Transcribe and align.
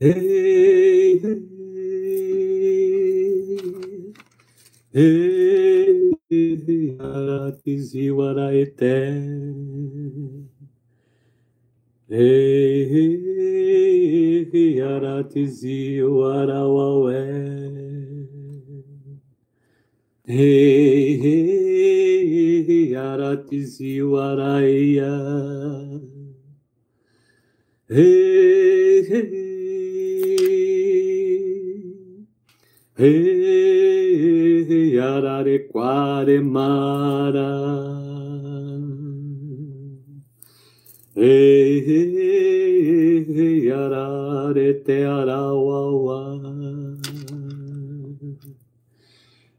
Hey, 0.00 1.18
hey, 1.18 1.34
hey, 6.30 6.96
Aratiziwara 7.00 8.54
eterno. 8.54 10.46
Hey, 12.08 12.88
hey, 12.92 14.44
hey, 14.52 14.80
Aratiziwara 14.82 16.62
wawe. 16.68 17.20
Hey, 20.26 21.18
hey, 21.18 22.64
hey, 22.66 22.96
Aratiziwara 22.96 24.68
ia. 24.68 25.12
Hey, 27.88 29.02
hey. 29.08 29.47
Hey, 32.98 34.96
Araraquare 34.98 36.42
Mara. 36.42 37.46
Hey, 41.14 41.78
hey, 41.86 43.70
Ararete 43.70 45.06
Arawawa. 45.06 46.42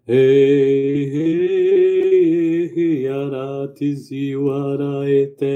Hey, 0.05 1.07
hey, 2.75 3.07
Aratiziwara 3.07 5.07
Ete. 5.07 5.55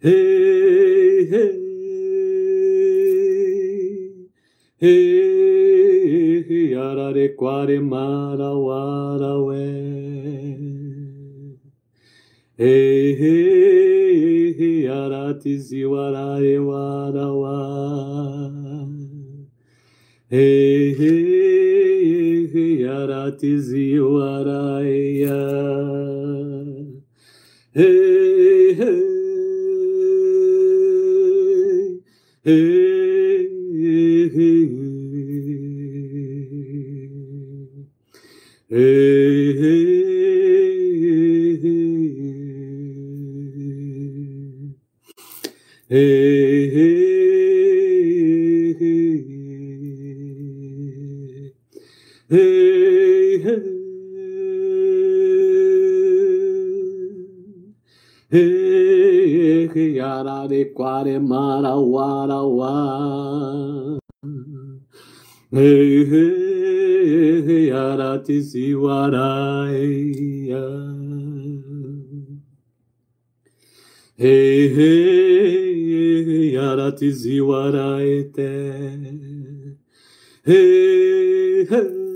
Hey, 0.00 1.65
hey. 4.78 5.36
Hey, 6.48 6.70
Araraquare 6.74 7.80
Marauarawe. 7.80 9.64
Hey, 12.56 13.16
hey, 13.16 14.86
Aratiziwaraewarawa. 14.86 17.56
Hey, 20.28 20.94
hey, 20.94 22.86
Aratiziwaraea. 22.86 25.36
Araraquare 60.76 61.18
Marauaraua. 61.20 62.72
Hey, 65.50 66.04
hey, 66.04 67.42
hey, 67.46 67.70
Aratiziwaraia. 67.70 68.44
Hey, 74.18 74.68
hey, 74.74 76.56
Aratiziwaraete. 76.56 78.50
Hey, 80.44 81.66
hey. 81.66 82.06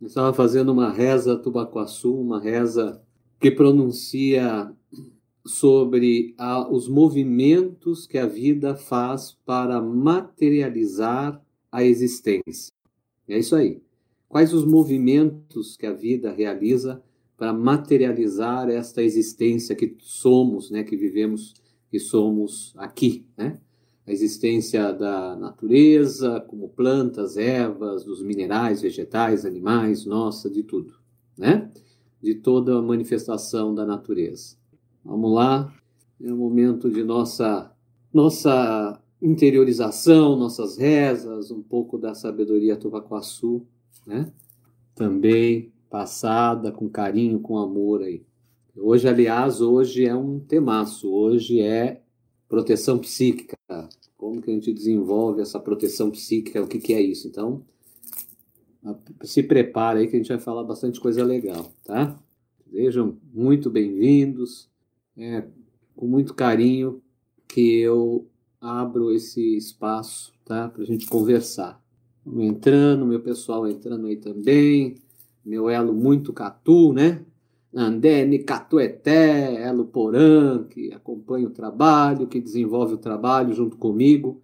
Eu 0.00 0.08
estava 0.08 0.32
fazendo 0.34 0.70
uma 0.70 0.90
reza 0.92 1.36
Tubacuaçu, 1.36 2.14
uma 2.14 2.38
reza 2.38 3.02
que 3.40 3.50
pronuncia 3.50 4.72
sobre 5.46 6.34
a, 6.38 6.68
os 6.70 6.88
movimentos 6.88 8.06
que 8.06 8.16
a 8.16 8.26
vida 8.26 8.74
faz 8.74 9.36
para 9.44 9.80
materializar 9.80 11.42
a 11.70 11.84
existência. 11.84 12.72
É 13.28 13.38
isso 13.38 13.54
aí. 13.54 13.82
Quais 14.28 14.52
os 14.52 14.64
movimentos 14.64 15.76
que 15.76 15.86
a 15.86 15.92
vida 15.92 16.32
realiza 16.32 17.02
para 17.36 17.52
materializar 17.52 18.68
esta 18.70 19.02
existência 19.02 19.74
que 19.74 19.96
somos, 19.98 20.70
né, 20.70 20.82
que 20.82 20.96
vivemos, 20.96 21.54
que 21.90 21.98
somos 21.98 22.72
aqui, 22.76 23.26
né? 23.36 23.58
A 24.06 24.12
existência 24.12 24.92
da 24.92 25.34
natureza, 25.34 26.40
como 26.48 26.68
plantas, 26.68 27.36
ervas, 27.38 28.04
dos 28.04 28.22
minerais, 28.22 28.82
vegetais, 28.82 29.46
animais, 29.46 30.04
nossa, 30.04 30.50
de 30.50 30.62
tudo, 30.62 30.94
né? 31.36 31.70
De 32.24 32.36
toda 32.36 32.78
a 32.78 32.80
manifestação 32.80 33.74
da 33.74 33.84
natureza. 33.84 34.56
Vamos 35.04 35.30
lá, 35.34 35.70
é 36.18 36.32
o 36.32 36.36
momento 36.38 36.90
de 36.90 37.04
nossa 37.04 37.70
nossa 38.10 38.98
interiorização, 39.20 40.34
nossas 40.34 40.78
rezas, 40.78 41.50
um 41.50 41.62
pouco 41.62 41.98
da 41.98 42.14
sabedoria 42.14 42.78
Tupacuaçu, 42.78 43.66
né? 44.06 44.32
Também 44.94 45.70
passada 45.90 46.72
com 46.72 46.88
carinho, 46.88 47.40
com 47.40 47.58
amor 47.58 48.00
aí. 48.00 48.24
Hoje, 48.74 49.06
aliás, 49.06 49.60
hoje 49.60 50.06
é 50.06 50.16
um 50.16 50.40
temaço, 50.40 51.12
hoje 51.12 51.60
é 51.60 52.00
proteção 52.48 52.98
psíquica. 52.98 53.58
Como 54.16 54.40
que 54.40 54.50
a 54.50 54.54
gente 54.54 54.72
desenvolve 54.72 55.42
essa 55.42 55.60
proteção 55.60 56.10
psíquica, 56.10 56.62
o 56.62 56.66
que, 56.66 56.78
que 56.78 56.94
é 56.94 57.02
isso? 57.02 57.28
Então, 57.28 57.62
se 59.22 59.42
prepare 59.42 60.00
aí 60.00 60.08
que 60.08 60.16
a 60.16 60.18
gente 60.18 60.28
vai 60.28 60.38
falar 60.38 60.64
bastante 60.64 61.00
coisa 61.00 61.24
legal, 61.24 61.72
tá? 61.84 62.18
Sejam 62.70 63.16
muito 63.32 63.70
bem-vindos 63.70 64.68
é 65.16 65.44
com 65.94 66.06
muito 66.06 66.34
carinho 66.34 67.00
que 67.48 67.78
eu 67.78 68.26
abro 68.60 69.12
esse 69.12 69.56
espaço, 69.56 70.32
tá? 70.44 70.68
Para 70.68 70.82
a 70.82 70.86
gente 70.86 71.06
conversar. 71.06 71.80
Vamos 72.24 72.44
entrando, 72.46 73.06
meu 73.06 73.20
pessoal 73.20 73.68
entrando 73.68 74.06
aí 74.06 74.16
também, 74.16 74.96
meu 75.44 75.68
elo 75.68 75.92
muito 75.92 76.32
catu, 76.32 76.92
né? 76.92 77.24
Andé, 77.72 78.24
Nicatueté, 78.24 79.62
Elo 79.62 79.84
Porã, 79.86 80.64
que 80.64 80.92
acompanha 80.92 81.48
o 81.48 81.50
trabalho, 81.50 82.26
que 82.26 82.40
desenvolve 82.40 82.94
o 82.94 82.98
trabalho 82.98 83.52
junto 83.52 83.76
comigo, 83.76 84.40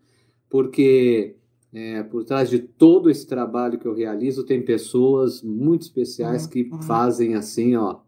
porque 0.49 1.37
é, 1.73 2.03
por 2.03 2.25
trás 2.25 2.51
de 2.51 2.59
todo 2.59 3.09
esse 3.09 3.27
trabalho 3.27 3.79
que 3.79 3.87
eu 3.87 3.95
realizo 3.95 4.45
tem 4.45 4.63
pessoas 4.63 5.43
muito 5.43 5.83
especiais 5.83 6.47
que 6.47 6.69
fazem 6.83 7.35
assim, 7.35 7.77
ó, 7.77 8.01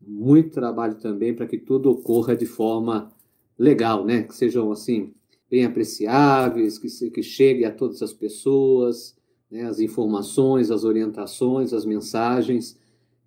muito 0.00 0.50
trabalho 0.50 0.94
também 0.94 1.34
para 1.34 1.46
que 1.46 1.58
tudo 1.58 1.90
ocorra 1.90 2.36
de 2.36 2.46
forma 2.46 3.10
legal, 3.58 4.04
né? 4.04 4.22
Que 4.22 4.34
sejam 4.34 4.70
assim 4.70 5.12
bem 5.50 5.64
apreciáveis, 5.64 6.78
que, 6.78 6.88
se, 6.88 7.10
que 7.10 7.22
chegue 7.22 7.64
a 7.64 7.72
todas 7.72 8.02
as 8.02 8.12
pessoas, 8.12 9.16
né? 9.50 9.62
as 9.62 9.80
informações, 9.80 10.70
as 10.70 10.84
orientações, 10.84 11.72
as 11.72 11.84
mensagens. 11.84 12.78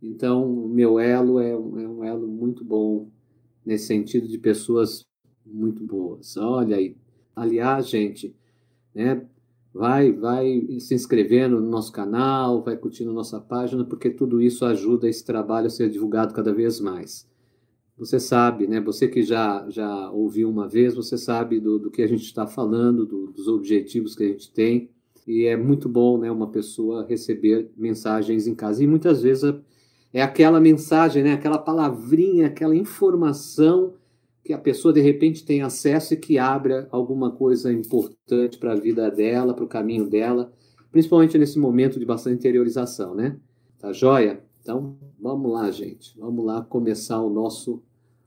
Então, 0.02 0.50
o 0.50 0.70
meu 0.70 1.00
elo 1.00 1.40
é 1.40 1.52
é 1.52 1.58
um 1.58 2.04
elo 2.04 2.28
muito 2.28 2.64
bom 2.64 3.10
nesse 3.66 3.88
sentido 3.88 4.28
de 4.28 4.38
pessoas 4.38 5.06
muito 5.46 5.84
boas. 5.84 6.38
Olha 6.38 6.78
aí. 6.78 6.96
Aliás, 7.36 7.90
gente, 7.90 8.36
né? 8.94 9.26
Vai, 9.74 10.12
vai 10.12 10.68
se 10.80 10.94
inscrevendo 10.94 11.60
no 11.60 11.70
nosso 11.70 11.92
canal, 11.94 12.62
vai 12.62 12.76
curtindo 12.76 13.14
nossa 13.14 13.40
página, 13.40 13.86
porque 13.86 14.10
tudo 14.10 14.42
isso 14.42 14.66
ajuda 14.66 15.08
esse 15.08 15.24
trabalho 15.24 15.68
a 15.68 15.70
ser 15.70 15.90
divulgado 15.90 16.34
cada 16.34 16.54
vez 16.54 16.80
mais. 16.82 17.30
Você 17.98 18.20
sabe, 18.20 18.68
né? 18.68 18.82
Você 18.82 19.08
que 19.08 19.22
já, 19.22 19.66
já 19.70 20.10
ouviu 20.12 20.50
uma 20.50 20.68
vez, 20.68 20.96
você 20.96 21.18
sabe 21.18 21.60
do, 21.60 21.78
do 21.78 21.92
que 21.92 22.02
a 22.02 22.08
gente 22.08 22.24
está 22.24 22.48
falando, 22.48 23.06
do, 23.06 23.28
dos 23.28 23.48
objetivos 23.48 24.16
que 24.16 24.24
a 24.24 24.28
gente 24.28 24.52
tem. 24.52 24.90
E 25.28 25.46
é 25.46 25.56
muito 25.56 25.88
bom, 25.88 26.18
né? 26.18 26.32
Uma 26.32 26.50
pessoa 26.50 27.06
receber 27.06 27.70
mensagens 27.78 28.48
em 28.48 28.56
casa. 28.56 28.84
E 28.84 28.88
muitas 28.88 29.22
vezes 29.22 29.54
é 30.12 30.22
aquela 30.22 30.60
mensagem, 30.60 31.24
né? 31.24 31.34
Aquela 31.34 31.60
palavrinha, 31.60 32.48
aquela 32.48 32.76
informação 32.76 33.94
que 34.44 34.54
a 34.54 34.58
pessoa 34.58 34.94
de 34.94 35.02
repente 35.02 35.46
tem 35.46 35.62
acesso 35.62 36.14
e 36.14 36.18
que 36.18 36.38
abra 36.38 36.88
alguma 36.92 37.32
coisa 37.32 37.72
importante 37.72 38.58
para 38.58 38.74
a 38.74 38.80
vida 38.80 39.10
dela, 39.10 39.54
para 39.54 39.66
o 39.66 39.68
caminho 39.68 40.10
dela, 40.10 40.52
principalmente 40.92 41.38
nesse 41.38 41.60
momento 41.60 42.00
de 42.00 42.06
bastante 42.06 42.38
interiorização, 42.38 43.14
né? 43.14 43.38
Tá 43.80 43.94
joia? 43.94 44.44
Então, 44.62 44.98
vamos 45.20 45.52
lá, 45.52 45.72
gente. 45.72 46.18
Vamos 46.18 46.46
lá 46.46 46.62
começar 46.62 47.22
o 47.22 47.30
nosso 47.30 47.84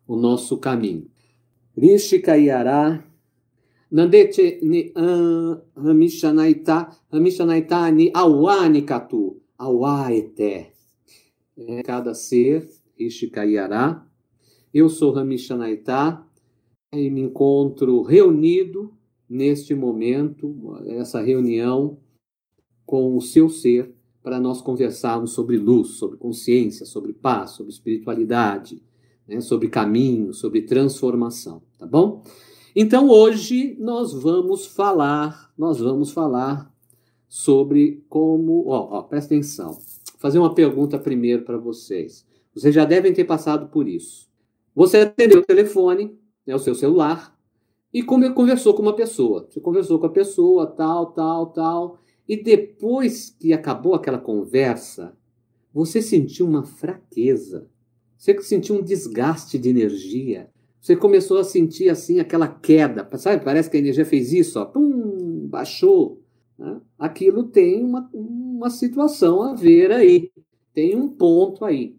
o 0.07 0.17
nosso 0.17 0.59
caminho. 0.59 1.07
Rishikayara 1.77 3.05
Nandete 3.91 4.59
ni 4.63 4.93
Hamishanaita 5.77 6.91
Hamishanaita 7.11 7.91
ni 7.91 8.11
Awani 8.13 8.83
Katu 8.83 9.41
Awaete. 9.59 10.73
É 11.57 11.83
cada 11.83 12.15
ser, 12.15 12.69
Rishikayara. 12.99 14.05
Eu 14.75 14.89
sou 14.89 15.17
Hamishanaita 15.17 16.21
e 16.93 17.09
me 17.09 17.21
encontro 17.21 18.03
reunido 18.03 18.93
neste 19.31 19.73
momento, 19.73 20.53
essa 20.89 21.21
reunião 21.21 21.97
com 22.85 23.17
o 23.17 23.21
seu 23.21 23.49
ser, 23.49 23.95
para 24.21 24.41
nós 24.41 24.61
conversarmos 24.61 25.31
sobre 25.31 25.59
luz, 25.59 25.91
sobre 25.91 26.19
consciência, 26.19 26.85
sobre 26.85 27.13
paz, 27.13 27.53
sobre 27.53 27.71
espiritualidade, 27.71 28.83
né, 29.29 29.41
sobre 29.41 29.69
caminho, 29.69 30.35
sobre 30.35 30.63
transformação, 30.63 31.63
tá 31.79 31.87
bom? 31.87 32.25
Então 32.75 33.09
hoje 33.09 33.77
nós 33.79 34.13
vamos 34.13 34.67
falar, 34.67 35.53
nós 35.57 35.79
vamos 35.79 36.11
falar 36.11 36.75
sobre 37.29 38.05
como, 38.09 38.67
ó, 38.67 38.99
ó 38.99 39.03
presta 39.03 39.35
atenção. 39.35 39.75
Vou 39.75 40.19
fazer 40.19 40.41
uma 40.41 40.53
pergunta 40.53 40.99
primeiro 40.99 41.45
para 41.45 41.59
vocês. 41.59 42.27
Vocês 42.53 42.75
já 42.75 42.85
devem 42.85 43.13
ter 43.13 43.25
passado 43.25 43.69
por 43.69 43.87
isso. 43.87 44.34
Você 44.75 44.99
atendeu 44.99 45.41
o 45.41 45.45
telefone, 45.45 46.19
né, 46.47 46.55
o 46.55 46.59
seu 46.59 46.75
celular, 46.75 47.35
e 47.93 48.03
conversou 48.03 48.75
com 48.75 48.83
uma 48.83 48.97
pessoa. 48.97 49.47
Você 49.49 49.61
conversou 49.61 49.99
com 50.01 50.07
a 50.07 50.11
pessoa, 50.11 50.67
tal, 50.67 51.13
tal, 51.13 51.47
tal, 51.47 51.99
e 52.29 52.37
depois 52.43 53.31
que 53.39 53.53
acabou 53.53 53.95
aquela 53.95 54.19
conversa, 54.19 55.17
você 55.73 56.03
sentiu 56.03 56.47
uma 56.47 56.65
fraqueza. 56.65 57.69
Você 58.17 58.41
sentiu 58.43 58.77
um 58.77 58.83
desgaste 58.83 59.59
de 59.59 59.69
energia. 59.69 60.51
Você 60.81 60.97
começou 60.97 61.39
a 61.39 61.45
sentir 61.45 61.89
assim 61.89 62.21
aquela 62.21 62.49
queda. 62.49 63.09
Sabe? 63.17 63.45
Parece 63.45 63.71
que 63.71 63.77
a 63.77 63.81
energia 63.81 64.05
fez 64.05 64.33
isso, 64.33 64.59
ó, 64.59 64.65
pum, 64.65 65.47
baixou. 65.47 66.23
Né? 66.59 66.81
Aquilo 66.99 67.45
tem 67.45 67.85
uma, 67.85 68.09
uma 68.13 68.71
situação 68.71 69.43
a 69.43 69.55
ver 69.55 69.93
aí. 69.93 70.31
Tem 70.73 70.97
um 70.97 71.09
ponto 71.09 71.65
aí. 71.65 71.97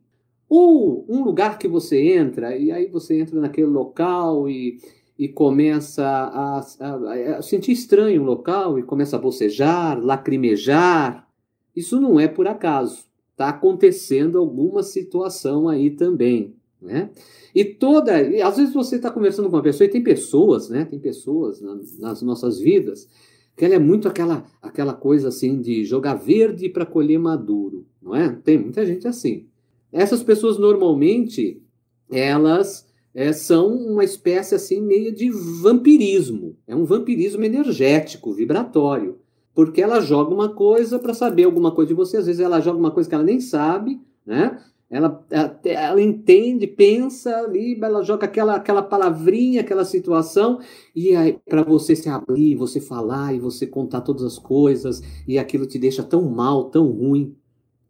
Ou 0.49 1.05
um 1.09 1.23
lugar 1.23 1.57
que 1.57 1.67
você 1.67 2.13
entra, 2.13 2.55
e 2.55 2.71
aí 2.71 2.87
você 2.87 3.19
entra 3.19 3.39
naquele 3.39 3.67
local 3.67 4.47
e, 4.49 4.79
e 5.17 5.27
começa 5.27 6.05
a, 6.05 6.59
a, 6.79 7.37
a 7.37 7.41
sentir 7.41 7.71
estranho 7.71 8.21
o 8.21 8.25
local 8.25 8.77
e 8.77 8.83
começa 8.83 9.15
a 9.15 9.19
bocejar, 9.19 9.99
lacrimejar. 9.99 11.27
Isso 11.75 11.99
não 11.99 12.19
é 12.19 12.27
por 12.27 12.47
acaso. 12.47 13.05
Está 13.31 13.49
acontecendo 13.49 14.37
alguma 14.37 14.83
situação 14.83 15.67
aí 15.67 15.89
também. 15.89 16.55
Né? 16.81 17.09
E 17.53 17.65
toda. 17.65 18.21
E 18.21 18.41
às 18.41 18.57
vezes 18.57 18.73
você 18.73 18.97
está 18.97 19.09
conversando 19.09 19.49
com 19.49 19.55
uma 19.55 19.63
pessoa 19.63 19.87
e 19.87 19.91
tem 19.91 20.03
pessoas, 20.03 20.69
né? 20.69 20.85
Tem 20.85 20.99
pessoas 20.99 21.59
na, 21.59 21.79
nas 21.99 22.21
nossas 22.21 22.59
vidas 22.59 23.07
que 23.55 23.63
ela 23.63 23.75
é 23.75 23.79
muito 23.79 24.07
aquela, 24.07 24.45
aquela 24.61 24.93
coisa 24.93 25.29
assim 25.29 25.61
de 25.61 25.85
jogar 25.85 26.15
verde 26.15 26.67
para 26.69 26.85
colher 26.85 27.17
maduro, 27.17 27.85
não 28.01 28.13
é? 28.13 28.29
Tem 28.43 28.57
muita 28.57 28.85
gente 28.85 29.07
assim. 29.07 29.47
Essas 29.95 30.21
pessoas 30.21 30.57
normalmente 30.59 31.63
elas 32.11 32.85
é, 33.13 33.31
são 33.31 33.73
uma 33.73 34.03
espécie 34.03 34.53
assim 34.53 34.81
meio 34.81 35.15
de 35.15 35.29
vampirismo. 35.29 36.57
É 36.67 36.75
um 36.75 36.83
vampirismo 36.83 37.45
energético, 37.45 38.33
vibratório. 38.33 39.17
Porque 39.53 39.81
ela 39.81 40.01
joga 40.01 40.33
uma 40.33 40.49
coisa 40.49 40.99
para 40.99 41.13
saber 41.13 41.45
alguma 41.45 41.71
coisa 41.71 41.87
de 41.87 41.93
você, 41.93 42.17
às 42.17 42.25
vezes 42.25 42.41
ela 42.41 42.59
joga 42.59 42.77
uma 42.77 42.91
coisa 42.91 43.07
que 43.07 43.15
ela 43.15 43.23
nem 43.23 43.39
sabe, 43.39 44.01
né? 44.25 44.61
Ela, 44.89 45.25
ela, 45.63 46.01
entende, 46.01 46.67
pensa 46.67 47.33
ali, 47.37 47.79
ela 47.81 48.03
joga 48.03 48.25
aquela, 48.25 48.55
aquela 48.55 48.83
palavrinha, 48.83 49.61
aquela 49.61 49.85
situação, 49.85 50.59
e 50.93 51.15
aí 51.15 51.39
para 51.47 51.63
você 51.63 51.95
se 51.95 52.09
abrir, 52.09 52.55
você 52.55 52.81
falar 52.81 53.33
e 53.33 53.39
você 53.39 53.65
contar 53.65 54.01
todas 54.01 54.23
as 54.23 54.37
coisas, 54.37 55.01
e 55.25 55.39
aquilo 55.39 55.65
te 55.65 55.79
deixa 55.79 56.03
tão 56.03 56.29
mal, 56.29 56.65
tão 56.65 56.91
ruim, 56.91 57.35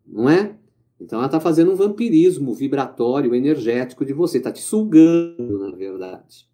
não 0.08 0.30
é? 0.30 0.56
Então 1.00 1.20
ela 1.20 1.28
está 1.28 1.40
fazendo 1.40 1.72
um 1.72 1.76
vampirismo 1.76 2.54
vibratório, 2.54 3.36
energético 3.36 4.06
de 4.06 4.14
você, 4.14 4.38
está 4.38 4.52
te 4.52 4.62
sugando, 4.62 5.60
na 5.60 5.76
verdade. 5.76 6.48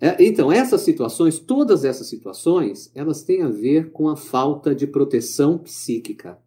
É, 0.00 0.16
então, 0.22 0.52
essas 0.52 0.82
situações, 0.82 1.38
todas 1.38 1.84
essas 1.84 2.08
situações, 2.08 2.90
elas 2.94 3.22
têm 3.22 3.42
a 3.42 3.48
ver 3.48 3.90
com 3.90 4.08
a 4.08 4.16
falta 4.16 4.74
de 4.74 4.86
proteção 4.86 5.56
psíquica. 5.56 6.38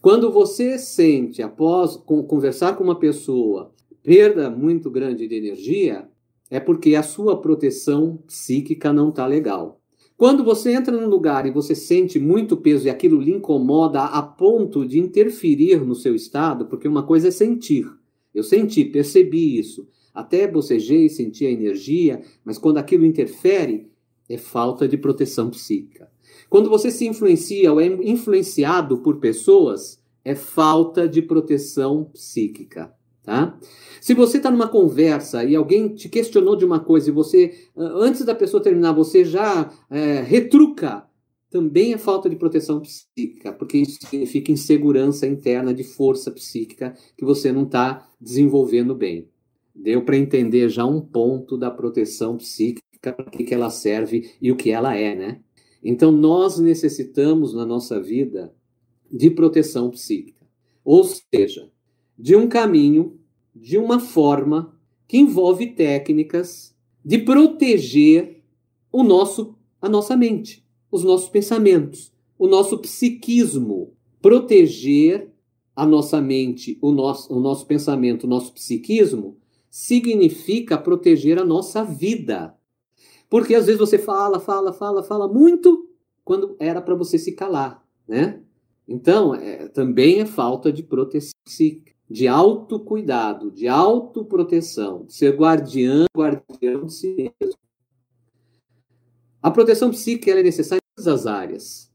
Quando 0.00 0.30
você 0.30 0.78
sente, 0.78 1.42
após 1.42 1.96
conversar 1.96 2.76
com 2.76 2.84
uma 2.84 2.98
pessoa, 2.98 3.72
perda 4.02 4.50
muito 4.50 4.90
grande 4.90 5.26
de 5.26 5.34
energia, 5.34 6.08
é 6.50 6.60
porque 6.60 6.94
a 6.94 7.02
sua 7.02 7.40
proteção 7.40 8.18
psíquica 8.26 8.92
não 8.92 9.10
está 9.10 9.26
legal. 9.26 9.77
Quando 10.18 10.42
você 10.42 10.72
entra 10.72 10.92
num 10.92 11.08
lugar 11.08 11.46
e 11.46 11.50
você 11.52 11.76
sente 11.76 12.18
muito 12.18 12.56
peso 12.56 12.88
e 12.88 12.90
aquilo 12.90 13.20
lhe 13.20 13.30
incomoda 13.30 14.02
a 14.02 14.20
ponto 14.20 14.84
de 14.84 14.98
interferir 14.98 15.76
no 15.86 15.94
seu 15.94 16.12
estado, 16.12 16.66
porque 16.66 16.88
uma 16.88 17.04
coisa 17.04 17.28
é 17.28 17.30
sentir. 17.30 17.88
Eu 18.34 18.42
senti, 18.42 18.84
percebi 18.84 19.56
isso. 19.56 19.86
Até 20.12 20.48
bocejei, 20.48 21.08
senti 21.08 21.46
a 21.46 21.50
energia, 21.52 22.20
mas 22.44 22.58
quando 22.58 22.78
aquilo 22.78 23.06
interfere, 23.06 23.88
é 24.28 24.36
falta 24.36 24.88
de 24.88 24.96
proteção 24.96 25.50
psíquica. 25.50 26.10
Quando 26.50 26.68
você 26.68 26.90
se 26.90 27.06
influencia 27.06 27.72
ou 27.72 27.80
é 27.80 27.86
influenciado 27.86 28.98
por 28.98 29.20
pessoas, 29.20 30.02
é 30.24 30.34
falta 30.34 31.08
de 31.08 31.22
proteção 31.22 32.10
psíquica. 32.12 32.92
Tá? 33.28 33.58
Se 34.00 34.14
você 34.14 34.38
está 34.38 34.50
numa 34.50 34.68
conversa 34.68 35.44
e 35.44 35.54
alguém 35.54 35.94
te 35.94 36.08
questionou 36.08 36.56
de 36.56 36.64
uma 36.64 36.80
coisa 36.80 37.10
e 37.10 37.12
você, 37.12 37.52
antes 37.76 38.24
da 38.24 38.34
pessoa 38.34 38.62
terminar, 38.62 38.92
você 38.92 39.22
já 39.22 39.70
é, 39.90 40.22
retruca, 40.22 41.06
também 41.50 41.92
é 41.92 41.98
falta 41.98 42.30
de 42.30 42.36
proteção 42.36 42.80
psíquica, 42.80 43.52
porque 43.52 43.76
isso 43.76 43.98
significa 44.00 44.50
insegurança 44.50 45.26
interna 45.26 45.74
de 45.74 45.84
força 45.84 46.30
psíquica 46.30 46.94
que 47.18 47.22
você 47.22 47.52
não 47.52 47.64
está 47.64 48.08
desenvolvendo 48.18 48.94
bem. 48.94 49.28
Deu 49.74 50.02
para 50.02 50.16
entender 50.16 50.70
já 50.70 50.86
um 50.86 51.02
ponto 51.02 51.58
da 51.58 51.70
proteção 51.70 52.38
psíquica, 52.38 53.12
para 53.12 53.24
que, 53.24 53.44
que 53.44 53.52
ela 53.52 53.68
serve 53.68 54.30
e 54.40 54.50
o 54.50 54.56
que 54.56 54.70
ela 54.70 54.96
é, 54.96 55.14
né? 55.14 55.40
Então, 55.84 56.10
nós 56.10 56.58
necessitamos 56.58 57.52
na 57.52 57.66
nossa 57.66 58.00
vida 58.00 58.54
de 59.12 59.28
proteção 59.30 59.90
psíquica. 59.90 60.46
Ou 60.82 61.04
seja, 61.04 61.70
de 62.18 62.34
um 62.34 62.48
caminho, 62.48 63.20
de 63.54 63.78
uma 63.78 64.00
forma 64.00 64.76
que 65.06 65.16
envolve 65.16 65.68
técnicas 65.68 66.76
de 67.04 67.18
proteger 67.18 68.42
o 68.90 69.02
nosso 69.02 69.54
a 69.80 69.88
nossa 69.88 70.16
mente, 70.16 70.66
os 70.90 71.04
nossos 71.04 71.28
pensamentos, 71.28 72.12
o 72.36 72.48
nosso 72.48 72.78
psiquismo, 72.78 73.92
proteger 74.20 75.32
a 75.76 75.86
nossa 75.86 76.20
mente, 76.20 76.76
o 76.82 76.90
nosso, 76.90 77.32
o 77.32 77.38
nosso 77.38 77.64
pensamento, 77.64 78.24
o 78.24 78.26
nosso 78.26 78.52
psiquismo, 78.52 79.36
significa 79.70 80.76
proteger 80.76 81.38
a 81.38 81.44
nossa 81.44 81.84
vida. 81.84 82.56
Porque 83.30 83.54
às 83.54 83.66
vezes 83.66 83.78
você 83.78 83.98
fala, 83.98 84.40
fala, 84.40 84.72
fala, 84.72 85.04
fala 85.04 85.28
muito 85.28 85.88
quando 86.24 86.56
era 86.58 86.82
para 86.82 86.96
você 86.96 87.16
se 87.16 87.30
calar, 87.30 87.86
né? 88.08 88.42
Então, 88.88 89.32
é, 89.32 89.68
também 89.68 90.18
é 90.18 90.26
falta 90.26 90.72
de 90.72 90.82
proteção 90.82 91.30
psíquica 91.44 91.97
de 92.10 92.26
autocuidado, 92.26 93.50
de 93.50 93.68
autoproteção, 93.68 95.04
de 95.04 95.12
ser 95.12 95.36
guardiã, 95.36 96.06
guardião 96.16 96.86
de 96.86 96.92
si 96.92 97.14
mesmo. 97.40 97.58
A 99.42 99.50
proteção 99.50 99.90
psíquica 99.90 100.32
é 100.32 100.42
necessária 100.42 100.80
em 100.80 100.94
todas 100.96 101.06
as 101.06 101.26
áreas. 101.26 101.92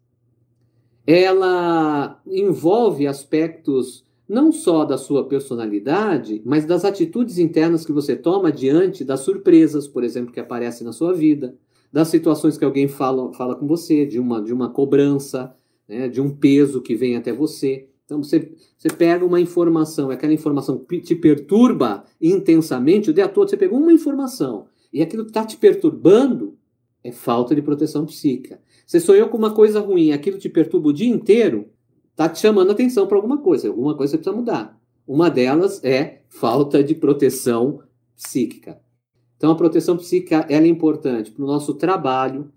Ela 1.05 2.21
envolve 2.25 3.07
aspectos 3.07 4.05
não 4.27 4.51
só 4.51 4.85
da 4.85 4.97
sua 4.97 5.27
personalidade, 5.27 6.41
mas 6.45 6.65
das 6.65 6.85
atitudes 6.85 7.37
internas 7.37 7.85
que 7.85 7.91
você 7.91 8.15
toma 8.15 8.51
diante 8.51 9.03
das 9.03 9.19
surpresas, 9.19 9.87
por 9.87 10.03
exemplo, 10.03 10.31
que 10.31 10.39
aparecem 10.39 10.85
na 10.85 10.93
sua 10.93 11.13
vida, 11.13 11.55
das 11.91 12.07
situações 12.07 12.57
que 12.57 12.65
alguém 12.65 12.87
fala, 12.87 13.33
fala 13.33 13.55
com 13.55 13.67
você, 13.67 14.05
de 14.05 14.19
uma, 14.19 14.41
de 14.41 14.53
uma 14.53 14.69
cobrança, 14.69 15.55
né, 15.87 16.07
de 16.07 16.21
um 16.21 16.29
peso 16.29 16.81
que 16.81 16.95
vem 16.95 17.15
até 17.15 17.33
você. 17.33 17.87
Então 18.13 18.21
você, 18.21 18.51
você 18.77 18.89
pega 18.89 19.25
uma 19.25 19.41
informação, 19.41 20.11
aquela 20.11 20.33
informação 20.33 20.85
te 21.03 21.15
perturba 21.15 22.03
intensamente, 22.21 23.09
o 23.09 23.13
dia 23.13 23.27
todo 23.27 23.49
você 23.49 23.57
pegou 23.57 23.79
uma 23.79 23.91
informação 23.91 24.67
e 24.91 25.01
aquilo 25.01 25.23
está 25.23 25.43
te 25.43 25.57
perturbando 25.57 26.55
é 27.03 27.11
falta 27.11 27.55
de 27.55 27.61
proteção 27.61 28.05
psíquica. 28.05 28.61
Você 28.85 28.99
sonhou 28.99 29.29
com 29.29 29.37
uma 29.37 29.51
coisa 29.51 29.79
ruim, 29.79 30.11
aquilo 30.11 30.37
te 30.37 30.47
perturba 30.47 30.89
o 30.89 30.93
dia 30.93 31.09
inteiro, 31.09 31.69
está 32.11 32.29
te 32.29 32.39
chamando 32.39 32.71
atenção 32.71 33.07
para 33.07 33.17
alguma 33.17 33.39
coisa, 33.39 33.67
alguma 33.67 33.97
coisa 33.97 34.11
você 34.11 34.17
precisa 34.17 34.35
mudar. 34.35 34.79
Uma 35.07 35.29
delas 35.29 35.83
é 35.83 36.21
falta 36.29 36.83
de 36.83 36.93
proteção 36.93 37.79
psíquica. 38.15 38.79
Então 39.37 39.51
a 39.51 39.55
proteção 39.55 39.97
psíquica 39.97 40.45
é 40.47 40.65
importante 40.67 41.31
para 41.31 41.43
o 41.43 41.47
nosso 41.47 41.73
trabalho, 41.73 42.51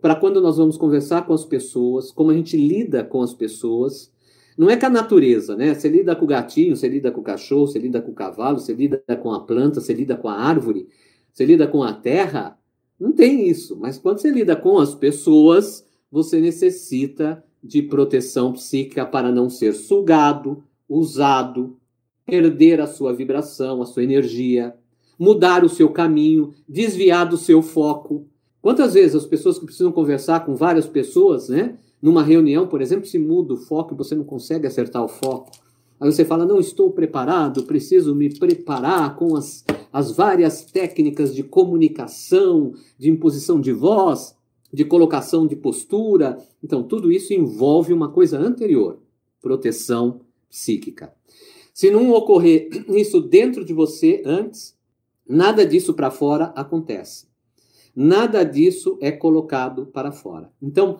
para 0.00 0.16
quando 0.16 0.40
nós 0.40 0.56
vamos 0.56 0.78
conversar 0.78 1.26
com 1.26 1.34
as 1.34 1.44
pessoas, 1.44 2.10
como 2.10 2.30
a 2.30 2.34
gente 2.34 2.56
lida 2.56 3.04
com 3.04 3.20
as 3.20 3.34
pessoas, 3.34 4.11
não 4.56 4.68
é 4.68 4.76
com 4.76 4.86
a 4.86 4.90
natureza, 4.90 5.56
né? 5.56 5.74
Você 5.74 5.88
lida 5.88 6.14
com 6.14 6.24
o 6.24 6.28
gatinho, 6.28 6.76
você 6.76 6.88
lida 6.88 7.10
com 7.10 7.20
o 7.20 7.24
cachorro, 7.24 7.66
você 7.66 7.78
lida 7.78 8.00
com 8.00 8.10
o 8.10 8.14
cavalo, 8.14 8.58
você 8.58 8.72
lida 8.72 9.02
com 9.20 9.32
a 9.32 9.40
planta, 9.40 9.80
você 9.80 9.92
lida 9.92 10.16
com 10.16 10.28
a 10.28 10.34
árvore. 10.34 10.88
Você 11.32 11.46
lida 11.46 11.66
com 11.66 11.82
a 11.82 11.92
terra, 11.94 12.58
não 13.00 13.12
tem 13.12 13.48
isso. 13.48 13.76
Mas 13.76 13.98
quando 13.98 14.18
você 14.18 14.30
lida 14.30 14.54
com 14.54 14.78
as 14.78 14.94
pessoas, 14.94 15.86
você 16.10 16.40
necessita 16.40 17.42
de 17.62 17.82
proteção 17.82 18.52
psíquica 18.52 19.06
para 19.06 19.32
não 19.32 19.48
ser 19.48 19.72
sugado, 19.72 20.62
usado, 20.88 21.78
perder 22.26 22.80
a 22.80 22.86
sua 22.86 23.14
vibração, 23.14 23.80
a 23.80 23.86
sua 23.86 24.04
energia, 24.04 24.74
mudar 25.18 25.64
o 25.64 25.68
seu 25.68 25.88
caminho, 25.88 26.52
desviar 26.68 27.28
do 27.28 27.36
seu 27.36 27.62
foco. 27.62 28.26
Quantas 28.60 28.94
vezes 28.94 29.14
as 29.14 29.26
pessoas 29.26 29.58
que 29.58 29.64
precisam 29.64 29.90
conversar 29.90 30.44
com 30.44 30.54
várias 30.54 30.86
pessoas, 30.86 31.48
né? 31.48 31.78
Numa 32.02 32.24
reunião, 32.24 32.66
por 32.66 32.82
exemplo, 32.82 33.06
se 33.06 33.16
muda 33.16 33.54
o 33.54 33.56
foco 33.56 33.94
e 33.94 33.96
você 33.96 34.16
não 34.16 34.24
consegue 34.24 34.66
acertar 34.66 35.04
o 35.04 35.08
foco. 35.08 35.52
Aí 36.00 36.10
você 36.10 36.24
fala: 36.24 36.44
não 36.44 36.58
estou 36.58 36.90
preparado, 36.90 37.62
preciso 37.62 38.12
me 38.12 38.28
preparar 38.36 39.14
com 39.14 39.36
as, 39.36 39.64
as 39.92 40.10
várias 40.10 40.64
técnicas 40.64 41.32
de 41.32 41.44
comunicação, 41.44 42.72
de 42.98 43.08
imposição 43.08 43.60
de 43.60 43.72
voz, 43.72 44.34
de 44.72 44.84
colocação 44.84 45.46
de 45.46 45.54
postura. 45.54 46.38
Então, 46.62 46.82
tudo 46.82 47.12
isso 47.12 47.32
envolve 47.32 47.92
uma 47.92 48.08
coisa 48.08 48.36
anterior: 48.36 48.98
proteção 49.40 50.22
psíquica. 50.50 51.14
Se 51.72 51.88
não 51.88 52.10
ocorrer 52.10 52.68
isso 52.90 53.20
dentro 53.20 53.64
de 53.64 53.72
você 53.72 54.22
antes, 54.26 54.76
nada 55.24 55.64
disso 55.64 55.94
para 55.94 56.10
fora 56.10 56.46
acontece. 56.56 57.30
Nada 57.94 58.42
disso 58.42 58.98
é 59.00 59.12
colocado 59.12 59.86
para 59.86 60.10
fora. 60.10 60.50
Então, 60.60 60.98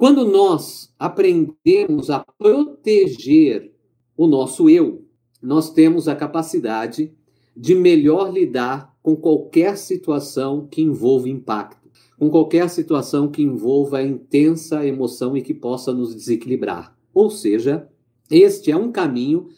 quando 0.00 0.24
nós 0.24 0.90
aprendemos 0.98 2.08
a 2.08 2.24
proteger 2.38 3.70
o 4.16 4.26
nosso 4.26 4.70
eu, 4.70 5.04
nós 5.42 5.74
temos 5.74 6.08
a 6.08 6.16
capacidade 6.16 7.12
de 7.54 7.74
melhor 7.74 8.32
lidar 8.32 8.96
com 9.02 9.14
qualquer 9.14 9.76
situação 9.76 10.66
que 10.66 10.80
envolva 10.80 11.28
impacto, 11.28 11.90
com 12.18 12.30
qualquer 12.30 12.70
situação 12.70 13.28
que 13.28 13.42
envolva 13.42 14.02
intensa 14.02 14.86
emoção 14.86 15.36
e 15.36 15.42
que 15.42 15.52
possa 15.52 15.92
nos 15.92 16.14
desequilibrar. 16.14 16.96
Ou 17.12 17.28
seja, 17.28 17.86
este 18.30 18.70
é 18.70 18.76
um 18.78 18.90
caminho 18.90 19.48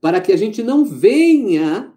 para 0.00 0.18
que 0.18 0.32
a 0.32 0.36
gente 0.36 0.62
não 0.62 0.82
venha 0.82 1.92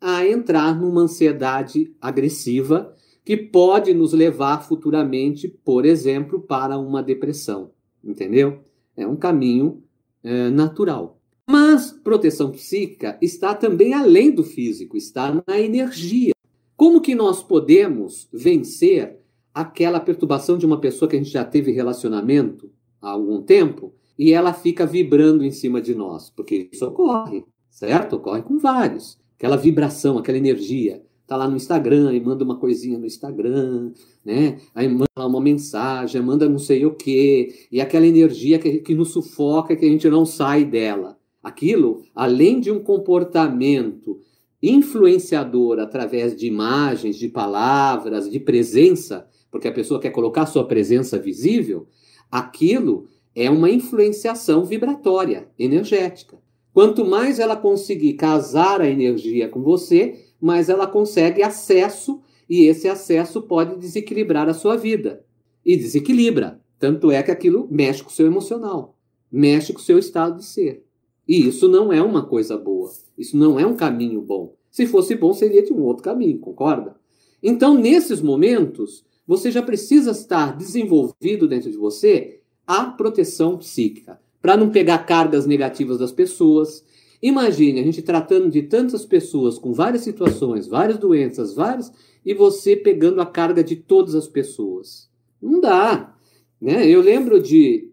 a 0.00 0.26
entrar 0.26 0.74
numa 0.74 1.02
ansiedade 1.02 1.94
agressiva 2.00 2.96
que 3.24 3.36
pode 3.36 3.94
nos 3.94 4.12
levar 4.12 4.62
futuramente, 4.62 5.48
por 5.48 5.86
exemplo, 5.86 6.40
para 6.40 6.78
uma 6.78 7.02
depressão. 7.02 7.70
Entendeu? 8.02 8.60
É 8.96 9.06
um 9.06 9.16
caminho 9.16 9.82
é, 10.22 10.50
natural. 10.50 11.18
Mas 11.48 11.90
proteção 11.90 12.50
psíquica 12.50 13.18
está 13.20 13.54
também 13.54 13.94
além 13.94 14.30
do 14.30 14.44
físico, 14.44 14.96
está 14.96 15.42
na 15.46 15.58
energia. 15.58 16.32
Como 16.76 17.00
que 17.00 17.14
nós 17.14 17.42
podemos 17.42 18.28
vencer 18.32 19.18
aquela 19.52 20.00
perturbação 20.00 20.58
de 20.58 20.66
uma 20.66 20.80
pessoa 20.80 21.08
que 21.08 21.16
a 21.16 21.18
gente 21.18 21.30
já 21.30 21.44
teve 21.44 21.70
relacionamento 21.70 22.70
há 23.00 23.10
algum 23.10 23.42
tempo 23.42 23.94
e 24.18 24.32
ela 24.32 24.52
fica 24.52 24.86
vibrando 24.86 25.44
em 25.44 25.50
cima 25.50 25.80
de 25.80 25.94
nós? 25.94 26.30
Porque 26.30 26.68
isso 26.72 26.86
ocorre, 26.86 27.44
certo? 27.70 28.16
Ocorre 28.16 28.42
com 28.42 28.58
vários. 28.58 29.18
Aquela 29.36 29.56
vibração, 29.56 30.18
aquela 30.18 30.38
energia 30.38 31.02
tá 31.34 31.36
lá 31.36 31.48
no 31.48 31.56
Instagram 31.56 32.14
e 32.14 32.20
manda 32.20 32.44
uma 32.44 32.56
coisinha 32.56 32.96
no 32.96 33.04
Instagram, 33.04 33.92
né? 34.24 34.58
Aí 34.72 34.88
manda 34.88 35.08
uma 35.16 35.40
mensagem, 35.40 36.22
manda 36.22 36.48
não 36.48 36.60
sei 36.60 36.86
o 36.86 36.94
quê, 36.94 37.66
e 37.72 37.80
aquela 37.80 38.06
energia 38.06 38.58
que, 38.58 38.78
que 38.78 38.94
nos 38.94 39.10
sufoca, 39.10 39.74
que 39.74 39.84
a 39.84 39.88
gente 39.88 40.08
não 40.08 40.24
sai 40.24 40.64
dela. 40.64 41.18
Aquilo, 41.42 42.02
além 42.14 42.60
de 42.60 42.70
um 42.70 42.78
comportamento 42.78 44.20
influenciador 44.62 45.78
através 45.78 46.34
de 46.36 46.46
imagens, 46.46 47.16
de 47.16 47.28
palavras, 47.28 48.30
de 48.30 48.38
presença, 48.38 49.26
porque 49.50 49.68
a 49.68 49.72
pessoa 49.72 50.00
quer 50.00 50.10
colocar 50.10 50.46
sua 50.46 50.66
presença 50.66 51.18
visível, 51.18 51.88
aquilo 52.30 53.08
é 53.34 53.50
uma 53.50 53.68
influenciação 53.68 54.64
vibratória, 54.64 55.48
energética. 55.58 56.38
Quanto 56.72 57.04
mais 57.04 57.38
ela 57.38 57.56
conseguir 57.56 58.14
casar 58.14 58.80
a 58.80 58.88
energia 58.88 59.48
com 59.48 59.62
você, 59.62 60.23
mais 60.44 60.68
ela 60.68 60.86
consegue 60.86 61.42
acesso 61.42 62.20
e 62.48 62.66
esse 62.66 62.86
acesso 62.86 63.40
pode 63.40 63.78
desequilibrar 63.78 64.46
a 64.46 64.52
sua 64.52 64.76
vida. 64.76 65.24
E 65.64 65.74
desequilibra. 65.74 66.60
Tanto 66.78 67.10
é 67.10 67.22
que 67.22 67.30
aquilo 67.30 67.66
mexe 67.70 68.02
com 68.02 68.10
o 68.10 68.12
seu 68.12 68.26
emocional, 68.26 68.94
mexe 69.32 69.72
com 69.72 69.78
o 69.78 69.82
seu 69.82 69.98
estado 69.98 70.36
de 70.36 70.44
ser. 70.44 70.84
E 71.26 71.48
isso 71.48 71.66
não 71.66 71.90
é 71.90 72.02
uma 72.02 72.26
coisa 72.26 72.58
boa. 72.58 72.90
Isso 73.16 73.38
não 73.38 73.58
é 73.58 73.64
um 73.64 73.74
caminho 73.74 74.20
bom. 74.20 74.54
Se 74.70 74.86
fosse 74.86 75.14
bom, 75.14 75.32
seria 75.32 75.62
de 75.62 75.72
um 75.72 75.80
outro 75.80 76.02
caminho, 76.02 76.38
concorda? 76.38 76.94
Então, 77.42 77.78
nesses 77.78 78.20
momentos, 78.20 79.02
você 79.26 79.50
já 79.50 79.62
precisa 79.62 80.10
estar 80.10 80.54
desenvolvido 80.54 81.48
dentro 81.48 81.70
de 81.70 81.78
você 81.78 82.40
a 82.66 82.84
proteção 82.84 83.56
psíquica, 83.56 84.20
para 84.42 84.58
não 84.58 84.68
pegar 84.68 84.98
cargas 84.98 85.46
negativas 85.46 85.98
das 85.98 86.12
pessoas. 86.12 86.84
Imagine 87.26 87.80
a 87.80 87.82
gente 87.82 88.02
tratando 88.02 88.50
de 88.50 88.64
tantas 88.64 89.06
pessoas 89.06 89.58
com 89.58 89.72
várias 89.72 90.02
situações, 90.02 90.68
várias 90.68 90.98
doenças, 90.98 91.54
várias, 91.54 91.90
e 92.22 92.34
você 92.34 92.76
pegando 92.76 93.18
a 93.18 93.24
carga 93.24 93.64
de 93.64 93.76
todas 93.76 94.14
as 94.14 94.28
pessoas. 94.28 95.08
Não 95.40 95.58
dá. 95.58 96.14
Né? 96.60 96.86
Eu 96.86 97.00
lembro 97.00 97.40
de 97.40 97.90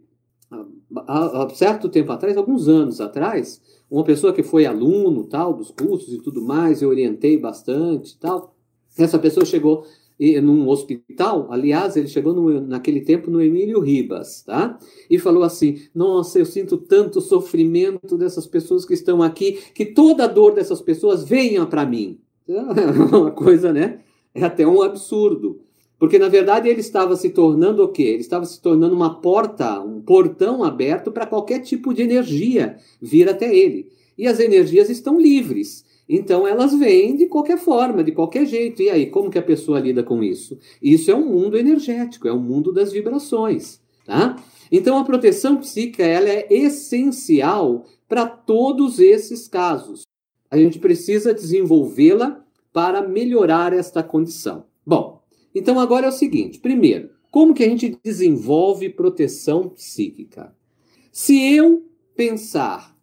há, 1.08 1.46
há 1.46 1.50
certo 1.52 1.88
tempo 1.88 2.12
atrás, 2.12 2.36
alguns 2.36 2.68
anos 2.68 3.00
atrás, 3.00 3.62
uma 3.90 4.04
pessoa 4.04 4.34
que 4.34 4.44
foi 4.44 4.66
aluno 4.66 5.24
tal 5.24 5.54
dos 5.54 5.72
cursos 5.72 6.14
e 6.14 6.22
tudo 6.22 6.42
mais, 6.42 6.82
eu 6.82 6.90
orientei 6.90 7.38
bastante 7.38 8.20
tal. 8.20 8.54
Essa 8.98 9.18
pessoa 9.18 9.46
chegou 9.46 9.86
num 10.40 10.70
hospital, 10.70 11.48
aliás, 11.50 11.96
ele 11.98 12.08
chegou 12.08 12.32
no, 12.32 12.62
naquele 12.62 13.02
tempo 13.02 13.32
no 13.32 13.42
Emílio 13.42 13.80
Ribas, 13.80 14.44
tá? 14.44 14.78
E 15.10 15.18
falou 15.18 15.42
assim: 15.42 15.82
Nossa, 15.96 16.38
eu 16.38 16.46
sinto 16.46 16.78
tanto 16.78 17.20
sofrimento 17.20 18.16
dessas 18.18 18.46
pessoas 18.46 18.86
que 18.86 18.94
estão 18.94 19.24
aqui, 19.24 19.60
que 19.74 19.84
toda 19.84 20.26
a 20.26 20.28
dor 20.28 20.54
dessas 20.54 20.80
pessoas 20.80 21.24
venha 21.24 21.66
para 21.66 21.86
mim. 21.86 22.20
É 22.48 23.16
uma 23.16 23.32
coisa, 23.32 23.74
né? 23.74 24.00
É 24.34 24.44
até 24.44 24.68
um 24.68 24.82
absurdo. 24.82 25.62
Porque, 25.98 26.18
na 26.18 26.30
verdade, 26.30 26.68
ele 26.68 26.80
estava 26.80 27.16
se 27.16 27.30
tornando 27.30 27.84
o 27.84 27.88
quê? 27.88 28.04
Ele 28.04 28.22
estava 28.22 28.44
se 28.46 28.60
tornando 28.62 28.96
uma 28.96 29.22
porta, 29.22 29.80
um 29.82 30.02
portão 30.02 30.64
aberto 30.64 31.12
para 31.12 31.28
qualquer 31.28 31.60
tipo 31.60 31.94
de 31.94 32.02
energia 32.02 32.78
vir 33.00 33.30
até 33.30 33.56
ele. 33.56 33.88
E 34.18 34.28
as 34.28 34.40
energias 34.40 34.90
estão 34.90 35.20
livres. 35.20 35.86
Então, 36.14 36.46
elas 36.46 36.74
vêm 36.74 37.16
de 37.16 37.28
qualquer 37.28 37.58
forma, 37.58 38.04
de 38.04 38.12
qualquer 38.12 38.46
jeito. 38.46 38.82
E 38.82 38.90
aí, 38.90 39.06
como 39.06 39.32
que 39.32 39.40
a 39.40 39.42
pessoa 39.42 39.80
lida 39.80 40.04
com 40.04 40.22
isso? 40.22 40.60
Isso 40.82 41.10
é 41.10 41.16
um 41.16 41.26
mundo 41.26 41.58
energético, 41.58 42.28
é 42.28 42.34
um 42.34 42.42
mundo 42.42 42.74
das 42.74 42.92
vibrações. 42.92 43.80
Tá? 44.06 44.36
Então, 44.70 44.98
a 44.98 45.06
proteção 45.06 45.56
psíquica 45.56 46.04
ela 46.04 46.28
é 46.28 46.48
essencial 46.50 47.86
para 48.10 48.26
todos 48.26 49.00
esses 49.00 49.48
casos. 49.48 50.04
A 50.50 50.58
gente 50.58 50.80
precisa 50.80 51.34
desenvolvê-la 51.34 52.44
para 52.74 53.08
melhorar 53.08 53.72
esta 53.72 54.04
condição. 54.04 54.66
Bom, 54.86 55.22
então 55.56 55.80
agora 55.80 56.08
é 56.08 56.10
o 56.10 56.14
seguinte: 56.14 56.60
primeiro, 56.60 57.10
como 57.30 57.54
que 57.54 57.64
a 57.64 57.70
gente 57.70 57.98
desenvolve 58.04 58.90
proteção 58.90 59.70
psíquica? 59.70 60.54
Se 61.10 61.56
eu 61.56 61.86
pensar 62.16 62.94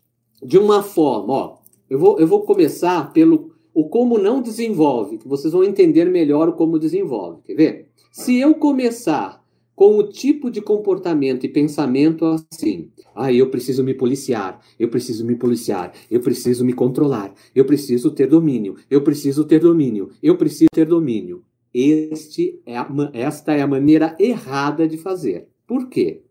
de 0.43 0.59
uma 0.59 0.83
forma, 0.83 1.33
ó, 1.33 1.58
eu 1.89 1.99
vou, 1.99 2.19
eu 2.19 2.27
vou 2.27 2.43
começar 2.43 3.13
pelo 3.13 3.53
o 3.73 3.89
como 3.89 4.19
não 4.19 4.43
desenvolve, 4.43 5.19
que 5.19 5.29
vocês 5.29 5.53
vão 5.53 5.63
entender 5.63 6.07
melhor 6.07 6.49
o 6.49 6.53
como 6.53 6.79
desenvolve. 6.79 7.43
Quer 7.45 7.55
ver? 7.55 7.89
Se 8.11 8.37
eu 8.37 8.55
começar 8.55 9.45
com 9.79 9.97
o 9.97 10.03
tipo 10.03 10.51
de 10.51 10.61
comportamento 10.61 11.47
e 11.47 11.49
pensamento 11.49 12.25
assim, 12.25 12.91
ah, 13.15 13.33
eu 13.33 13.49
preciso 13.49 13.85
me 13.85 13.95
policiar, 13.95 14.61
eu 14.77 14.89
preciso 14.89 15.25
me 15.25 15.37
policiar, 15.37 15.93
eu 16.11 16.19
preciso 16.19 16.65
me 16.65 16.73
controlar, 16.73 17.33
eu 17.55 17.65
preciso 17.65 18.11
ter 18.11 18.27
domínio, 18.27 18.75
eu 18.91 19.03
preciso 19.03 19.45
ter 19.45 19.61
domínio, 19.61 20.11
eu 20.21 20.37
preciso 20.37 20.69
ter 20.73 20.85
domínio. 20.85 21.45
Este 21.73 22.61
é 22.67 22.77
a, 22.77 22.89
esta 23.13 23.55
é 23.55 23.63
a 23.63 23.69
maneira 23.69 24.17
errada 24.19 24.89
de 24.89 24.99
fazer. 24.99 25.47
Por 25.65 25.89
quê? 25.89 26.23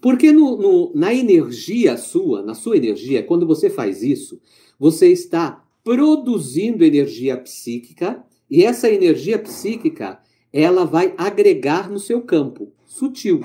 Porque 0.00 0.32
no, 0.32 0.56
no, 0.56 0.92
na 0.94 1.12
energia 1.12 1.98
sua, 1.98 2.42
na 2.42 2.54
sua 2.54 2.78
energia, 2.78 3.22
quando 3.22 3.46
você 3.46 3.68
faz 3.68 4.02
isso, 4.02 4.40
você 4.78 5.08
está 5.08 5.64
produzindo 5.82 6.84
energia 6.84 7.36
psíquica 7.36 8.24
e 8.50 8.64
essa 8.64 8.90
energia 8.90 9.38
psíquica 9.38 10.18
ela 10.52 10.84
vai 10.84 11.14
agregar 11.16 11.90
no 11.90 11.98
seu 11.98 12.22
campo 12.22 12.72
sutil. 12.84 13.44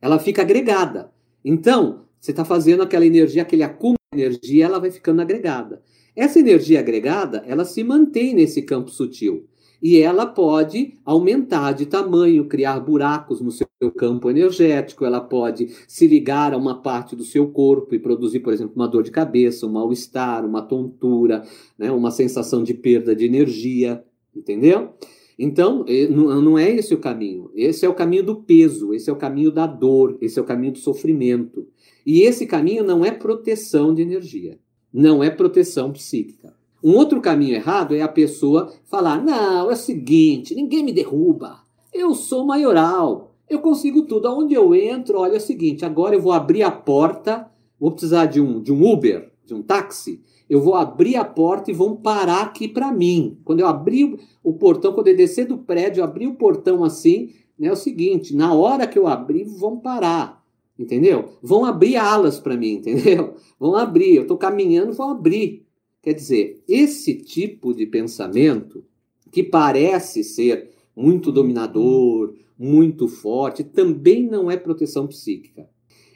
Ela 0.00 0.18
fica 0.18 0.42
agregada. 0.42 1.12
Então, 1.44 2.04
você 2.20 2.32
está 2.32 2.44
fazendo 2.44 2.82
aquela 2.82 3.06
energia, 3.06 3.42
aquele 3.42 3.62
acúmulo 3.62 3.98
de 4.14 4.20
energia, 4.20 4.64
ela 4.64 4.78
vai 4.78 4.90
ficando 4.90 5.22
agregada. 5.22 5.82
Essa 6.14 6.38
energia 6.38 6.80
agregada, 6.80 7.44
ela 7.46 7.64
se 7.64 7.82
mantém 7.84 8.34
nesse 8.34 8.62
campo 8.62 8.90
sutil 8.90 9.48
e 9.82 9.98
ela 9.98 10.26
pode 10.26 10.94
aumentar 11.04 11.72
de 11.72 11.86
tamanho, 11.86 12.46
criar 12.46 12.80
buracos 12.80 13.40
no 13.40 13.50
seu 13.50 13.66
campo 13.96 14.28
energético, 14.28 15.04
ela 15.04 15.20
pode 15.20 15.68
se 15.88 16.06
ligar 16.06 16.52
a 16.52 16.56
uma 16.56 16.82
parte 16.82 17.16
do 17.16 17.24
seu 17.24 17.48
corpo 17.48 17.94
e 17.94 17.98
produzir, 17.98 18.40
por 18.40 18.52
exemplo, 18.52 18.74
uma 18.76 18.88
dor 18.88 19.02
de 19.02 19.10
cabeça, 19.10 19.66
um 19.66 19.72
mal-estar, 19.72 20.44
uma 20.44 20.62
tontura, 20.62 21.42
né, 21.78 21.90
uma 21.90 22.10
sensação 22.10 22.62
de 22.62 22.74
perda 22.74 23.16
de 23.16 23.24
energia, 23.24 24.04
entendeu? 24.36 24.90
Então, 25.38 25.86
não 26.10 26.58
é 26.58 26.70
esse 26.70 26.92
o 26.92 26.98
caminho. 26.98 27.50
Esse 27.54 27.86
é 27.86 27.88
o 27.88 27.94
caminho 27.94 28.22
do 28.22 28.42
peso, 28.42 28.92
esse 28.92 29.08
é 29.08 29.12
o 29.12 29.16
caminho 29.16 29.50
da 29.50 29.66
dor, 29.66 30.18
esse 30.20 30.38
é 30.38 30.42
o 30.42 30.44
caminho 30.44 30.74
do 30.74 30.78
sofrimento. 30.78 31.66
E 32.04 32.20
esse 32.20 32.46
caminho 32.46 32.84
não 32.84 33.02
é 33.02 33.10
proteção 33.10 33.94
de 33.94 34.02
energia, 34.02 34.58
não 34.92 35.24
é 35.24 35.30
proteção 35.30 35.90
psíquica. 35.92 36.54
Um 36.82 36.96
outro 36.96 37.20
caminho 37.20 37.54
errado 37.54 37.94
é 37.94 38.02
a 38.02 38.08
pessoa 38.08 38.72
falar: 38.86 39.22
não, 39.22 39.70
é 39.70 39.72
o 39.72 39.76
seguinte, 39.76 40.54
ninguém 40.54 40.82
me 40.82 40.92
derruba, 40.92 41.60
eu 41.92 42.14
sou 42.14 42.44
maioral, 42.46 43.32
eu 43.48 43.60
consigo 43.60 44.02
tudo. 44.02 44.28
Aonde 44.28 44.54
eu 44.54 44.74
entro, 44.74 45.18
olha 45.18 45.34
é 45.34 45.38
o 45.38 45.40
seguinte, 45.40 45.84
agora 45.84 46.14
eu 46.14 46.20
vou 46.20 46.32
abrir 46.32 46.62
a 46.62 46.70
porta, 46.70 47.50
vou 47.78 47.90
precisar 47.90 48.26
de 48.26 48.40
um, 48.40 48.62
de 48.62 48.72
um 48.72 48.90
Uber, 48.90 49.30
de 49.44 49.54
um 49.54 49.62
táxi, 49.62 50.20
eu 50.48 50.60
vou 50.60 50.74
abrir 50.74 51.14
a 51.14 51.24
porta 51.24 51.70
e 51.70 51.74
vão 51.74 51.94
parar 51.94 52.42
aqui 52.42 52.66
para 52.66 52.90
mim. 52.90 53.38
Quando 53.44 53.60
eu 53.60 53.68
abrir 53.68 54.18
o 54.42 54.52
portão, 54.52 54.92
quando 54.92 55.06
eu 55.06 55.16
descer 55.16 55.46
do 55.46 55.58
prédio, 55.58 56.02
abrir 56.02 56.26
o 56.26 56.34
portão 56.34 56.82
assim, 56.82 57.30
né, 57.56 57.68
é 57.68 57.72
o 57.72 57.76
seguinte, 57.76 58.34
na 58.34 58.52
hora 58.52 58.86
que 58.86 58.98
eu 58.98 59.06
abrir, 59.06 59.44
vão 59.44 59.78
parar, 59.78 60.42
entendeu? 60.76 61.28
Vão 61.40 61.64
abrir 61.64 61.96
alas 61.96 62.40
para 62.40 62.56
mim, 62.56 62.74
entendeu? 62.82 63.34
Vão 63.60 63.76
abrir, 63.76 64.16
eu 64.16 64.22
estou 64.22 64.36
caminhando, 64.36 64.92
vão 64.92 65.10
abrir. 65.10 65.64
Quer 66.02 66.14
dizer, 66.14 66.62
esse 66.66 67.14
tipo 67.14 67.74
de 67.74 67.86
pensamento, 67.86 68.84
que 69.30 69.42
parece 69.42 70.24
ser 70.24 70.70
muito 70.96 71.30
dominador, 71.30 72.34
muito 72.58 73.06
forte, 73.06 73.62
também 73.62 74.26
não 74.26 74.50
é 74.50 74.56
proteção 74.56 75.06
psíquica. 75.06 75.68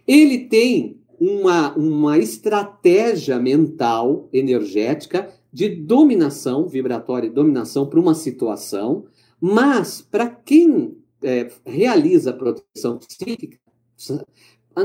Ele 0.06 0.40
tem 0.46 1.00
uma, 1.18 1.74
uma 1.76 2.18
estratégia 2.18 3.38
mental, 3.38 4.28
energética, 4.32 5.30
de 5.52 5.68
dominação 5.68 6.66
vibratória 6.66 7.28
e 7.28 7.30
dominação 7.30 7.86
para 7.86 8.00
uma 8.00 8.14
situação, 8.14 9.04
mas 9.40 10.00
para 10.02 10.28
quem 10.28 10.96
é, 11.22 11.50
realiza 11.64 12.30
a 12.30 12.32
proteção 12.32 12.98
psíquica, 12.98 13.58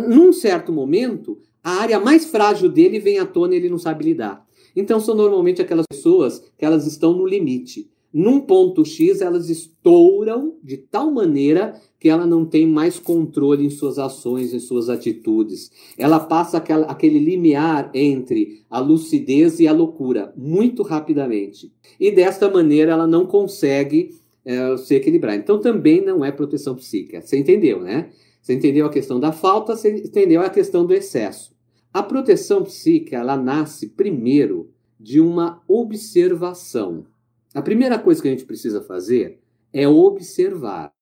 num 0.07 0.31
certo 0.31 0.71
momento, 0.71 1.39
a 1.63 1.71
área 1.81 1.99
mais 1.99 2.25
frágil 2.25 2.69
dele 2.69 2.99
vem 2.99 3.17
à 3.19 3.25
tona 3.25 3.53
e 3.53 3.57
ele 3.57 3.69
não 3.69 3.79
sabe 3.79 4.05
lidar. 4.05 4.45
Então, 4.79 4.99
são 4.99 5.15
normalmente 5.15 5.61
aquelas 5.61 5.85
pessoas 5.89 6.43
que 6.57 6.65
elas 6.65 6.87
estão 6.87 7.13
no 7.13 7.25
limite. 7.25 7.89
Num 8.11 8.39
ponto 8.41 8.83
X, 8.83 9.21
elas 9.21 9.49
estouram 9.49 10.55
de 10.63 10.77
tal 10.77 11.11
maneira 11.11 11.79
que 11.99 12.09
ela 12.09 12.25
não 12.25 12.43
tem 12.43 12.65
mais 12.65 12.97
controle 12.97 13.63
em 13.63 13.69
suas 13.69 13.99
ações, 13.99 14.51
em 14.51 14.59
suas 14.59 14.89
atitudes. 14.89 15.69
Ela 15.95 16.19
passa 16.19 16.57
aquela, 16.57 16.87
aquele 16.87 17.19
limiar 17.19 17.91
entre 17.93 18.63
a 18.69 18.79
lucidez 18.79 19.59
e 19.59 19.67
a 19.67 19.73
loucura 19.73 20.33
muito 20.35 20.81
rapidamente. 20.81 21.71
E 21.99 22.09
desta 22.11 22.49
maneira 22.49 22.93
ela 22.93 23.05
não 23.05 23.27
consegue 23.27 24.15
é, 24.43 24.75
se 24.77 24.95
equilibrar. 24.95 25.35
Então 25.35 25.59
também 25.59 26.03
não 26.03 26.25
é 26.25 26.31
proteção 26.31 26.75
psíquica. 26.75 27.21
Você 27.21 27.37
entendeu, 27.37 27.79
né? 27.79 28.09
Você 28.41 28.53
entendeu 28.53 28.87
a 28.87 28.89
questão 28.89 29.19
da 29.19 29.31
falta, 29.31 29.75
você 29.75 29.97
entendeu 29.97 30.41
a 30.41 30.49
questão 30.49 30.83
do 30.83 30.93
excesso. 30.93 31.53
A 31.91 32.03
proteção 32.03 32.63
psíquica, 32.63 33.17
ela 33.17 33.35
nasce 33.35 33.87
primeiro 33.87 34.69
de 34.99 35.19
uma 35.19 35.63
observação. 35.67 37.05
A 37.53 37.63
primeira 37.63 37.97
coisa 37.97 38.21
que 38.21 38.27
a 38.27 38.31
gente 38.31 38.45
precisa 38.45 38.79
fazer 38.81 39.39
é 39.73 39.87
observar. 39.87 40.93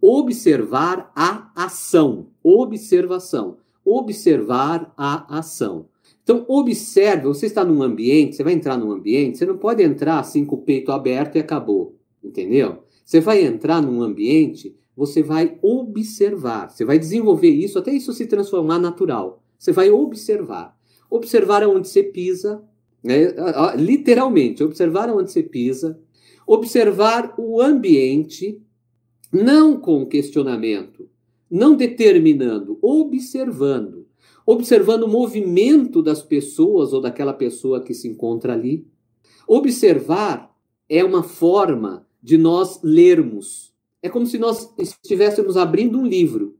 Observar 0.00 1.12
a 1.14 1.52
ação. 1.54 2.28
Observação. 2.42 3.58
Observar 3.84 4.94
a 4.96 5.38
ação. 5.38 5.88
Então, 6.22 6.46
observe, 6.48 7.24
você 7.24 7.44
está 7.44 7.62
num 7.62 7.82
ambiente, 7.82 8.36
você 8.36 8.42
vai 8.42 8.54
entrar 8.54 8.78
num 8.78 8.92
ambiente, 8.92 9.36
você 9.36 9.44
não 9.44 9.58
pode 9.58 9.82
entrar 9.82 10.18
assim 10.18 10.46
com 10.46 10.56
o 10.56 10.62
peito 10.62 10.90
aberto 10.90 11.36
e 11.36 11.38
acabou, 11.38 11.98
entendeu? 12.22 12.82
Você 13.04 13.20
vai 13.20 13.44
entrar 13.44 13.82
num 13.82 14.00
ambiente, 14.00 14.74
você 14.96 15.22
vai 15.22 15.58
observar, 15.60 16.70
você 16.70 16.82
vai 16.82 16.98
desenvolver 16.98 17.50
isso 17.50 17.78
até 17.78 17.92
isso 17.92 18.14
se 18.14 18.26
transformar 18.26 18.78
natural. 18.78 19.43
Você 19.64 19.72
vai 19.72 19.90
observar. 19.90 20.78
Observar 21.08 21.62
aonde 21.62 21.88
você 21.88 22.02
pisa, 22.02 22.62
né? 23.02 23.34
literalmente, 23.78 24.62
observar 24.62 25.08
onde 25.08 25.32
você 25.32 25.42
pisa, 25.42 25.98
observar 26.46 27.34
o 27.38 27.62
ambiente, 27.62 28.60
não 29.32 29.80
com 29.80 30.04
questionamento, 30.04 31.08
não 31.50 31.74
determinando, 31.74 32.78
observando. 32.82 34.06
Observando 34.44 35.04
o 35.04 35.08
movimento 35.08 36.02
das 36.02 36.22
pessoas 36.22 36.92
ou 36.92 37.00
daquela 37.00 37.32
pessoa 37.32 37.82
que 37.82 37.94
se 37.94 38.06
encontra 38.06 38.52
ali. 38.52 38.86
Observar 39.48 40.54
é 40.90 41.02
uma 41.02 41.22
forma 41.22 42.06
de 42.22 42.36
nós 42.36 42.82
lermos. 42.82 43.72
É 44.02 44.10
como 44.10 44.26
se 44.26 44.36
nós 44.36 44.70
estivéssemos 44.78 45.56
abrindo 45.56 45.98
um 45.98 46.06
livro. 46.06 46.54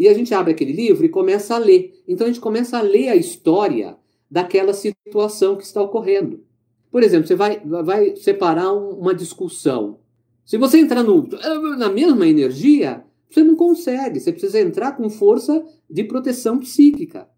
E 0.00 0.08
a 0.08 0.14
gente 0.14 0.32
abre 0.32 0.52
aquele 0.52 0.72
livro 0.72 1.04
e 1.04 1.10
começa 1.10 1.54
a 1.54 1.58
ler. 1.58 2.02
Então 2.08 2.26
a 2.26 2.30
gente 2.30 2.40
começa 2.40 2.78
a 2.78 2.80
ler 2.80 3.10
a 3.10 3.16
história 3.16 3.98
daquela 4.30 4.72
situação 4.72 5.56
que 5.56 5.62
está 5.62 5.82
ocorrendo. 5.82 6.42
Por 6.90 7.02
exemplo, 7.02 7.28
você 7.28 7.34
vai, 7.34 7.60
vai 7.60 8.16
separar 8.16 8.72
uma 8.72 9.14
discussão. 9.14 9.98
Se 10.42 10.56
você 10.56 10.78
entrar 10.78 11.02
no, 11.02 11.28
na 11.76 11.90
mesma 11.90 12.26
energia, 12.26 13.04
você 13.28 13.44
não 13.44 13.54
consegue. 13.54 14.18
Você 14.18 14.32
precisa 14.32 14.58
entrar 14.58 14.92
com 14.92 15.10
força 15.10 15.62
de 15.88 16.02
proteção 16.04 16.58
psíquica. 16.58 17.28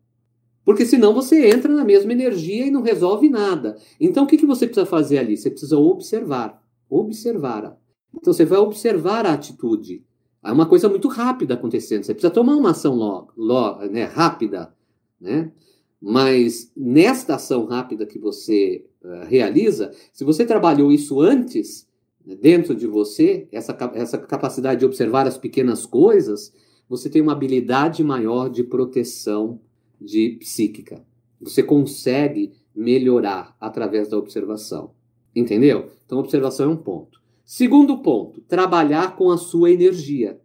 Porque 0.65 0.87
senão 0.87 1.13
você 1.13 1.49
entra 1.49 1.75
na 1.75 1.85
mesma 1.85 2.13
energia 2.13 2.65
e 2.65 2.71
não 2.71 2.83
resolve 2.83 3.29
nada. 3.29 3.77
Então 3.99 4.23
o 4.23 4.27
que, 4.29 4.37
que 4.37 4.47
você 4.47 4.67
precisa 4.67 4.87
fazer 4.87 5.19
ali? 5.19 5.37
Você 5.37 5.51
precisa 5.51 5.77
observar. 5.77 6.63
Observar. 6.89 7.77
Então 8.15 8.33
você 8.33 8.45
vai 8.45 8.61
observar 8.61 9.27
a 9.27 9.33
atitude. 9.33 10.05
É 10.45 10.51
uma 10.51 10.67
coisa 10.67 10.89
muito 10.89 11.09
rápida 11.09 11.55
acontecendo. 11.55 12.03
Você 12.03 12.15
precisa 12.15 12.33
tomar 12.33 12.57
uma 12.57 12.71
ação 12.71 12.95
logo, 12.95 13.33
logo 13.37 13.85
né, 13.87 14.05
rápida. 14.05 14.75
Né? 15.21 15.53
Mas 16.01 16.73
nesta 16.77 17.37
ação 17.37 17.65
rápida 17.65 18.05
que 18.05 18.19
você 18.19 18.85
uh, 19.05 19.25
realiza, 19.27 19.93
se 20.13 20.25
você 20.25 20.45
trabalhou 20.45 20.91
isso 20.91 21.21
antes, 21.21 21.89
né, 22.27 22.35
dentro 22.35 22.75
de 22.75 22.89
você, 22.89 23.47
essa, 23.53 23.77
essa 23.95 24.19
capacidade 24.19 24.81
de 24.81 24.87
observar 24.87 25.29
as 25.29 25.39
pequenas 25.39 25.87
coisas, 25.87 26.53
você 26.89 27.09
tem 27.09 27.23
uma 27.23 27.33
habilidade 27.33 28.03
maior 28.03 28.51
de 28.51 28.65
proteção 28.65 29.61
de 30.01 30.37
psíquica. 30.41 31.05
Você 31.41 31.63
consegue 31.63 32.53
melhorar 32.75 33.57
através 33.61 34.09
da 34.09 34.19
observação. 34.19 34.91
Entendeu? 35.35 35.89
Então, 36.05 36.19
observação 36.19 36.67
é 36.67 36.69
um 36.69 36.77
ponto. 36.77 37.22
Segundo 37.45 37.99
ponto, 37.99 38.41
trabalhar 38.43 39.17
com 39.17 39.29
a 39.31 39.37
sua 39.37 39.71
energia. 39.71 40.41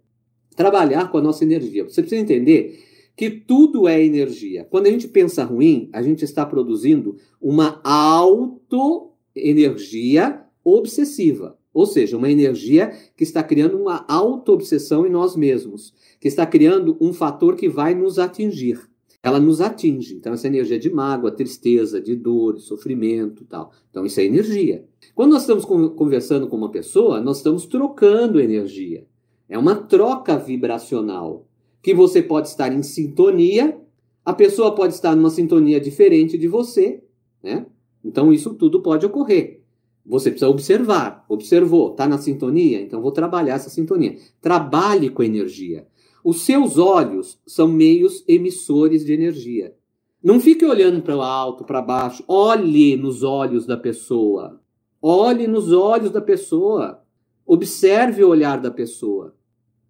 Trabalhar 0.56 1.12
com 1.12 1.18
a 1.18 1.22
nossa 1.22 1.44
energia. 1.44 1.84
Você 1.84 2.02
precisa 2.02 2.22
entender 2.22 2.84
que 3.16 3.30
tudo 3.30 3.88
é 3.88 4.04
energia. 4.04 4.66
Quando 4.70 4.88
a 4.88 4.92
gente 4.92 5.08
pensa 5.08 5.44
ruim, 5.44 5.90
a 5.94 6.04
gente 6.04 6.24
está 6.24 6.46
produzindo 6.46 7.16
uma 7.42 7.80
auto-energia 7.84 10.44
obsessiva. 10.64 11.58
Ou 11.74 11.86
seja, 11.86 12.18
uma 12.18 12.32
energia 12.32 12.92
que 13.16 13.24
está 13.24 13.44
criando 13.44 13.80
uma 13.80 14.04
auto-obsessão 14.08 15.06
em 15.06 15.10
nós 15.10 15.36
mesmos, 15.36 15.94
que 16.20 16.28
está 16.28 16.44
criando 16.46 16.98
um 17.00 17.14
fator 17.14 17.56
que 17.56 17.70
vai 17.70 17.94
nos 17.94 18.18
atingir. 18.18 18.90
Ela 19.24 19.40
nos 19.40 19.60
atinge. 19.60 20.16
Então, 20.16 20.34
essa 20.34 20.48
energia 20.48 20.80
de 20.80 20.90
mágoa, 20.90 21.32
tristeza, 21.32 22.00
de 22.00 22.16
dor, 22.16 22.56
de 22.56 22.62
sofrimento 22.62 23.44
tal. 23.46 23.72
Então, 23.90 24.06
isso 24.06 24.20
é 24.20 24.26
energia. 24.26 24.86
Quando 25.14 25.32
nós 25.32 25.42
estamos 25.42 25.66
conversando 25.66 26.48
com 26.48 26.56
uma 26.56 26.72
pessoa, 26.72 27.20
nós 27.20 27.38
estamos 27.38 27.66
trocando 27.66 28.40
energia. 28.40 29.06
É 29.50 29.58
uma 29.58 29.76
troca 29.76 30.38
vibracional 30.38 31.48
que 31.82 31.94
você 31.94 32.22
pode 32.22 32.50
estar 32.50 32.74
em 32.74 32.84
sintonia, 32.84 33.80
a 34.26 34.34
pessoa 34.34 34.76
pode 34.76 34.94
estar 34.94 35.16
numa 35.16 35.30
sintonia 35.30 35.80
diferente 35.80 36.38
de 36.38 36.48
você, 36.48 37.02
né? 37.42 37.66
Então 38.04 38.34
isso 38.34 38.54
tudo 38.54 38.82
pode 38.82 39.06
ocorrer. 39.06 39.62
Você 40.06 40.30
precisa 40.30 40.50
observar. 40.50 41.26
Observou, 41.30 41.92
está 41.92 42.08
na 42.08 42.18
sintonia? 42.18 42.82
Então 42.82 43.02
vou 43.02 43.12
trabalhar 43.12 43.56
essa 43.56 43.70
sintonia. 43.70 44.18
Trabalhe 44.42 45.10
com 45.10 45.24
energia. 45.24 45.88
Os 46.28 46.42
seus 46.42 46.78
olhos 46.78 47.42
são 47.48 47.70
meios 47.70 48.22
emissores 48.28 49.06
de 49.06 49.14
energia. 49.14 49.74
Não 50.22 50.42
fique 50.42 50.66
olhando 50.66 51.02
para 51.02 51.16
o 51.16 51.22
alto, 51.22 51.64
para 51.64 51.82
baixo. 51.82 52.22
Olhe 52.28 52.98
nos 52.98 53.24
olhos 53.24 53.66
da 53.66 53.78
pessoa. 53.78 54.62
Olhe 55.02 55.48
nos 55.48 55.72
olhos 55.72 56.12
da 56.12 56.20
pessoa. 56.20 57.02
Observe 57.46 58.26
o 58.26 58.28
olhar 58.28 58.60
da 58.60 58.70
pessoa. 58.70 59.38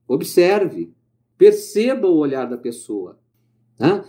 Observe. 0.07 0.93
Perceba 1.39 2.07
o 2.07 2.17
olhar 2.17 2.47
da 2.47 2.55
pessoa. 2.55 3.17
Tá? 3.75 4.05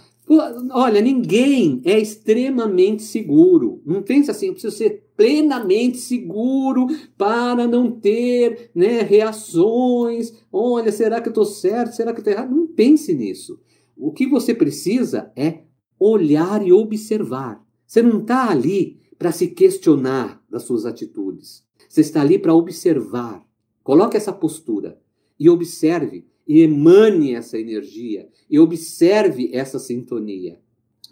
Olha, 0.73 1.01
ninguém 1.01 1.81
é 1.83 1.99
extremamente 1.99 3.05
seguro. 3.05 3.81
Não 3.87 4.03
pense 4.03 4.31
assim, 4.31 4.49
eu 4.49 4.53
preciso 4.53 4.77
ser 4.77 5.08
plenamente 5.19 5.99
seguro 5.99 6.87
para 7.19 7.67
não 7.67 7.91
ter 7.91 8.71
né, 8.75 9.03
reações. 9.03 10.33
Olha, 10.51 10.91
será 10.91 11.21
que 11.21 11.29
eu 11.29 11.33
estou 11.33 11.45
certo? 11.45 11.95
Será 11.95 12.13
que 12.13 12.21
eu 12.21 12.23
estou 12.23 12.33
errado? 12.33 12.55
Não 12.55 12.67
pense 12.69 13.13
nisso. 13.13 13.61
O 13.95 14.13
que 14.13 14.27
você 14.27 14.55
precisa 14.55 15.31
é 15.37 15.65
olhar 15.99 16.67
e 16.67 16.73
observar. 16.73 17.63
Você 17.87 18.01
não 18.01 18.21
está 18.21 18.49
ali 18.49 19.01
para 19.19 19.33
se 19.33 19.49
questionar 19.49 20.41
das 20.49 20.63
suas 20.63 20.87
atitudes. 20.87 21.63
Você 21.89 22.01
está 22.01 22.21
ali 22.21 22.39
para 22.39 22.55
observar 22.55 23.47
Coloque 23.89 24.19
essa 24.19 24.35
postura 24.35 25.01
e 25.41 25.49
observe 25.49 26.27
e 26.47 26.61
emane 26.61 27.33
essa 27.33 27.59
energia 27.59 28.29
e 28.51 28.59
observe 28.59 29.49
essa 29.51 29.79
sintonia. 29.79 30.61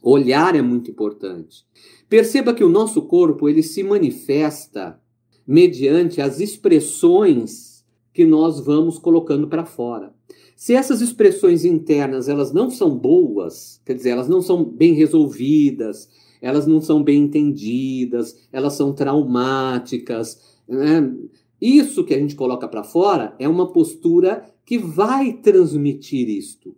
Olhar 0.03 0.55
é 0.55 0.61
muito 0.61 0.91
importante. 0.91 1.65
Perceba 2.09 2.55
que 2.55 2.63
o 2.63 2.69
nosso 2.69 3.03
corpo 3.03 3.49
ele 3.49 3.63
se 3.63 3.83
manifesta 3.83 5.01
mediante 5.47 6.21
as 6.21 6.41
expressões 6.41 7.85
que 8.13 8.25
nós 8.25 8.61
vamos 8.61 8.99
colocando 8.99 9.49
para 9.49 9.65
fora. 9.65 10.15
Se 10.57 10.75
essas 10.75 11.01
expressões 11.01 11.65
internas 11.65 12.29
elas 12.29 12.53
não 12.53 12.71
são 12.71 12.97
boas, 12.97 13.81
quer 13.85 13.95
dizer, 13.95 14.11
elas 14.11 14.29
não 14.29 14.41
são 14.41 14.65
bem 14.65 14.95
resolvidas, 14.95 16.09
elas 16.41 16.67
não 16.67 16.81
são 16.81 17.03
bem 17.03 17.25
entendidas, 17.25 18.37
elas 18.53 18.73
são 18.75 18.93
traumáticas, 18.93 20.41
né? 20.67 21.13
Isso 21.61 22.05
que 22.05 22.15
a 22.15 22.19
gente 22.19 22.35
coloca 22.35 22.69
para 22.69 22.85
fora 22.85 23.35
é 23.39 23.49
uma 23.49 23.73
postura 23.73 24.47
que 24.65 24.79
vai 24.79 25.33
transmitir 25.33 26.29
isto. 26.29 26.75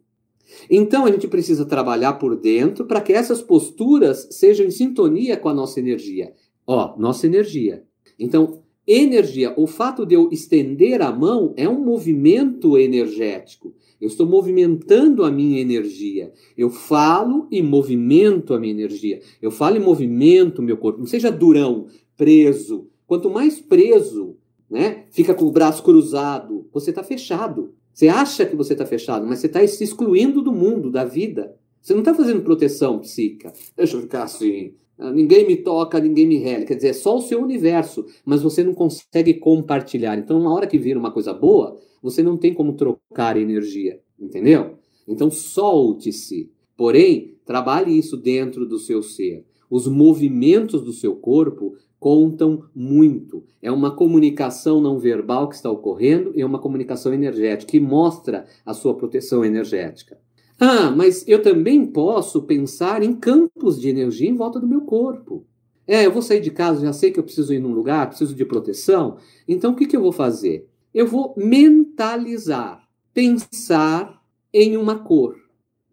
Então 0.71 1.05
a 1.05 1.11
gente 1.11 1.29
precisa 1.29 1.65
trabalhar 1.65 2.15
por 2.15 2.37
dentro 2.37 2.85
para 2.85 3.01
que 3.01 3.13
essas 3.13 3.43
posturas 3.43 4.29
sejam 4.31 4.67
em 4.67 4.71
sintonia 4.71 5.37
com 5.37 5.49
a 5.49 5.55
nossa 5.55 5.79
energia. 5.81 6.33
Ó, 6.67 6.97
nossa 6.99 7.27
energia. 7.27 7.85
Então, 8.19 8.63
energia, 8.87 9.55
o 9.57 9.67
fato 9.67 10.05
de 10.05 10.15
eu 10.15 10.29
estender 10.31 11.01
a 11.01 11.13
mão 11.13 11.55
é 11.57 11.69
um 11.69 11.83
movimento 11.83 12.77
energético. 12.77 13.75
Eu 14.01 14.07
estou 14.07 14.27
movimentando 14.27 15.25
a 15.25 15.31
minha 15.31 15.61
energia. 15.61 16.33
Eu 16.57 16.71
falo 16.71 17.49
e 17.51 17.63
movimento 17.63 18.55
a 18.55 18.61
minha 18.61 18.73
energia. 18.73 19.21
Eu 19.43 19.51
falo 19.51 19.77
e 19.77 19.81
movimento 19.81 20.61
o 20.61 20.63
meu 20.63 20.77
corpo. 20.77 21.01
Não 21.01 21.07
seja 21.07 21.31
durão, 21.31 21.87
preso. 22.17 22.89
Quanto 23.07 23.31
mais 23.31 23.59
preso, 23.59 24.37
né, 24.71 25.05
fica 25.11 25.35
com 25.35 25.47
o 25.47 25.51
braço 25.51 25.83
cruzado, 25.83 26.69
você 26.73 26.91
está 26.91 27.03
fechado. 27.03 27.75
Você 27.99 28.07
acha 28.07 28.47
que 28.47 28.55
você 28.55 28.75
está 28.75 28.87
fechado, 28.87 29.27
mas 29.27 29.41
você 29.41 29.49
está 29.49 29.67
se 29.67 29.83
excluindo 29.83 30.41
do 30.41 30.53
mundo, 30.53 30.89
da 30.89 31.05
vida. 31.05 31.57
Você 31.83 31.93
não 31.95 31.99
está 31.99 32.15
fazendo 32.15 32.43
proteção 32.43 33.01
psíquica. 33.01 33.53
Deixa 33.77 33.97
eu 33.97 34.03
ficar 34.03 34.23
assim. 34.23 34.75
Ah, 34.97 35.11
ninguém 35.11 35.45
me 35.45 35.57
toca, 35.57 35.99
ninguém 35.99 36.25
me 36.25 36.37
rele. 36.37 36.65
Quer 36.65 36.77
dizer, 36.77 36.89
é 36.91 36.93
só 36.93 37.17
o 37.17 37.21
seu 37.21 37.43
universo, 37.43 38.07
mas 38.25 38.41
você 38.41 38.63
não 38.63 38.73
consegue 38.73 39.35
compartilhar. 39.35 40.17
Então, 40.17 40.41
na 40.41 40.49
hora 40.49 40.69
que 40.69 40.79
vira 40.79 40.97
uma 40.97 41.11
coisa 41.11 41.35
boa, 41.35 41.77
você 42.01 42.23
não 42.23 42.37
tem 42.37 42.55
como 42.55 42.75
trocar 42.75 43.37
energia, 43.37 44.01
entendeu? 44.17 44.79
Então, 45.09 45.29
solte-se. 45.29 46.53
Porém, 46.77 47.35
trabalhe 47.45 47.99
isso 47.99 48.17
dentro 48.17 48.65
do 48.65 48.79
seu 48.79 49.03
ser. 49.03 49.45
Os 49.69 49.89
movimentos 49.89 50.85
do 50.85 50.93
seu 50.93 51.17
corpo 51.17 51.75
contam 51.99 52.65
muito. 52.75 53.45
É 53.61 53.71
uma 53.71 53.91
comunicação 53.91 54.81
não 54.81 54.99
verbal 54.99 55.49
que 55.49 55.57
está 55.57 55.71
ocorrendo 55.71 56.33
e 56.35 56.41
é 56.41 56.47
uma 56.47 56.59
comunicação 56.59 57.13
energética 57.13 57.73
que 57.73 57.81
mostra 57.81 58.47
a 58.65 58.73
sua 58.73 58.95
proteção 58.95 59.45
energética. 59.45 60.19
Ah, 60.61 60.91
mas 60.91 61.27
eu 61.29 61.43
também 61.43 61.87
posso 61.87 62.43
pensar 62.43 63.03
em 63.03 63.15
campos 63.15 63.81
de 63.81 63.89
energia 63.89 64.29
em 64.29 64.37
volta 64.37 64.59
do 64.59 64.67
meu 64.67 64.83
corpo. 64.83 65.45
É, 65.87 66.05
eu 66.05 66.13
vou 66.13 66.21
sair 66.21 66.41
de 66.41 66.51
casa, 66.51 66.85
já 66.85 66.93
sei 66.93 67.11
que 67.11 67.19
eu 67.19 67.25
preciso 67.25 67.53
ir 67.55 67.61
num 67.61 67.73
lugar, 67.73 68.09
preciso 68.09 68.35
de 68.35 68.45
proteção. 68.45 69.17
Então, 69.47 69.73
o 69.73 69.77
que, 69.77 69.87
que 69.87 69.97
eu 69.97 70.03
vou 70.03 70.13
fazer? 70.13 70.69
Eu 70.93 71.07
vou 71.07 71.35
mentalizar, 71.37 72.87
pensar 73.15 74.21
em 74.53 74.77
uma 74.77 74.99
cor, 74.99 75.37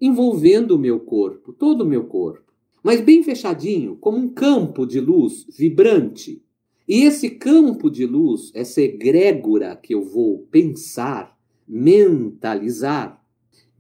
envolvendo 0.02 0.72
o 0.72 0.80
meu 0.80 1.00
corpo, 1.00 1.54
todo 1.54 1.82
o 1.82 1.86
meu 1.86 2.06
corpo 2.06 2.46
mas 2.86 3.02
bem 3.02 3.24
fechadinho, 3.24 3.96
como 3.96 4.16
um 4.16 4.30
campo 4.30 4.86
de 4.86 5.00
luz 5.00 5.48
vibrante. 5.58 6.44
E 6.88 7.02
esse 7.02 7.32
campo 7.32 7.90
de 7.90 8.06
luz, 8.06 8.52
essa 8.54 8.80
egrégora 8.80 9.76
que 9.76 9.96
eu 9.96 10.04
vou 10.04 10.46
pensar, 10.52 11.36
mentalizar, 11.68 13.20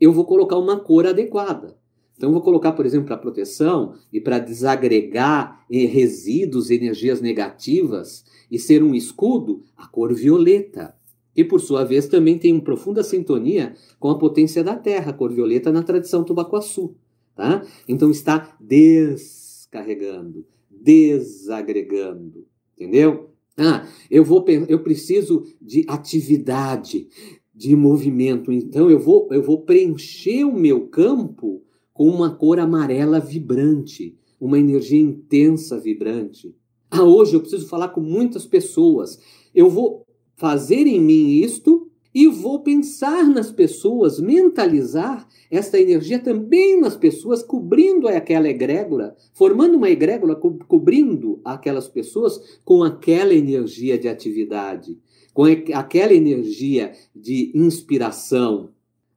eu 0.01 0.11
vou 0.11 0.25
colocar 0.25 0.57
uma 0.57 0.79
cor 0.79 1.05
adequada. 1.05 1.77
Então, 2.17 2.31
vou 2.31 2.41
colocar, 2.41 2.71
por 2.71 2.83
exemplo, 2.83 3.05
para 3.05 3.17
proteção 3.17 3.93
e 4.11 4.19
para 4.19 4.39
desagregar 4.39 5.63
resíduos, 5.69 6.71
energias 6.71 7.21
negativas 7.21 8.25
e 8.49 8.57
ser 8.57 8.81
um 8.81 8.95
escudo, 8.95 9.61
a 9.77 9.85
cor 9.85 10.15
violeta. 10.15 10.95
E, 11.35 11.43
por 11.43 11.61
sua 11.61 11.83
vez, 11.83 12.07
também 12.07 12.39
tem 12.39 12.51
uma 12.51 12.63
profunda 12.63 13.03
sintonia 13.03 13.75
com 13.99 14.09
a 14.09 14.17
potência 14.17 14.63
da 14.63 14.75
Terra, 14.75 15.11
a 15.11 15.13
cor 15.13 15.31
violeta 15.31 15.71
na 15.71 15.83
tradição 15.83 16.23
tubacuaçu. 16.23 16.95
Tá? 17.35 17.65
Então 17.87 18.09
está 18.09 18.55
descarregando, 18.61 20.45
desagregando, 20.71 22.47
entendeu? 22.73 23.29
Ah, 23.57 23.85
eu 24.09 24.23
vou 24.23 24.43
eu 24.69 24.79
preciso 24.81 25.43
de 25.61 25.85
atividade, 25.87 27.07
de 27.53 27.75
movimento. 27.75 28.51
Então 28.51 28.89
eu 28.89 28.99
vou 28.99 29.27
eu 29.31 29.43
vou 29.43 29.61
preencher 29.61 30.45
o 30.45 30.53
meu 30.53 30.87
campo 30.87 31.61
com 31.93 32.07
uma 32.09 32.33
cor 32.33 32.59
amarela 32.59 33.19
vibrante, 33.19 34.17
uma 34.39 34.59
energia 34.59 34.99
intensa 34.99 35.79
vibrante. 35.79 36.55
Ah, 36.89 37.03
hoje 37.03 37.33
eu 37.33 37.41
preciso 37.41 37.67
falar 37.67 37.89
com 37.89 38.01
muitas 38.01 38.45
pessoas. 38.45 39.19
Eu 39.53 39.69
vou 39.69 40.05
fazer 40.35 40.87
em 40.87 41.01
mim 41.01 41.39
isto 41.41 41.84
e 42.15 42.27
vou 42.27 42.61
pensar 42.61 43.27
nas 43.27 43.51
pessoas, 43.51 44.21
mentalizar 44.21 45.27
esta 45.51 45.77
energia 45.77 46.17
também 46.17 46.79
nas 46.79 46.95
pessoas, 46.95 47.43
cobrindo 47.43 48.07
aquela 48.07 48.47
egrégora, 48.47 49.13
formando 49.33 49.75
uma 49.75 49.89
egrégora, 49.89 50.33
co 50.33 50.57
cobrindo 50.65 51.41
aquelas 51.43 51.89
pessoas 51.89 52.57
com 52.63 52.83
aquela 52.83 53.33
energia 53.33 53.97
de 53.97 54.07
atividade, 54.07 54.97
com 55.33 55.43
aquela 55.43 56.13
energia 56.13 56.93
de 57.13 57.51
inspiração. 57.53 58.69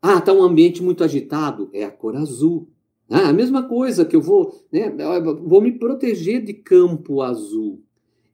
Ah, 0.02 0.18
está 0.18 0.32
um 0.32 0.42
ambiente 0.42 0.82
muito 0.82 1.04
agitado, 1.04 1.70
é 1.72 1.84
a 1.84 1.92
cor 1.92 2.16
azul. 2.16 2.68
Ah, 3.08 3.28
a 3.28 3.32
mesma 3.32 3.62
coisa 3.68 4.04
que 4.04 4.16
eu 4.16 4.20
vou, 4.20 4.52
né, 4.72 4.92
vou 5.44 5.62
me 5.62 5.70
proteger 5.70 6.42
de 6.44 6.52
campo 6.52 7.22
azul. 7.22 7.80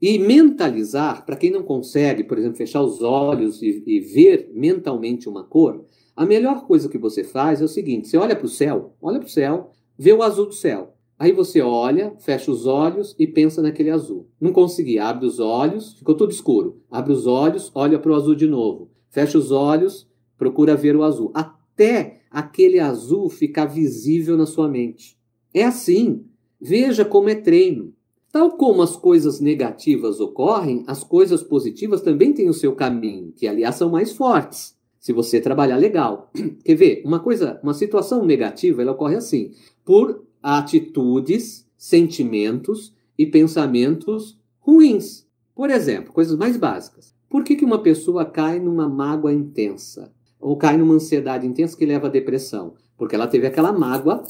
E 0.06 0.18
mentalizar, 0.18 1.24
para 1.24 1.34
quem 1.34 1.50
não 1.50 1.62
consegue, 1.62 2.24
por 2.24 2.36
exemplo, 2.36 2.58
fechar 2.58 2.82
os 2.82 3.00
olhos 3.00 3.62
e, 3.62 3.82
e, 3.86 4.00
ver 4.00 4.50
mentalmente 4.52 5.30
uma 5.30 5.42
cor, 5.42 5.86
a 6.14 6.26
melhor 6.26 6.66
coisa 6.66 6.90
que 6.90 6.98
você 6.98 7.24
faz 7.24 7.62
é 7.62 7.64
o 7.64 7.68
seguinte: 7.68 8.08
você 8.08 8.18
olha 8.18 8.36
para 8.36 8.44
o 8.44 8.48
céu, 8.50 8.94
olha 9.00 9.18
para 9.18 9.26
o 9.26 9.30
céu, 9.30 9.70
vê 9.96 10.12
o 10.12 10.22
azul 10.22 10.44
do 10.44 10.52
céu. 10.52 10.92
Aí 11.18 11.32
você 11.32 11.62
olha, 11.62 12.12
fecha 12.18 12.50
os 12.50 12.66
olhos 12.66 13.16
e 13.18 13.26
pensa 13.26 13.62
naquele 13.62 13.88
azul. 13.88 14.28
Não 14.38 14.52
consegui, 14.52 14.98
abre 14.98 15.24
os 15.24 15.40
olhos, 15.40 15.94
ficou 15.94 16.14
tudo 16.14 16.32
escuro. 16.32 16.82
Abre 16.90 17.14
os 17.14 17.26
olhos, 17.26 17.72
olha 17.74 17.98
para 17.98 18.12
o 18.12 18.14
azul 18.14 18.34
de 18.34 18.46
novo. 18.46 18.90
Fecha 19.08 19.38
os 19.38 19.50
olhos, 19.50 20.06
procura 20.36 20.76
ver 20.76 20.94
o 20.94 21.02
azul. 21.02 21.32
Até 21.32 22.20
aquele 22.30 22.78
azul 22.78 23.30
ficar 23.30 23.64
visível 23.64 24.36
na 24.36 24.44
sua 24.44 24.68
mente. 24.68 25.16
É 25.54 25.64
assim. 25.64 26.26
Veja 26.60 27.06
como 27.06 27.30
é 27.30 27.34
treino. 27.34 27.93
Tal 28.34 28.50
como 28.56 28.82
as 28.82 28.96
coisas 28.96 29.38
negativas 29.38 30.18
ocorrem, 30.18 30.82
as 30.88 31.04
coisas 31.04 31.40
positivas 31.40 32.00
também 32.00 32.32
têm 32.32 32.48
o 32.48 32.52
seu 32.52 32.74
caminho, 32.74 33.30
que 33.30 33.46
aliás 33.46 33.76
são 33.76 33.88
mais 33.88 34.10
fortes, 34.10 34.76
se 34.98 35.12
você 35.12 35.40
trabalhar 35.40 35.76
legal. 35.76 36.32
Quer 36.64 36.74
ver? 36.74 37.02
Uma 37.04 37.20
coisa, 37.20 37.60
uma 37.62 37.72
situação 37.72 38.24
negativa, 38.24 38.82
ela 38.82 38.90
ocorre 38.90 39.14
assim, 39.14 39.52
por 39.84 40.24
atitudes, 40.42 41.64
sentimentos 41.78 42.92
e 43.16 43.24
pensamentos 43.24 44.36
ruins. 44.58 45.24
Por 45.54 45.70
exemplo, 45.70 46.12
coisas 46.12 46.36
mais 46.36 46.56
básicas. 46.56 47.14
Por 47.30 47.44
que, 47.44 47.54
que 47.54 47.64
uma 47.64 47.84
pessoa 47.84 48.24
cai 48.24 48.58
numa 48.58 48.88
mágoa 48.88 49.32
intensa? 49.32 50.12
Ou 50.40 50.56
cai 50.56 50.76
numa 50.76 50.94
ansiedade 50.94 51.46
intensa 51.46 51.76
que 51.76 51.86
leva 51.86 52.08
à 52.08 52.10
depressão? 52.10 52.74
Porque 52.98 53.14
ela 53.14 53.28
teve 53.28 53.46
aquela 53.46 53.72
mágoa 53.72 54.24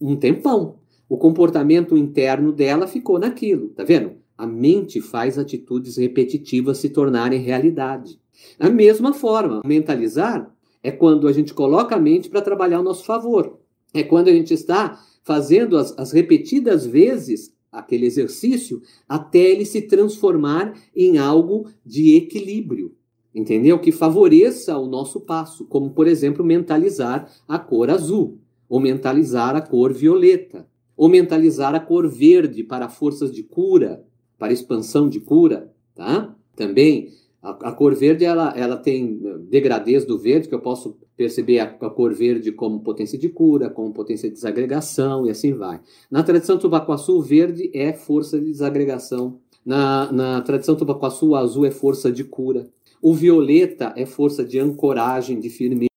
um 0.00 0.14
tempão. 0.14 0.83
O 1.08 1.18
comportamento 1.18 1.96
interno 1.96 2.52
dela 2.52 2.86
ficou 2.86 3.18
naquilo, 3.18 3.68
tá 3.68 3.84
vendo? 3.84 4.12
A 4.36 4.46
mente 4.46 5.00
faz 5.00 5.38
atitudes 5.38 5.96
repetitivas 5.96 6.78
se 6.78 6.88
tornarem 6.88 7.40
realidade. 7.40 8.18
Da 8.58 8.70
mesma 8.70 9.12
forma, 9.12 9.62
mentalizar 9.64 10.52
é 10.82 10.90
quando 10.90 11.28
a 11.28 11.32
gente 11.32 11.54
coloca 11.54 11.94
a 11.94 12.00
mente 12.00 12.28
para 12.28 12.42
trabalhar 12.42 12.78
ao 12.78 12.82
nosso 12.82 13.04
favor. 13.04 13.58
É 13.92 14.02
quando 14.02 14.28
a 14.28 14.32
gente 14.32 14.52
está 14.52 14.98
fazendo 15.22 15.76
as, 15.76 15.96
as 15.98 16.12
repetidas 16.12 16.84
vezes 16.84 17.54
aquele 17.70 18.06
exercício 18.06 18.82
até 19.08 19.38
ele 19.38 19.64
se 19.64 19.82
transformar 19.82 20.74
em 20.94 21.18
algo 21.18 21.68
de 21.84 22.16
equilíbrio, 22.16 22.94
entendeu? 23.34 23.78
Que 23.78 23.92
favoreça 23.92 24.76
o 24.78 24.86
nosso 24.86 25.20
passo, 25.20 25.64
como 25.66 25.90
por 25.90 26.06
exemplo 26.06 26.44
mentalizar 26.44 27.30
a 27.46 27.58
cor 27.58 27.90
azul 27.90 28.38
ou 28.68 28.80
mentalizar 28.80 29.54
a 29.56 29.60
cor 29.60 29.92
violeta 29.92 30.66
ou 30.96 31.08
mentalizar 31.08 31.74
a 31.74 31.80
cor 31.80 32.08
verde 32.08 32.62
para 32.62 32.88
forças 32.88 33.32
de 33.32 33.42
cura, 33.42 34.04
para 34.38 34.52
expansão 34.52 35.08
de 35.08 35.20
cura, 35.20 35.72
tá? 35.94 36.34
Também 36.56 37.10
a, 37.44 37.50
a, 37.68 37.72
cor 37.72 37.94
verde 37.94 38.24
ela, 38.24 38.54
ela 38.56 38.76
tem 38.76 39.20
degradês 39.50 40.04
do 40.04 40.18
verde, 40.18 40.48
que 40.48 40.54
eu 40.54 40.60
posso 40.60 40.96
perceber 41.16 41.58
a, 41.58 41.64
a, 41.64 41.90
cor 41.90 42.14
verde 42.14 42.50
como 42.50 42.80
potência 42.80 43.18
de 43.18 43.28
cura, 43.28 43.68
como 43.68 43.92
potência 43.92 44.28
de 44.28 44.34
desagregação 44.34 45.26
e 45.26 45.30
assim 45.30 45.52
vai. 45.52 45.80
Na 46.10 46.22
tradição 46.22 46.58
tubacuaçu, 46.58 47.18
o 47.18 47.22
verde 47.22 47.70
é 47.74 47.92
força 47.92 48.38
de 48.38 48.46
desagregação. 48.46 49.38
Na, 49.64 50.10
na 50.10 50.40
tradição 50.40 50.74
tubacuaçu, 50.74 51.28
o 51.28 51.36
azul 51.36 51.66
é 51.66 51.70
força 51.70 52.10
de 52.10 52.24
cura. 52.24 52.66
O 53.00 53.12
violeta 53.12 53.92
é 53.96 54.06
força 54.06 54.42
de 54.42 54.58
ancoragem, 54.58 55.38
de 55.38 55.50
firmeza. 55.50 55.93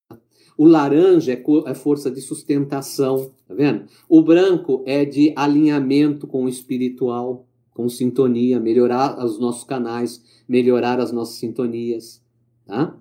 O 0.57 0.65
laranja 0.65 1.31
é, 1.33 1.43
é 1.67 1.73
força 1.75 2.09
de 2.09 2.19
sustentação, 2.19 3.31
tá 3.47 3.53
vendo? 3.53 3.85
O 4.09 4.23
branco 4.23 4.83
é 4.85 5.05
de 5.05 5.31
alinhamento 5.35 6.25
com 6.25 6.45
o 6.45 6.49
espiritual, 6.49 7.45
com 7.73 7.87
sintonia, 7.87 8.59
melhorar 8.59 9.23
os 9.23 9.39
nossos 9.39 9.63
canais, 9.63 10.23
melhorar 10.49 10.99
as 10.99 11.11
nossas 11.11 11.35
sintonias, 11.35 12.21
tá? 12.65 12.97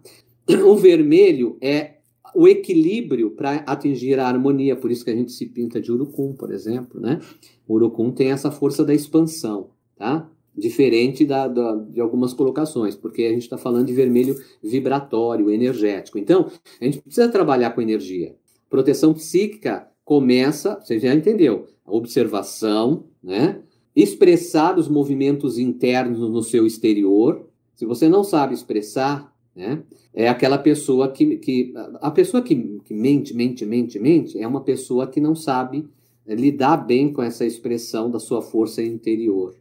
O 0.67 0.77
vermelho 0.77 1.57
é 1.61 1.97
o 2.35 2.47
equilíbrio 2.47 3.31
para 3.31 3.57
atingir 3.67 4.21
a 4.21 4.29
harmonia, 4.29 4.77
por 4.77 4.91
isso 4.91 5.03
que 5.03 5.11
a 5.11 5.17
gente 5.17 5.33
se 5.33 5.47
pinta 5.47 5.81
de 5.81 5.91
urucum, 5.91 6.35
por 6.35 6.53
exemplo, 6.53 7.01
né? 7.01 7.19
O 7.67 7.75
urucum 7.75 8.13
tem 8.13 8.31
essa 8.31 8.51
força 8.51 8.85
da 8.85 8.95
expansão, 8.95 9.71
tá? 9.97 10.31
Diferente 10.57 11.25
da, 11.25 11.47
da 11.47 11.75
de 11.75 12.01
algumas 12.01 12.33
colocações, 12.33 12.95
porque 12.95 13.25
a 13.25 13.31
gente 13.31 13.43
está 13.43 13.59
falando 13.59 13.87
de 13.87 13.93
vermelho 13.93 14.35
vibratório, 14.63 15.51
energético. 15.51 16.19
Então, 16.19 16.51
a 16.81 16.85
gente 16.85 17.03
precisa 17.03 17.29
trabalhar 17.29 17.73
com 17.73 17.83
energia. 17.83 18.35
Proteção 18.71 19.13
psíquica 19.13 19.87
começa, 20.05 20.81
você 20.81 20.99
já 20.99 21.15
entendeu, 21.15 21.67
a 21.85 21.93
observação, 21.93 23.05
né? 23.23 23.61
Expressar 23.95 24.79
os 24.79 24.89
movimentos 24.89 25.59
internos 25.59 26.19
no 26.21 26.43
seu 26.43 26.67
exterior. 26.67 27.49
Se 27.75 27.85
você 27.85 28.09
não 28.09 28.25
sabe 28.25 28.55
expressar, 28.55 29.35
né? 29.55 29.83
É 30.13 30.29
aquela 30.29 30.59
pessoa 30.59 31.11
que, 31.11 31.37
que 31.37 31.75
a 32.01 32.11
pessoa 32.11 32.43
que, 32.43 32.81
que 32.85 32.95
mente, 32.95 33.35
mente, 33.35 33.65
mente, 33.65 33.99
mente, 33.99 34.39
é 34.39 34.47
uma 34.47 34.63
pessoa 34.63 35.07
que 35.07 35.21
não 35.21 35.35
sabe 35.35 35.87
é, 36.27 36.35
lidar 36.35 36.77
bem 36.79 37.13
com 37.13 37.23
essa 37.23 37.45
expressão 37.45 38.11
da 38.11 38.19
sua 38.19 38.43
força 38.43 38.83
interior. 38.83 39.55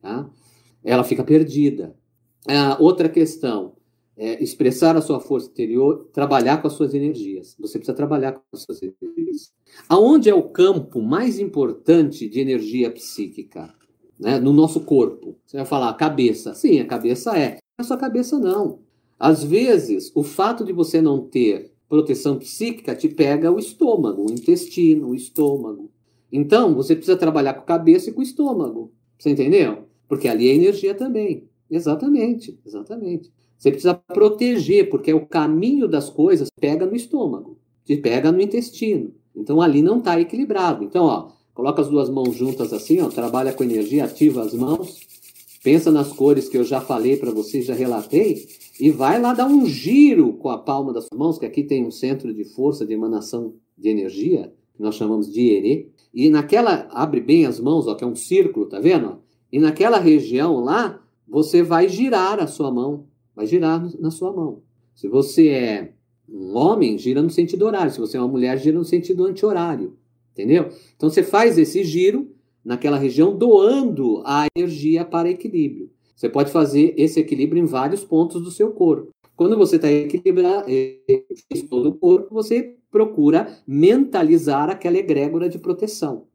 Tá? 0.00 0.28
Ela 0.84 1.04
fica 1.04 1.24
perdida. 1.24 1.94
Outra 2.78 3.08
questão, 3.08 3.74
é 4.16 4.42
expressar 4.42 4.96
a 4.98 5.00
sua 5.00 5.18
força 5.18 5.48
interior, 5.48 6.08
trabalhar 6.12 6.60
com 6.60 6.66
as 6.66 6.74
suas 6.74 6.92
energias. 6.92 7.56
Você 7.58 7.78
precisa 7.78 7.96
trabalhar 7.96 8.32
com 8.32 8.42
as 8.52 8.62
suas 8.62 8.82
energias. 8.82 9.50
Aonde 9.88 10.28
é 10.28 10.34
o 10.34 10.50
campo 10.50 11.00
mais 11.00 11.38
importante 11.38 12.28
de 12.28 12.38
energia 12.38 12.90
psíquica? 12.90 13.72
Né? 14.18 14.38
No 14.38 14.52
nosso 14.52 14.80
corpo. 14.80 15.38
Você 15.46 15.56
vai 15.56 15.64
falar, 15.64 15.88
a 15.88 15.94
cabeça. 15.94 16.52
Sim, 16.52 16.80
a 16.80 16.86
cabeça 16.86 17.38
é. 17.38 17.56
A 17.78 17.96
cabeça, 17.96 18.38
não. 18.38 18.80
Às 19.18 19.42
vezes, 19.42 20.12
o 20.14 20.22
fato 20.22 20.66
de 20.66 20.72
você 20.72 21.00
não 21.00 21.22
ter 21.22 21.72
proteção 21.88 22.38
psíquica 22.38 22.94
te 22.94 23.08
pega 23.08 23.50
o 23.50 23.58
estômago, 23.58 24.28
o 24.28 24.32
intestino, 24.32 25.08
o 25.08 25.14
estômago. 25.14 25.90
Então, 26.30 26.74
você 26.74 26.94
precisa 26.94 27.16
trabalhar 27.16 27.54
com 27.54 27.60
a 27.60 27.64
cabeça 27.64 28.10
e 28.10 28.12
com 28.12 28.20
o 28.20 28.22
estômago. 28.22 28.92
Você 29.18 29.30
entendeu? 29.30 29.88
Porque 30.10 30.26
ali 30.26 30.48
é 30.48 30.54
energia 30.54 30.92
também. 30.92 31.44
Exatamente, 31.70 32.58
exatamente. 32.66 33.30
Você 33.56 33.70
precisa 33.70 33.94
proteger, 33.94 34.90
porque 34.90 35.14
o 35.14 35.24
caminho 35.24 35.86
das 35.86 36.10
coisas 36.10 36.48
pega 36.60 36.84
no 36.84 36.96
estômago, 36.96 37.56
te 37.84 37.96
pega 37.96 38.32
no 38.32 38.40
intestino. 38.40 39.14
Então 39.36 39.62
ali 39.62 39.80
não 39.80 39.98
está 39.98 40.20
equilibrado. 40.20 40.82
Então, 40.82 41.04
ó, 41.04 41.28
coloca 41.54 41.80
as 41.80 41.88
duas 41.88 42.10
mãos 42.10 42.34
juntas 42.34 42.72
assim, 42.72 43.00
ó, 43.00 43.08
trabalha 43.08 43.52
com 43.52 43.62
energia, 43.62 44.02
ativa 44.02 44.42
as 44.42 44.52
mãos, 44.52 44.98
pensa 45.62 45.92
nas 45.92 46.12
cores 46.12 46.48
que 46.48 46.58
eu 46.58 46.64
já 46.64 46.80
falei 46.80 47.16
para 47.16 47.30
vocês, 47.30 47.66
já 47.66 47.74
relatei, 47.74 48.48
e 48.80 48.90
vai 48.90 49.20
lá 49.20 49.32
dar 49.32 49.46
um 49.46 49.64
giro 49.64 50.32
com 50.32 50.48
a 50.48 50.58
palma 50.58 50.92
das 50.92 51.06
mãos, 51.14 51.38
que 51.38 51.46
aqui 51.46 51.62
tem 51.62 51.86
um 51.86 51.90
centro 51.92 52.34
de 52.34 52.42
força 52.42 52.84
de 52.84 52.94
emanação 52.94 53.54
de 53.78 53.88
energia, 53.88 54.52
que 54.74 54.82
nós 54.82 54.96
chamamos 54.96 55.32
de 55.32 55.50
erê. 55.50 55.88
E 56.12 56.28
naquela, 56.28 56.88
abre 56.90 57.20
bem 57.20 57.46
as 57.46 57.60
mãos, 57.60 57.86
ó, 57.86 57.94
que 57.94 58.02
é 58.02 58.06
um 58.08 58.16
círculo, 58.16 58.66
tá 58.66 58.80
vendo? 58.80 59.20
E 59.52 59.58
naquela 59.58 59.98
região 59.98 60.60
lá, 60.60 61.02
você 61.26 61.62
vai 61.62 61.88
girar 61.88 62.40
a 62.40 62.46
sua 62.46 62.70
mão, 62.70 63.06
vai 63.34 63.46
girar 63.46 63.82
na 64.00 64.10
sua 64.10 64.32
mão. 64.32 64.62
Se 64.94 65.08
você 65.08 65.48
é 65.48 65.92
um 66.28 66.56
homem, 66.56 66.98
gira 66.98 67.22
no 67.22 67.30
sentido 67.30 67.66
horário. 67.66 67.92
Se 67.92 67.98
você 67.98 68.16
é 68.16 68.20
uma 68.20 68.28
mulher, 68.28 68.58
gira 68.58 68.78
no 68.78 68.84
sentido 68.84 69.24
anti-horário. 69.24 69.96
Entendeu? 70.32 70.68
Então 70.96 71.10
você 71.10 71.22
faz 71.22 71.58
esse 71.58 71.82
giro 71.84 72.30
naquela 72.64 72.96
região, 72.96 73.36
doando 73.36 74.22
a 74.24 74.46
energia 74.56 75.04
para 75.04 75.30
equilíbrio. 75.30 75.90
Você 76.14 76.28
pode 76.28 76.52
fazer 76.52 76.94
esse 76.96 77.18
equilíbrio 77.18 77.62
em 77.62 77.66
vários 77.66 78.04
pontos 78.04 78.42
do 78.42 78.50
seu 78.50 78.70
corpo. 78.70 79.08
Quando 79.34 79.56
você 79.56 79.76
está 79.76 79.90
equilibrado 79.90 80.70
em 80.70 81.66
todo 81.68 81.88
o 81.88 81.94
corpo, 81.94 82.34
você 82.34 82.76
procura 82.90 83.56
mentalizar 83.66 84.68
aquela 84.68 84.98
egrégora 84.98 85.48
de 85.48 85.58
proteção. 85.58 86.26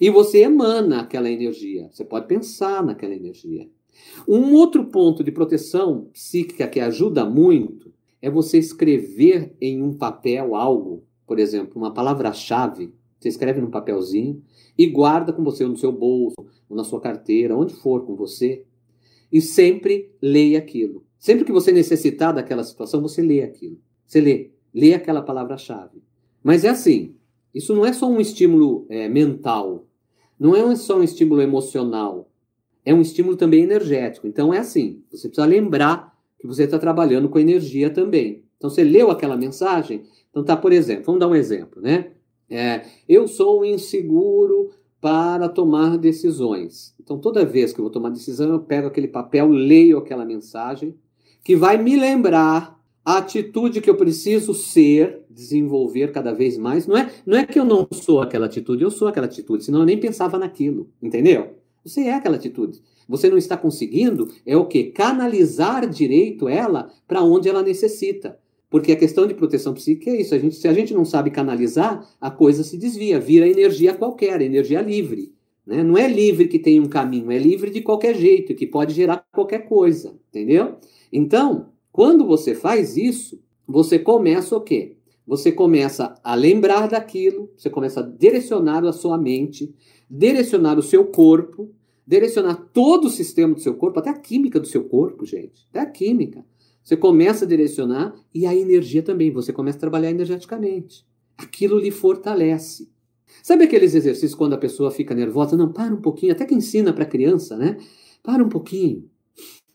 E 0.00 0.10
você 0.10 0.42
emana 0.42 1.00
aquela 1.00 1.30
energia. 1.30 1.88
Você 1.90 2.04
pode 2.04 2.26
pensar 2.26 2.82
naquela 2.84 3.14
energia. 3.14 3.68
Um 4.26 4.54
outro 4.54 4.86
ponto 4.86 5.22
de 5.22 5.30
proteção 5.30 6.08
psíquica 6.12 6.66
que 6.66 6.80
ajuda 6.80 7.24
muito 7.24 7.92
é 8.20 8.30
você 8.30 8.58
escrever 8.58 9.54
em 9.60 9.82
um 9.82 9.94
papel 9.94 10.54
algo, 10.54 11.04
por 11.26 11.38
exemplo, 11.38 11.74
uma 11.76 11.92
palavra-chave. 11.92 12.92
Você 13.20 13.28
escreve 13.28 13.60
num 13.60 13.70
papelzinho 13.70 14.42
e 14.76 14.86
guarda 14.86 15.32
com 15.32 15.44
você 15.44 15.66
no 15.66 15.76
seu 15.76 15.92
bolso, 15.92 16.36
ou 16.68 16.76
na 16.76 16.84
sua 16.84 17.00
carteira, 17.00 17.56
onde 17.56 17.74
for 17.74 18.04
com 18.04 18.14
você 18.16 18.64
e 19.34 19.40
sempre 19.40 20.12
leia 20.22 20.58
aquilo. 20.58 21.04
Sempre 21.18 21.44
que 21.44 21.52
você 21.52 21.72
necessitar 21.72 22.32
daquela 22.32 22.62
situação, 22.62 23.02
você 23.02 23.20
lê 23.20 23.42
aquilo. 23.42 23.78
Você 24.06 24.20
lê, 24.20 24.52
lê 24.72 24.94
aquela 24.94 25.22
palavra-chave. 25.22 26.02
Mas 26.42 26.64
é 26.64 26.68
assim, 26.68 27.16
isso 27.54 27.74
não 27.74 27.86
é 27.86 27.92
só 27.92 28.06
um 28.06 28.20
estímulo 28.20 28.86
é, 28.88 29.08
mental, 29.08 29.86
não 30.38 30.56
é 30.56 30.74
só 30.76 30.98
um 30.98 31.02
estímulo 31.02 31.40
emocional, 31.40 32.28
é 32.84 32.92
um 32.92 33.00
estímulo 33.00 33.36
também 33.36 33.62
energético. 33.62 34.26
Então 34.26 34.52
é 34.52 34.58
assim, 34.58 35.02
você 35.10 35.28
precisa 35.28 35.46
lembrar 35.46 36.14
que 36.38 36.46
você 36.46 36.64
está 36.64 36.78
trabalhando 36.78 37.28
com 37.28 37.38
energia 37.38 37.88
também. 37.90 38.44
Então 38.56 38.68
você 38.68 38.82
leu 38.82 39.10
aquela 39.10 39.36
mensagem, 39.36 40.04
então 40.30 40.44
tá, 40.44 40.56
por 40.56 40.72
exemplo, 40.72 41.04
vamos 41.04 41.20
dar 41.20 41.28
um 41.28 41.34
exemplo, 41.34 41.80
né? 41.80 42.10
É, 42.50 42.84
eu 43.08 43.26
sou 43.26 43.64
inseguro 43.64 44.70
para 45.00 45.50
tomar 45.50 45.98
decisões. 45.98 46.94
Então, 46.98 47.18
toda 47.18 47.44
vez 47.44 47.74
que 47.74 47.78
eu 47.78 47.84
vou 47.84 47.92
tomar 47.92 48.08
decisão, 48.08 48.50
eu 48.50 48.60
pego 48.60 48.86
aquele 48.86 49.06
papel, 49.06 49.48
leio 49.48 49.98
aquela 49.98 50.24
mensagem, 50.24 50.94
que 51.44 51.54
vai 51.54 51.76
me 51.76 51.94
lembrar 51.94 52.80
a 53.04 53.18
atitude 53.18 53.80
que 53.80 53.90
eu 53.90 53.96
preciso 53.96 54.54
ser, 54.54 55.20
desenvolver 55.28 56.10
cada 56.10 56.32
vez 56.32 56.56
mais. 56.56 56.86
Não 56.86 56.96
é, 56.96 57.10
não 57.26 57.36
é 57.36 57.44
que 57.44 57.58
eu 57.58 57.64
não 57.64 57.86
sou 57.92 58.20
aquela 58.20 58.46
atitude, 58.46 58.82
eu 58.82 58.90
sou 58.90 59.08
aquela 59.08 59.26
atitude, 59.26 59.64
senão 59.64 59.80
eu 59.80 59.86
nem 59.86 59.98
pensava 59.98 60.38
naquilo, 60.38 60.88
entendeu? 61.02 61.54
Você 61.84 62.02
é 62.02 62.14
aquela 62.14 62.36
atitude. 62.36 62.80
Você 63.06 63.28
não 63.28 63.36
está 63.36 63.56
conseguindo 63.56 64.28
é 64.46 64.56
o 64.56 64.64
que 64.64 64.84
canalizar 64.84 65.86
direito 65.88 66.48
ela 66.48 66.90
para 67.06 67.22
onde 67.22 67.48
ela 67.48 67.62
necessita. 67.62 68.38
Porque 68.70 68.92
a 68.92 68.96
questão 68.96 69.26
de 69.26 69.34
proteção 69.34 69.74
psíquica 69.74 70.10
é 70.10 70.20
isso. 70.20 70.34
A 70.34 70.38
gente, 70.38 70.56
se 70.56 70.66
a 70.66 70.72
gente 70.72 70.94
não 70.94 71.04
sabe 71.04 71.30
canalizar, 71.30 72.08
a 72.20 72.30
coisa 72.30 72.64
se 72.64 72.78
desvia, 72.78 73.20
vira 73.20 73.46
energia 73.46 73.94
qualquer, 73.94 74.40
energia 74.40 74.80
livre. 74.80 75.32
Né? 75.66 75.82
Não 75.82 75.96
é 75.96 76.08
livre 76.08 76.48
que 76.48 76.58
tem 76.58 76.80
um 76.80 76.86
caminho, 76.86 77.30
é 77.30 77.38
livre 77.38 77.70
de 77.70 77.82
qualquer 77.82 78.16
jeito, 78.16 78.54
que 78.54 78.66
pode 78.66 78.94
gerar 78.94 79.24
qualquer 79.30 79.68
coisa. 79.68 80.18
Entendeu? 80.30 80.76
Então, 81.12 81.68
quando 81.94 82.26
você 82.26 82.56
faz 82.56 82.96
isso, 82.96 83.40
você 83.64 84.00
começa 84.00 84.56
o 84.56 84.60
quê? 84.60 84.96
Você 85.24 85.52
começa 85.52 86.12
a 86.24 86.34
lembrar 86.34 86.88
daquilo, 86.88 87.48
você 87.56 87.70
começa 87.70 88.00
a 88.00 88.02
direcionar 88.02 88.84
a 88.84 88.92
sua 88.92 89.16
mente, 89.16 89.72
direcionar 90.10 90.76
o 90.76 90.82
seu 90.82 91.04
corpo, 91.04 91.70
direcionar 92.04 92.56
todo 92.72 93.04
o 93.04 93.10
sistema 93.10 93.54
do 93.54 93.60
seu 93.60 93.74
corpo, 93.76 94.00
até 94.00 94.10
a 94.10 94.18
química 94.18 94.58
do 94.58 94.66
seu 94.66 94.82
corpo, 94.82 95.24
gente. 95.24 95.68
Até 95.70 95.78
a 95.78 95.86
química. 95.86 96.44
Você 96.82 96.96
começa 96.96 97.44
a 97.44 97.48
direcionar 97.48 98.12
e 98.34 98.44
a 98.44 98.52
energia 98.52 99.00
também. 99.00 99.30
Você 99.30 99.52
começa 99.52 99.78
a 99.78 99.82
trabalhar 99.82 100.10
energeticamente. 100.10 101.06
Aquilo 101.38 101.78
lhe 101.78 101.92
fortalece. 101.92 102.90
Sabe 103.40 103.66
aqueles 103.66 103.94
exercícios 103.94 104.34
quando 104.34 104.54
a 104.54 104.58
pessoa 104.58 104.90
fica 104.90 105.14
nervosa? 105.14 105.56
Não, 105.56 105.72
para 105.72 105.94
um 105.94 106.00
pouquinho, 106.00 106.32
até 106.32 106.44
que 106.44 106.56
ensina 106.56 106.92
para 106.92 107.04
a 107.04 107.08
criança, 107.08 107.56
né? 107.56 107.76
Para 108.20 108.42
um 108.42 108.48
pouquinho. 108.48 109.08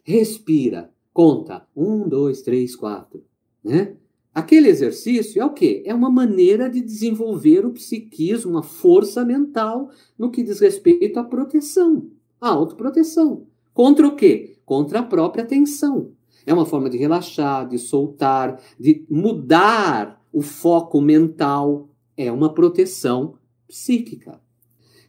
Respira. 0.03 0.91
Conta. 1.13 1.67
Um, 1.76 2.08
dois, 2.08 2.41
três, 2.41 2.76
quatro. 2.76 3.24
Né? 3.63 3.95
Aquele 4.34 4.69
exercício 4.69 5.41
é 5.41 5.45
o 5.45 5.54
quê? 5.54 5.84
É 5.86 5.93
uma 5.93 6.10
maneira 6.10 6.69
de 6.69 6.82
desenvolver 6.82 7.65
o 7.65 7.72
psiquismo, 7.72 8.52
uma 8.52 8.63
força 8.63 9.26
mental 9.26 9.89
no 10.17 10.30
que 10.30 10.43
diz 10.43 10.60
respeito 10.60 11.19
à 11.19 11.24
proteção, 11.24 12.10
à 12.39 12.50
autoproteção. 12.50 13.48
Contra 13.74 14.08
o 14.08 14.15
quê? 14.15 14.58
Contra 14.65 15.00
a 15.00 15.04
própria 15.04 15.45
tensão. 15.45 16.12
É 16.45 16.54
uma 16.54 16.65
forma 16.65 16.89
de 16.89 16.98
relaxar, 16.98 17.67
de 17.67 17.78
soltar, 17.78 18.62
de 18.80 19.06
mudar 19.10 20.24
o 20.32 20.41
foco 20.41 21.02
mental. 21.02 21.89
É 22.15 22.32
uma 22.32 22.54
proteção 22.54 23.36
psíquica. 23.67 24.39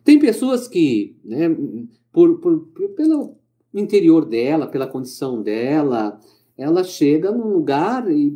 Tem 0.03 0.19
pessoas 0.19 0.67
que, 0.67 1.17
né, 1.25 1.49
por, 2.13 2.41
por, 2.41 2.61
pelo 2.97 3.37
interior 3.73 4.25
dela, 4.25 4.67
pela 4.67 4.87
condição 4.87 5.43
dela, 5.43 6.19
ela 6.57 6.85
chega 6.85 7.31
num 7.31 7.49
lugar 7.49 8.11
e 8.11 8.33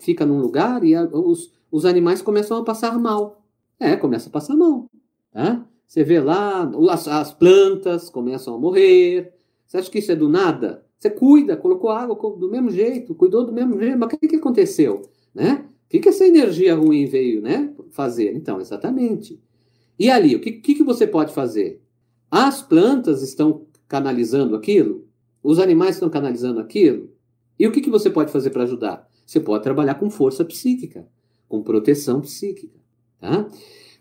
fica 0.00 0.26
num 0.26 0.40
lugar 0.40 0.82
e 0.82 0.94
a, 0.94 1.04
os, 1.04 1.52
os 1.70 1.84
animais 1.84 2.22
começam 2.22 2.56
a 2.56 2.64
passar 2.64 2.98
mal. 2.98 3.44
É, 3.78 3.96
começa 3.96 4.28
a 4.28 4.32
passar 4.32 4.56
mal. 4.56 4.90
Tá? 5.32 5.64
Você 5.86 6.02
vê 6.02 6.20
lá, 6.20 6.70
as, 6.90 7.06
as 7.06 7.32
plantas 7.32 8.10
começam 8.10 8.54
a 8.54 8.58
morrer. 8.58 9.32
Você 9.66 9.78
acha 9.78 9.90
que 9.90 9.98
isso 9.98 10.12
é 10.12 10.16
do 10.16 10.28
nada? 10.28 10.84
Você 10.98 11.08
cuida, 11.08 11.56
colocou 11.56 11.90
água 11.90 12.16
do 12.36 12.50
mesmo 12.50 12.70
jeito, 12.70 13.14
cuidou 13.14 13.46
do 13.46 13.52
mesmo 13.52 13.78
jeito, 13.78 13.96
mas 13.96 14.12
o 14.12 14.18
que, 14.18 14.26
que 14.26 14.36
aconteceu? 14.36 15.02
Né? 15.32 15.64
O 15.86 15.88
que, 15.88 16.00
que 16.00 16.08
essa 16.08 16.26
energia 16.26 16.74
ruim 16.74 17.06
veio 17.06 17.40
né, 17.40 17.72
fazer? 17.90 18.34
Então, 18.34 18.60
exatamente. 18.60 19.40
E 19.98 20.10
ali, 20.10 20.34
o 20.34 20.40
que, 20.40 20.52
que, 20.52 20.74
que 20.74 20.82
você 20.82 21.06
pode 21.06 21.32
fazer? 21.32 21.80
As 22.30 22.60
plantas 22.60 23.22
estão 23.22 23.66
canalizando 23.88 24.54
aquilo? 24.54 25.06
Os 25.42 25.58
animais 25.58 25.96
estão 25.96 26.10
canalizando 26.10 26.60
aquilo? 26.60 27.10
E 27.58 27.66
o 27.66 27.72
que, 27.72 27.80
que 27.80 27.90
você 27.90 28.10
pode 28.10 28.30
fazer 28.30 28.50
para 28.50 28.62
ajudar? 28.64 29.08
Você 29.26 29.40
pode 29.40 29.62
trabalhar 29.62 29.94
com 29.94 30.10
força 30.10 30.44
psíquica, 30.44 31.08
com 31.48 31.62
proteção 31.62 32.20
psíquica. 32.20 32.78
Tá? 33.20 33.48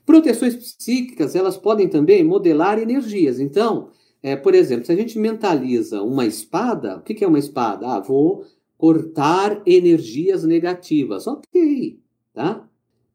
Proteções 0.05 0.55
psíquicas, 0.55 1.35
elas 1.35 1.57
podem 1.57 1.87
também 1.87 2.23
modelar 2.23 2.79
energias. 2.79 3.39
Então, 3.39 3.89
é, 4.21 4.35
por 4.35 4.53
exemplo, 4.53 4.85
se 4.85 4.91
a 4.91 4.95
gente 4.95 5.17
mentaliza 5.17 6.01
uma 6.01 6.25
espada, 6.25 6.97
o 6.97 7.01
que, 7.01 7.13
que 7.13 7.23
é 7.23 7.27
uma 7.27 7.39
espada? 7.39 7.87
Ah, 7.87 7.99
vou 7.99 8.45
cortar 8.77 9.61
energias 9.65 10.43
negativas. 10.43 11.27
Ok, 11.27 11.99
tá? 12.33 12.66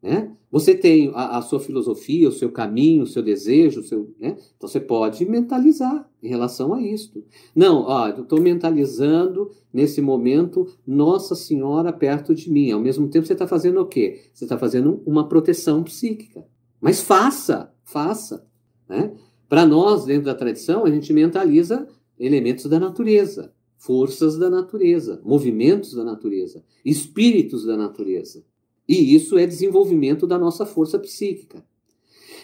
Né? 0.02 0.32
Você 0.50 0.74
tem 0.74 1.12
a, 1.14 1.38
a, 1.38 1.42
sua 1.42 1.60
filosofia, 1.60 2.28
o 2.28 2.32
seu 2.32 2.50
caminho, 2.50 3.04
o 3.04 3.06
seu 3.06 3.22
desejo, 3.22 3.80
o 3.80 3.84
seu, 3.84 4.12
né? 4.18 4.36
então 4.56 4.68
você 4.68 4.80
pode 4.80 5.24
mentalizar 5.24 6.10
em 6.20 6.28
relação 6.28 6.74
a 6.74 6.82
isso. 6.82 7.24
Não, 7.54 7.82
ó, 7.82 8.08
eu 8.08 8.24
estou 8.24 8.40
mentalizando 8.40 9.50
nesse 9.72 10.02
momento 10.02 10.66
Nossa 10.84 11.36
Senhora 11.36 11.92
perto 11.92 12.34
de 12.34 12.50
mim. 12.50 12.72
Ao 12.72 12.80
mesmo 12.80 13.08
tempo, 13.08 13.26
você 13.26 13.32
está 13.32 13.46
fazendo 13.46 13.80
o 13.80 13.86
quê? 13.86 14.22
Você 14.34 14.44
está 14.44 14.58
fazendo 14.58 15.00
uma 15.06 15.28
proteção 15.28 15.84
psíquica. 15.84 16.44
Mas 16.80 17.00
faça, 17.00 17.72
faça. 17.84 18.44
Né? 18.88 19.14
Para 19.48 19.64
nós, 19.64 20.04
dentro 20.04 20.24
da 20.24 20.34
tradição, 20.34 20.84
a 20.84 20.90
gente 20.90 21.12
mentaliza 21.12 21.86
elementos 22.18 22.66
da 22.66 22.80
natureza, 22.80 23.52
forças 23.78 24.36
da 24.36 24.50
natureza, 24.50 25.20
movimentos 25.24 25.94
da 25.94 26.02
natureza, 26.02 26.64
espíritos 26.84 27.64
da 27.64 27.76
natureza. 27.76 28.44
E 28.88 29.14
isso 29.14 29.38
é 29.38 29.46
desenvolvimento 29.46 30.26
da 30.26 30.38
nossa 30.38 30.66
força 30.66 30.98
psíquica. 30.98 31.64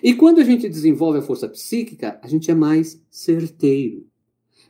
E 0.02 0.14
quando 0.14 0.40
a 0.40 0.44
gente 0.44 0.68
desenvolve 0.68 1.18
a 1.18 1.22
força 1.22 1.48
psíquica, 1.48 2.18
a 2.22 2.28
gente 2.28 2.50
é 2.50 2.54
mais 2.54 3.02
certeiro. 3.10 4.06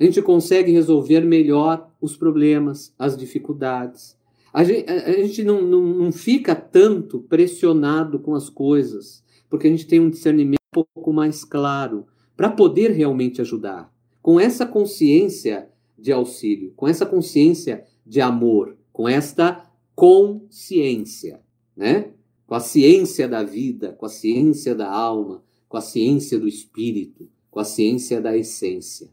A 0.01 0.05
gente 0.05 0.23
consegue 0.23 0.73
resolver 0.73 1.21
melhor 1.21 1.91
os 2.01 2.17
problemas, 2.17 2.95
as 2.99 3.17
dificuldades. 3.17 4.17
A 4.53 4.65
gente, 4.65 4.89
a 4.89 5.13
gente 5.13 5.45
não, 5.45 5.61
não, 5.63 5.83
não 5.83 6.13
fica 6.13 6.55
tanto 6.55 7.21
pressionado 7.21 8.19
com 8.21 8.35
as 8.35 8.49
coisas, 8.49 9.23
porque 9.51 9.67
a 9.67 9.71
gente 9.71 9.87
tem 9.87 10.01
um 10.01 10.09
discernimento 10.09 10.59
um 10.75 10.85
pouco 10.85 11.13
mais 11.13 11.45
claro 11.45 12.07
para 12.37 12.51
poder 12.51 12.93
realmente 12.93 13.41
ajudar. 13.41 13.93
Com 14.23 14.39
essa 14.39 14.65
consciência 14.65 15.69
de 15.99 16.13
auxílio, 16.13 16.73
com 16.77 16.87
essa 16.87 17.05
consciência 17.05 17.85
de 18.07 18.21
amor, 18.21 18.77
com 18.93 19.09
esta 19.09 19.69
consciência, 19.95 21.41
né? 21.79 22.11
Com 22.47 22.57
a 22.57 22.61
ciência 22.61 23.29
da 23.29 23.45
vida, 23.45 23.93
com 23.93 24.05
a 24.05 24.09
ciência 24.09 24.75
da 24.75 24.91
alma, 24.91 25.43
com 25.69 25.77
a 25.77 25.81
ciência 25.81 26.39
do 26.39 26.49
espírito, 26.49 27.29
com 27.51 27.61
a 27.61 27.65
ciência 27.65 28.21
da 28.21 28.37
essência. 28.37 29.09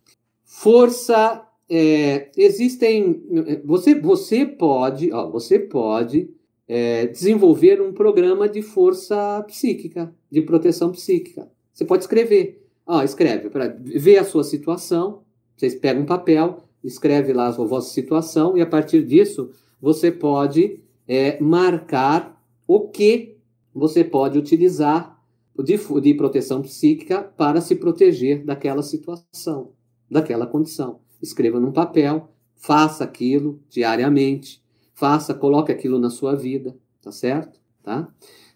Força 0.45 1.45
é, 1.69 2.31
existem. 2.37 3.23
Você, 3.65 3.95
você 3.95 4.47
pode, 4.47 5.13
ó, 5.13 5.29
você 5.31 5.59
pode 5.59 6.31
é, 6.67 7.07
desenvolver 7.07 7.81
um 7.81 7.93
programa 7.93 8.49
de 8.49 8.63
força 8.63 9.43
psíquica, 9.47 10.15
de 10.31 10.43
proteção 10.43 10.93
psíquica. 10.93 11.51
Você 11.73 11.85
pode 11.85 12.05
escrever. 12.05 12.65
Ó, 12.87 13.03
escreve 13.03 13.51
para 13.51 13.69
ver 13.79 14.19
a 14.19 14.25
sua 14.25 14.45
situação. 14.45 15.23
Vocês 15.61 15.75
pegam 15.75 16.05
um 16.05 16.07
papel, 16.07 16.65
escreve 16.83 17.35
lá 17.35 17.49
a 17.49 17.51
vossa 17.51 17.93
situação 17.93 18.57
e 18.57 18.63
a 18.63 18.67
partir 18.67 19.05
disso 19.05 19.51
você 19.79 20.11
pode 20.11 20.81
é, 21.07 21.39
marcar 21.39 22.43
o 22.67 22.89
que 22.89 23.37
você 23.75 24.03
pode 24.03 24.39
utilizar 24.39 25.23
de, 25.63 25.77
de 25.77 26.15
proteção 26.15 26.63
psíquica 26.63 27.23
para 27.23 27.61
se 27.61 27.77
proteger 27.77 28.43
daquela 28.43 28.83
situação, 28.83 29.73
daquela 30.11 30.47
condição 30.47 31.01
escreva 31.21 31.61
num 31.61 31.73
papel, 31.73 32.33
faça 32.57 33.05
aquilo 33.05 33.61
diariamente, 33.69 34.63
faça, 34.95 35.35
coloque 35.35 35.71
aquilo 35.71 35.99
na 35.99 36.09
sua 36.09 36.35
vida, 36.35 36.75
tá 37.03 37.13
certo? 37.13 37.61
Tá? 37.83 38.09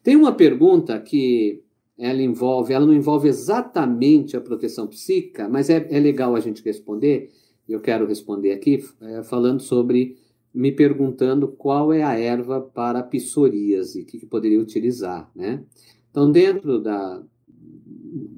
Tem 0.03 0.17
uma 0.17 0.33
pergunta 0.33 0.99
que 0.99 1.63
ela 1.99 2.23
envolve, 2.23 2.73
ela 2.73 2.87
não 2.87 2.95
envolve 2.95 3.29
exatamente 3.29 4.37
a 4.37 4.41
proteção 4.41 4.87
psíquica, 4.87 5.49
mas 5.49 5.71
é, 5.71 5.87
é 5.91 6.01
legal 6.01 6.35
a 6.35 6.41
gente 6.41 6.63
responder, 6.63 7.31
eu 7.69 7.81
quero 7.81 8.07
responder 8.07 8.53
aqui, 8.53 8.85
é, 9.01 9.23
falando 9.23 9.61
sobre, 9.61 10.17
me 10.53 10.73
perguntando 10.73 11.49
qual 11.49 11.93
é 11.93 12.03
a 12.03 12.19
erva 12.19 12.61
para 12.61 13.03
psoríase, 13.03 14.03
o 14.03 14.07
que, 14.07 14.19
que 14.19 14.27
poderia 14.27 14.61
utilizar, 14.61 15.31
né? 15.35 15.65
Então, 16.11 16.31
dentro 16.31 16.81
da 16.81 17.23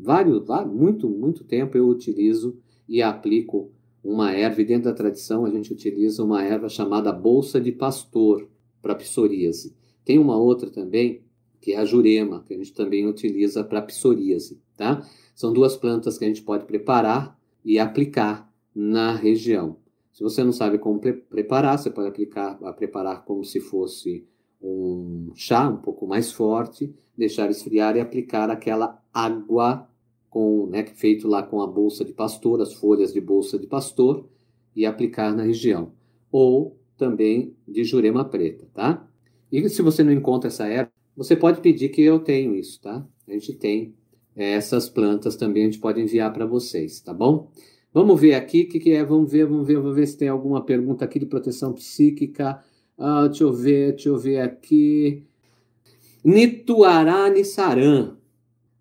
vários, 0.02 0.44
muito, 0.72 1.08
muito 1.08 1.44
tempo 1.44 1.76
eu 1.76 1.88
utilizo 1.88 2.56
e 2.88 3.02
aplico 3.02 3.70
uma 4.02 4.32
erva, 4.32 4.62
e 4.62 4.64
dentro 4.64 4.84
da 4.84 4.96
tradição 4.96 5.44
a 5.44 5.50
gente 5.50 5.72
utiliza 5.72 6.22
uma 6.22 6.44
erva 6.44 6.68
chamada 6.68 7.12
bolsa 7.12 7.60
de 7.60 7.72
pastor 7.72 8.48
para 8.80 8.94
psoríase. 8.94 9.74
Tem 10.04 10.16
uma 10.18 10.36
outra 10.38 10.70
também, 10.70 11.22
que 11.66 11.72
é 11.72 11.78
a 11.78 11.84
jurema, 11.84 12.44
que 12.46 12.54
a 12.54 12.56
gente 12.56 12.72
também 12.72 13.08
utiliza 13.08 13.64
para 13.64 13.82
psoríase, 13.82 14.62
tá? 14.76 15.04
São 15.34 15.52
duas 15.52 15.76
plantas 15.76 16.16
que 16.16 16.24
a 16.24 16.28
gente 16.28 16.42
pode 16.42 16.64
preparar 16.64 17.36
e 17.64 17.76
aplicar 17.76 18.48
na 18.72 19.16
região. 19.16 19.76
Se 20.12 20.22
você 20.22 20.44
não 20.44 20.52
sabe 20.52 20.78
como 20.78 21.00
pre 21.00 21.14
preparar, 21.14 21.76
você 21.76 21.90
pode 21.90 22.06
aplicar, 22.06 22.54
preparar 22.76 23.24
como 23.24 23.44
se 23.44 23.58
fosse 23.58 24.24
um 24.62 25.32
chá 25.34 25.68
um 25.68 25.78
pouco 25.78 26.06
mais 26.06 26.30
forte, 26.30 26.94
deixar 27.18 27.50
esfriar 27.50 27.96
e 27.96 28.00
aplicar 28.00 28.48
aquela 28.48 29.02
água 29.12 29.88
com, 30.30 30.68
né, 30.68 30.86
feito 30.86 31.26
lá 31.26 31.42
com 31.42 31.60
a 31.60 31.66
bolsa 31.66 32.04
de 32.04 32.12
pastor, 32.12 32.60
as 32.60 32.74
folhas 32.74 33.12
de 33.12 33.20
bolsa 33.20 33.58
de 33.58 33.66
pastor, 33.66 34.24
e 34.76 34.86
aplicar 34.86 35.34
na 35.34 35.42
região. 35.42 35.90
Ou 36.30 36.78
também 36.96 37.56
de 37.66 37.82
jurema 37.82 38.24
preta, 38.24 38.68
tá? 38.72 39.04
E 39.50 39.68
se 39.68 39.82
você 39.82 40.04
não 40.04 40.12
encontra 40.12 40.46
essa 40.46 40.68
erva, 40.68 40.95
você 41.16 41.34
pode 41.34 41.60
pedir 41.60 41.88
que 41.88 42.02
eu 42.02 42.18
tenho 42.18 42.54
isso, 42.54 42.80
tá? 42.80 43.06
A 43.26 43.32
gente 43.32 43.54
tem 43.54 43.94
é, 44.36 44.52
essas 44.52 44.88
plantas 44.88 45.34
também, 45.34 45.62
a 45.62 45.66
gente 45.66 45.78
pode 45.78 46.00
enviar 46.00 46.32
para 46.32 46.44
vocês, 46.44 47.00
tá 47.00 47.14
bom? 47.14 47.50
Vamos 47.92 48.20
ver 48.20 48.34
aqui 48.34 48.62
o 48.62 48.68
que, 48.68 48.78
que, 48.78 48.90
é, 48.92 49.02
vamos 49.02 49.32
ver, 49.32 49.46
vamos 49.46 49.66
ver, 49.66 49.78
vamos 49.78 49.96
ver 49.96 50.06
se 50.06 50.18
tem 50.18 50.28
alguma 50.28 50.62
pergunta 50.62 51.04
aqui 51.04 51.18
de 51.18 51.24
proteção 51.24 51.72
psíquica. 51.72 52.62
Ah, 52.98 53.26
deixa 53.26 53.44
eu 53.44 53.52
ver, 53.52 53.92
deixa 53.92 54.10
eu 54.10 54.18
ver 54.18 54.40
aqui. 54.40 55.24
Nituará 56.22 57.30
Nissaran 57.30 58.16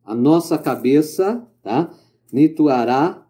a 0.04 0.14
nossa 0.14 0.58
cabeça, 0.58 1.48
tá? 1.64 1.90
Nituará 2.32 3.26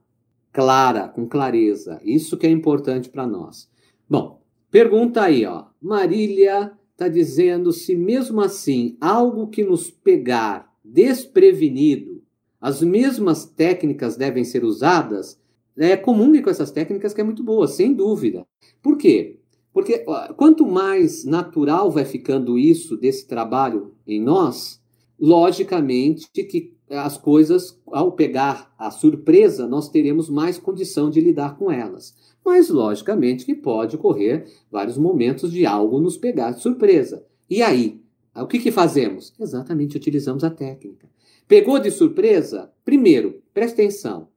clara, 0.52 1.08
com 1.08 1.28
clareza. 1.28 2.00
Isso 2.04 2.38
que 2.38 2.48
é 2.48 2.50
importante 2.50 3.10
para 3.10 3.28
nós. 3.28 3.70
Bom, 4.10 4.42
pergunta 4.72 5.22
aí, 5.22 5.46
ó. 5.46 5.66
Marília 5.82 6.72
está 6.96 7.10
dizendo 7.10 7.74
se 7.74 7.94
mesmo 7.94 8.40
assim 8.40 8.96
algo 9.02 9.48
que 9.48 9.64
nos 9.64 9.92
pegar 9.92 10.74
desprevenido, 10.84 12.24
as 12.60 12.82
mesmas 12.82 13.46
técnicas 13.46 14.16
devem 14.16 14.44
ser 14.44 14.64
usadas. 14.64 15.38
É 15.78 15.98
comum 15.98 16.42
com 16.42 16.50
essas 16.50 16.72
técnicas 16.72 17.14
que 17.14 17.20
é 17.20 17.24
muito 17.24 17.44
boa, 17.44 17.68
sem 17.68 17.94
dúvida. 17.94 18.48
Por 18.82 18.98
quê? 18.98 19.40
Porque 19.74 20.06
quanto 20.38 20.66
mais 20.66 21.26
natural 21.26 21.92
vai 21.92 22.06
ficando 22.06 22.58
isso 22.58 22.96
desse 22.96 23.28
trabalho 23.28 23.92
em 24.08 24.22
nós, 24.22 24.82
logicamente 25.20 26.30
que 26.32 26.74
as 26.90 27.18
coisas, 27.18 27.78
ao 27.88 28.14
pegar 28.14 28.74
a 28.80 28.90
surpresa, 28.90 29.68
nós 29.68 29.90
teremos 29.90 30.30
mais 30.30 30.58
condição 30.58 31.10
de 31.10 31.20
lidar 31.20 31.58
com 31.58 31.70
elas. 31.70 32.16
Mas, 32.46 32.70
logicamente, 32.70 33.44
que 33.44 33.56
pode 33.56 33.96
ocorrer 33.96 34.46
vários 34.72 35.00
momentos 35.00 35.52
de 35.52 35.66
algo 35.66 36.00
nos 36.00 36.16
pegar 36.16 36.52
de 36.52 36.62
surpresa. 36.62 37.26
E 37.50 37.64
aí? 37.64 38.00
O 38.36 38.46
que, 38.46 38.60
que 38.60 38.72
fazemos? 38.72 39.34
Exatamente, 39.40 39.98
utilizamos 39.98 40.44
a 40.44 40.52
técnica. 40.52 41.10
Pegou 41.48 41.80
de 41.80 41.90
surpresa? 41.90 42.72
Primeiro, 42.84 43.42
preste 43.54 43.74
atenção. 43.74 44.28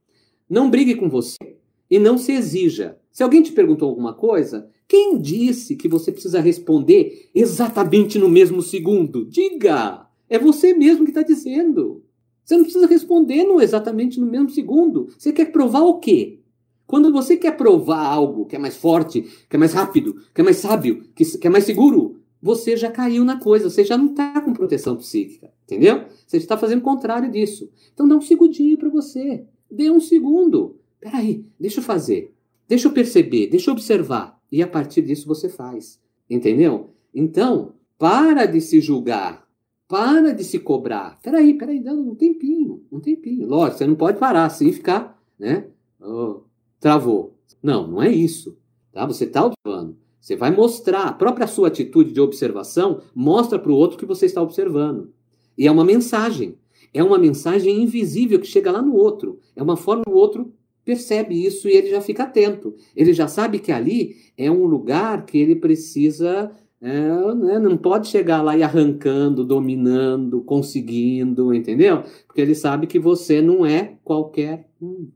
Não 0.49 0.69
brigue 0.71 0.95
com 0.95 1.07
você 1.07 1.37
e 1.89 1.99
não 1.99 2.17
se 2.17 2.31
exija. 2.31 2.97
Se 3.11 3.21
alguém 3.21 3.43
te 3.43 3.51
perguntou 3.51 3.89
alguma 3.89 4.13
coisa, 4.13 4.67
quem 4.87 5.19
disse 5.19 5.75
que 5.75 5.87
você 5.87 6.11
precisa 6.11 6.39
responder 6.39 7.29
exatamente 7.35 8.17
no 8.17 8.29
mesmo 8.29 8.61
segundo? 8.61 9.25
Diga! 9.25 10.07
É 10.27 10.39
você 10.39 10.73
mesmo 10.73 11.03
que 11.03 11.11
está 11.11 11.21
dizendo. 11.21 12.03
Você 12.43 12.55
não 12.55 12.63
precisa 12.63 12.87
responder 12.87 13.43
no, 13.43 13.61
exatamente 13.61 14.19
no 14.19 14.25
mesmo 14.25 14.49
segundo. 14.49 15.09
Você 15.17 15.31
quer 15.31 15.51
provar 15.51 15.81
o 15.81 15.99
quê? 15.99 16.38
Quando 16.89 17.11
você 17.11 17.37
quer 17.37 17.55
provar 17.55 18.03
algo 18.03 18.47
que 18.47 18.55
é 18.55 18.59
mais 18.59 18.75
forte, 18.75 19.21
que 19.47 19.55
é 19.55 19.59
mais 19.59 19.73
rápido, 19.73 20.23
que 20.33 20.41
é 20.41 20.43
mais 20.43 20.57
sábio, 20.57 21.03
que, 21.13 21.23
que 21.37 21.45
é 21.45 21.49
mais 21.49 21.63
seguro, 21.63 22.19
você 22.41 22.75
já 22.75 22.89
caiu 22.89 23.23
na 23.23 23.39
coisa, 23.39 23.69
você 23.69 23.83
já 23.83 23.95
não 23.95 24.07
está 24.07 24.41
com 24.41 24.53
proteção 24.53 24.95
psíquica, 24.95 25.53
entendeu? 25.65 26.05
Você 26.25 26.37
está 26.37 26.57
fazendo 26.57 26.79
o 26.79 26.81
contrário 26.81 27.29
disso. 27.29 27.69
Então 27.93 28.07
dá 28.07 28.15
um 28.15 28.21
segundinho 28.21 28.75
para 28.75 28.89
você. 28.89 29.45
Dê 29.69 29.91
um 29.91 29.99
segundo. 29.99 30.79
Peraí, 30.99 31.45
deixa 31.59 31.79
eu 31.79 31.83
fazer. 31.83 32.33
Deixa 32.67 32.87
eu 32.87 32.91
perceber, 32.91 33.45
deixa 33.45 33.69
eu 33.69 33.73
observar. 33.75 34.41
E 34.51 34.63
a 34.63 34.67
partir 34.67 35.03
disso 35.03 35.27
você 35.27 35.47
faz. 35.47 35.99
Entendeu? 36.27 36.89
Então, 37.13 37.73
para 37.99 38.47
de 38.47 38.59
se 38.61 38.81
julgar. 38.81 39.47
Para 39.87 40.33
de 40.33 40.43
se 40.43 40.57
cobrar. 40.57 41.19
Peraí, 41.21 41.55
peraí, 41.55 41.83
dá 41.83 41.93
um 41.93 42.15
tempinho, 42.15 42.81
um 42.91 42.99
tempinho. 42.99 43.47
Lógico, 43.47 43.77
você 43.77 43.85
não 43.85 43.95
pode 43.95 44.17
parar 44.17 44.45
assim 44.45 44.69
e 44.69 44.73
ficar, 44.73 45.21
né? 45.37 45.67
Oh, 46.01 46.48
travou. 46.79 47.37
Não, 47.61 47.87
não 47.87 48.01
é 48.01 48.11
isso. 48.11 48.57
Tá? 48.91 49.05
Você 49.05 49.25
está 49.25 49.45
observando. 49.45 49.97
Você 50.19 50.35
vai 50.35 50.51
mostrar, 50.51 51.03
a 51.03 51.13
própria 51.13 51.47
sua 51.47 51.69
atitude 51.69 52.11
de 52.11 52.19
observação 52.19 53.01
mostra 53.15 53.57
para 53.57 53.71
o 53.71 53.75
outro 53.75 53.97
que 53.97 54.05
você 54.05 54.25
está 54.25 54.41
observando. 54.41 55.11
E 55.57 55.67
é 55.67 55.71
uma 55.71 55.85
mensagem. 55.85 56.57
É 56.93 57.03
uma 57.03 57.17
mensagem 57.17 57.81
invisível 57.81 58.39
que 58.39 58.47
chega 58.47 58.71
lá 58.71 58.81
no 58.81 58.95
outro. 58.95 59.39
É 59.55 59.63
uma 59.63 59.77
forma 59.77 60.03
que 60.03 60.09
o 60.09 60.15
outro 60.15 60.53
percebe 60.83 61.45
isso 61.45 61.67
e 61.67 61.71
ele 61.71 61.89
já 61.89 62.01
fica 62.01 62.23
atento. 62.23 62.73
Ele 62.95 63.13
já 63.13 63.27
sabe 63.27 63.59
que 63.59 63.71
ali 63.71 64.15
é 64.37 64.49
um 64.49 64.65
lugar 64.65 65.25
que 65.25 65.37
ele 65.37 65.55
precisa. 65.55 66.51
É, 66.81 67.35
né, 67.35 67.59
não 67.59 67.75
pode 67.75 68.07
chegar 68.07 68.41
lá 68.41 68.57
e 68.57 68.63
arrancando, 68.63 69.43
dominando, 69.43 70.41
conseguindo, 70.41 71.53
entendeu? 71.53 72.03
Porque 72.25 72.39
ele 72.39 72.55
sabe 72.55 72.87
que 72.87 72.97
você 72.97 73.41
não 73.41 73.65
é 73.65 73.97
qualquer 74.03 74.69
um. 74.81 75.09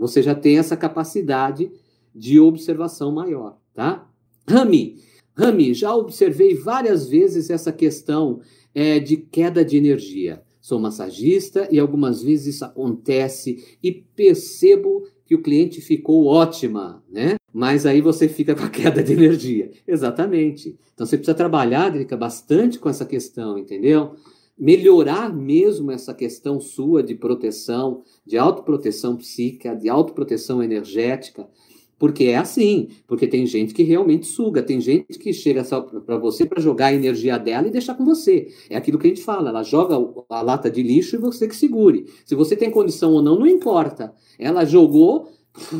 Você 0.00 0.22
já 0.22 0.34
tem 0.34 0.58
essa 0.58 0.76
capacidade 0.76 1.70
de 2.14 2.40
observação 2.40 3.12
maior, 3.12 3.58
tá? 3.74 4.10
Rami, 4.48 4.96
Rami, 5.36 5.74
já 5.74 5.94
observei 5.94 6.54
várias 6.54 7.06
vezes 7.08 7.50
essa 7.50 7.70
questão 7.70 8.40
é, 8.74 8.98
de 8.98 9.18
queda 9.18 9.62
de 9.62 9.76
energia. 9.76 10.42
Sou 10.58 10.80
massagista 10.80 11.68
e 11.70 11.78
algumas 11.78 12.22
vezes 12.22 12.56
isso 12.56 12.64
acontece 12.64 13.76
e 13.82 13.92
percebo 13.92 15.06
que 15.24 15.34
o 15.34 15.42
cliente 15.42 15.82
ficou 15.82 16.26
ótima, 16.26 17.04
né? 17.08 17.36
Mas 17.52 17.84
aí 17.84 18.00
você 18.00 18.26
fica 18.26 18.54
com 18.54 18.64
a 18.64 18.68
queda 18.70 19.02
de 19.02 19.12
energia. 19.12 19.70
Exatamente. 19.86 20.78
Então 20.94 21.06
você 21.06 21.16
precisa 21.18 21.36
trabalhar, 21.36 21.90
Drica, 21.90 22.16
bastante 22.16 22.78
com 22.78 22.88
essa 22.88 23.04
questão, 23.04 23.58
entendeu? 23.58 24.14
Melhorar 24.60 25.34
mesmo 25.34 25.90
essa 25.90 26.12
questão 26.12 26.60
sua 26.60 27.02
de 27.02 27.14
proteção, 27.14 28.02
de 28.26 28.36
autoproteção 28.36 29.16
psíquica, 29.16 29.74
de 29.74 29.88
autoproteção 29.88 30.62
energética, 30.62 31.48
porque 32.00 32.24
é 32.24 32.36
assim, 32.36 32.88
porque 33.06 33.26
tem 33.26 33.46
gente 33.46 33.74
que 33.74 33.82
realmente 33.82 34.26
suga, 34.26 34.62
tem 34.62 34.80
gente 34.80 35.18
que 35.18 35.34
chega 35.34 35.62
só 35.64 35.82
para 35.82 36.16
você 36.16 36.46
para 36.46 36.60
jogar 36.60 36.86
a 36.86 36.94
energia 36.94 37.38
dela 37.38 37.68
e 37.68 37.70
deixar 37.70 37.94
com 37.94 38.06
você. 38.06 38.48
É 38.70 38.76
aquilo 38.76 38.98
que 38.98 39.06
a 39.06 39.10
gente 39.10 39.22
fala, 39.22 39.50
ela 39.50 39.62
joga 39.62 39.96
a 40.30 40.40
lata 40.40 40.70
de 40.70 40.82
lixo 40.82 41.16
e 41.16 41.18
você 41.18 41.46
que 41.46 41.54
segure. 41.54 42.06
Se 42.24 42.34
você 42.34 42.56
tem 42.56 42.70
condição 42.70 43.12
ou 43.12 43.22
não, 43.22 43.38
não 43.38 43.46
importa. 43.46 44.14
Ela 44.38 44.64
jogou, 44.64 45.28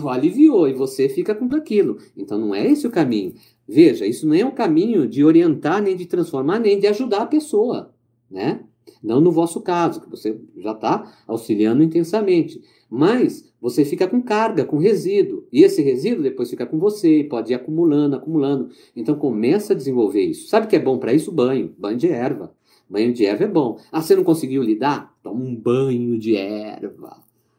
aliviou 0.09 0.69
e 0.69 0.75
você 0.75 1.09
fica 1.09 1.35
com 1.35 1.47
aquilo. 1.55 1.97
Então 2.15 2.39
não 2.39 2.55
é 2.55 2.67
esse 2.67 2.87
o 2.87 2.91
caminho. 2.91 3.33
Veja, 3.67 4.07
isso 4.07 4.27
não 4.27 4.35
é 4.35 4.45
um 4.45 4.55
caminho 4.55 5.07
de 5.09 5.25
orientar, 5.25 5.83
nem 5.83 5.97
de 5.97 6.05
transformar, 6.05 6.59
nem 6.59 6.79
de 6.79 6.87
ajudar 6.87 7.23
a 7.23 7.27
pessoa, 7.27 7.95
né? 8.31 8.61
Não 9.03 9.21
no 9.21 9.31
vosso 9.31 9.61
caso, 9.61 10.01
que 10.01 10.11
você 10.11 10.39
já 10.59 10.73
está 10.73 11.13
auxiliando 11.27 11.83
intensamente. 11.83 12.61
Mas 12.91 13.49
você 13.61 13.85
fica 13.85 14.09
com 14.09 14.21
carga, 14.21 14.65
com 14.65 14.79
resíduo. 14.79 15.45
E 15.53 15.63
esse 15.63 15.81
resíduo 15.83 16.23
depois 16.23 16.51
fica 16.51 16.67
com 16.67 16.79
você, 16.79 17.25
pode 17.29 17.53
ir 17.53 17.55
acumulando, 17.55 18.17
acumulando. 18.17 18.71
Então 18.97 19.15
começa 19.15 19.73
a 19.73 19.77
desenvolver 19.77 20.23
isso. 20.23 20.49
Sabe 20.49 20.67
o 20.67 20.69
que 20.69 20.77
é 20.77 20.81
bom 20.81 20.99
para 20.99 21.13
isso? 21.13 21.31
Banho. 21.31 21.73
Banho 21.79 21.97
de 21.97 22.09
erva. 22.09 22.53
Banho 22.89 23.13
de 23.13 23.25
erva 23.25 23.45
é 23.45 23.49
bom. 23.49 23.79
Ah, 23.93 24.03
você 24.03 24.17
não 24.17 24.25
conseguiu 24.25 24.63
lidar? 24.63 25.17
Toma 25.23 25.45
um 25.45 25.55
banho 25.55 26.19
de 26.19 26.35
erva. 26.35 27.19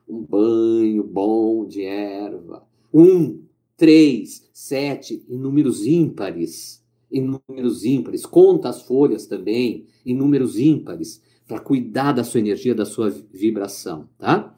Um 0.09 0.21
banho 0.21 1.03
bom 1.03 1.65
de 1.65 1.83
erva. 1.83 2.63
Um, 2.93 3.39
três, 3.77 4.49
sete, 4.53 5.23
em 5.29 5.37
números 5.37 5.85
ímpares. 5.85 6.80
Em 7.11 7.21
números 7.21 7.83
ímpares. 7.83 8.25
Conta 8.25 8.69
as 8.69 8.83
folhas 8.83 9.25
também, 9.25 9.85
em 10.05 10.15
números 10.15 10.57
ímpares, 10.57 11.21
para 11.47 11.59
cuidar 11.59 12.13
da 12.13 12.23
sua 12.23 12.39
energia, 12.39 12.73
da 12.73 12.85
sua 12.85 13.09
vibração, 13.09 14.07
tá? 14.17 14.55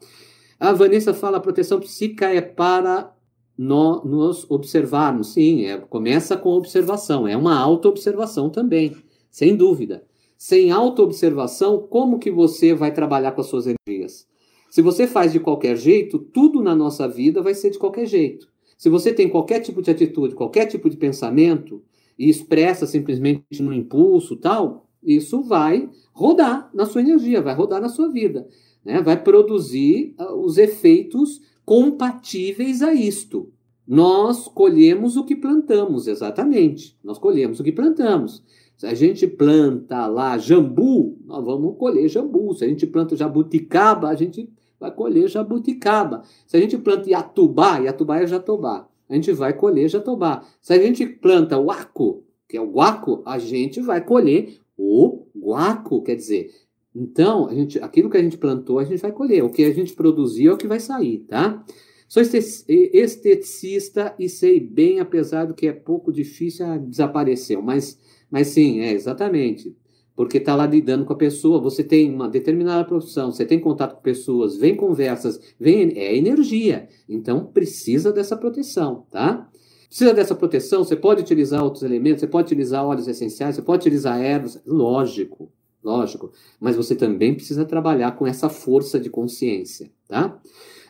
A 0.58 0.72
Vanessa 0.72 1.12
fala: 1.12 1.38
a 1.38 1.40
proteção 1.40 1.80
psíquica 1.80 2.32
é 2.32 2.40
para 2.40 3.12
no, 3.58 4.04
nos 4.04 4.48
observarmos. 4.50 5.32
Sim, 5.32 5.64
é, 5.64 5.78
começa 5.78 6.36
com 6.36 6.50
observação, 6.50 7.26
é 7.26 7.36
uma 7.36 7.58
auto-observação 7.58 8.48
também, 8.50 8.96
sem 9.30 9.56
dúvida. 9.56 10.04
Sem 10.36 10.70
auto-observação, 10.70 11.78
como 11.78 12.18
que 12.18 12.30
você 12.30 12.74
vai 12.74 12.92
trabalhar 12.92 13.32
com 13.32 13.40
as 13.40 13.46
suas 13.46 13.66
energias? 13.66 14.26
Se 14.70 14.82
você 14.82 15.06
faz 15.06 15.32
de 15.32 15.40
qualquer 15.40 15.76
jeito, 15.76 16.18
tudo 16.18 16.62
na 16.62 16.74
nossa 16.74 17.08
vida 17.08 17.40
vai 17.40 17.54
ser 17.54 17.70
de 17.70 17.78
qualquer 17.78 18.06
jeito. 18.06 18.48
Se 18.76 18.88
você 18.88 19.12
tem 19.12 19.28
qualquer 19.28 19.60
tipo 19.60 19.80
de 19.80 19.90
atitude, 19.90 20.34
qualquer 20.34 20.66
tipo 20.66 20.90
de 20.90 20.96
pensamento, 20.96 21.82
e 22.18 22.28
expressa 22.28 22.86
simplesmente 22.86 23.62
no 23.62 23.72
impulso 23.72 24.36
tal, 24.36 24.88
isso 25.02 25.42
vai 25.42 25.88
rodar 26.12 26.70
na 26.72 26.86
sua 26.86 27.00
energia, 27.00 27.42
vai 27.42 27.54
rodar 27.54 27.80
na 27.80 27.88
sua 27.88 28.08
vida 28.08 28.46
né, 28.84 29.00
vai 29.00 29.20
produzir 29.20 30.14
uh, 30.20 30.34
os 30.34 30.58
efeitos 30.58 31.40
compatíveis 31.64 32.82
a 32.82 32.92
isto. 32.92 33.50
Nós 33.86 34.46
colhemos 34.48 35.16
o 35.16 35.24
que 35.24 35.34
plantamos, 35.34 36.06
exatamente. 36.06 36.96
Nós 37.02 37.18
colhemos 37.18 37.60
o 37.60 37.64
que 37.64 37.72
plantamos. 37.72 38.42
Se 38.76 38.86
a 38.86 38.94
gente 38.94 39.26
planta 39.26 40.06
lá 40.06 40.36
jambu, 40.36 41.18
nós 41.24 41.44
vamos 41.44 41.76
colher 41.78 42.08
jambu. 42.08 42.54
Se 42.54 42.64
a 42.64 42.68
gente 42.68 42.86
planta 42.86 43.16
jabuticaba, 43.16 44.08
a 44.08 44.14
gente 44.14 44.50
vai 44.80 44.90
colher 44.90 45.28
jabuticaba. 45.28 46.22
Se 46.46 46.56
a 46.56 46.60
gente 46.60 46.76
planta 46.78 47.08
iatubá, 47.08 47.78
iatubá 47.78 48.20
é 48.20 48.26
jatobá, 48.26 48.88
a 49.08 49.14
gente 49.14 49.32
vai 49.32 49.52
colher 49.52 49.88
jatobá. 49.88 50.46
Se 50.60 50.72
a 50.72 50.78
gente 50.78 51.06
planta 51.06 51.56
guaco, 51.56 52.24
que 52.48 52.56
é 52.56 52.60
o 52.60 52.70
guaco, 52.70 53.22
a 53.26 53.38
gente 53.38 53.80
vai 53.80 54.04
colher 54.04 54.58
o 54.76 55.26
guaco, 55.36 56.02
quer 56.02 56.16
dizer, 56.16 56.50
então, 56.94 57.48
a 57.48 57.54
gente, 57.54 57.78
aquilo 57.80 58.08
que 58.08 58.16
a 58.16 58.22
gente 58.22 58.38
plantou, 58.38 58.78
a 58.78 58.84
gente 58.84 59.00
vai 59.00 59.10
colher. 59.10 59.42
O 59.42 59.50
que 59.50 59.64
a 59.64 59.74
gente 59.74 59.94
produziu 59.94 60.52
é 60.52 60.54
o 60.54 60.58
que 60.58 60.68
vai 60.68 60.78
sair, 60.78 61.18
tá? 61.26 61.64
Sou 62.08 62.22
esteticista 62.22 64.14
e 64.18 64.28
sei 64.28 64.60
bem, 64.60 65.00
apesar 65.00 65.46
do 65.46 65.54
que 65.54 65.66
é 65.66 65.72
pouco 65.72 66.12
difícil, 66.12 66.64
ah, 66.66 66.78
desapareceu. 66.78 67.60
Mas, 67.60 67.98
mas 68.30 68.46
sim, 68.48 68.78
é 68.80 68.92
exatamente. 68.92 69.76
Porque 70.16 70.38
está 70.38 70.54
lá 70.54 70.66
lidando 70.66 71.04
com 71.04 71.12
a 71.12 71.16
pessoa, 71.16 71.60
você 71.60 71.82
tem 71.82 72.12
uma 72.14 72.28
determinada 72.28 72.84
profissão, 72.84 73.32
você 73.32 73.44
tem 73.44 73.58
contato 73.58 73.96
com 73.96 74.02
pessoas, 74.02 74.56
vem 74.56 74.76
conversas, 74.76 75.40
vem, 75.58 75.98
é 75.98 76.16
energia. 76.16 76.88
Então, 77.08 77.46
precisa 77.46 78.12
dessa 78.12 78.36
proteção, 78.36 79.06
tá? 79.10 79.48
Precisa 79.88 80.14
dessa 80.14 80.34
proteção, 80.34 80.84
você 80.84 80.96
pode 80.96 81.22
utilizar 81.22 81.62
outros 81.62 81.82
elementos, 81.82 82.20
você 82.20 82.26
pode 82.26 82.46
utilizar 82.46 82.84
óleos 82.84 83.08
essenciais, 83.08 83.56
você 83.56 83.62
pode 83.62 83.82
utilizar 83.82 84.20
ervas, 84.20 84.60
lógico, 84.66 85.52
lógico, 85.82 86.32
mas 86.60 86.76
você 86.76 86.94
também 86.94 87.34
precisa 87.34 87.64
trabalhar 87.64 88.12
com 88.12 88.26
essa 88.26 88.48
força 88.48 88.98
de 88.98 89.10
consciência, 89.10 89.90
tá? 90.08 90.40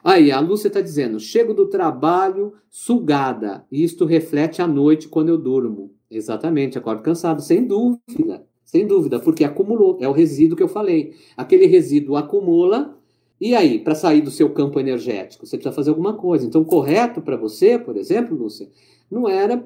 Aí, 0.03 0.31
a 0.31 0.39
Lúcia 0.39 0.68
está 0.68 0.83
dizendo: 0.83 1.18
chego 1.18 1.55
do 1.55 1.66
trabalho 1.66 2.53
sugada, 2.70 3.64
e 3.72 3.83
isto 3.83 4.05
reflete 4.05 4.61
à 4.61 4.66
noite 4.66 5.09
quando 5.09 5.31
eu 5.31 5.39
durmo. 5.39 5.95
Exatamente, 6.11 6.77
acordo 6.77 7.03
cansado, 7.03 7.41
sem 7.41 7.66
dúvida, 7.66 8.45
sem 8.65 8.87
dúvida, 8.87 9.21
porque 9.21 9.45
acumulou, 9.45 9.99
é 10.01 10.09
o 10.09 10.12
resíduo 10.12 10.57
que 10.57 10.62
eu 10.62 10.69
falei. 10.69 11.12
Aquele 11.37 11.67
resíduo 11.67 12.17
acumula, 12.17 12.97
e 13.41 13.55
aí, 13.55 13.79
para 13.79 13.95
sair 13.95 14.21
do 14.21 14.31
seu 14.31 14.51
campo 14.51 14.81
energético, 14.81 15.47
você 15.47 15.57
precisa 15.57 15.75
fazer 15.75 15.91
alguma 15.91 16.15
coisa. 16.15 16.47
Então, 16.47 16.65
correto 16.65 17.21
para 17.21 17.37
você, 17.37 17.79
por 17.79 17.97
exemplo, 17.97 18.37
Lúcia, 18.37 18.69
não 19.11 19.29
era. 19.29 19.62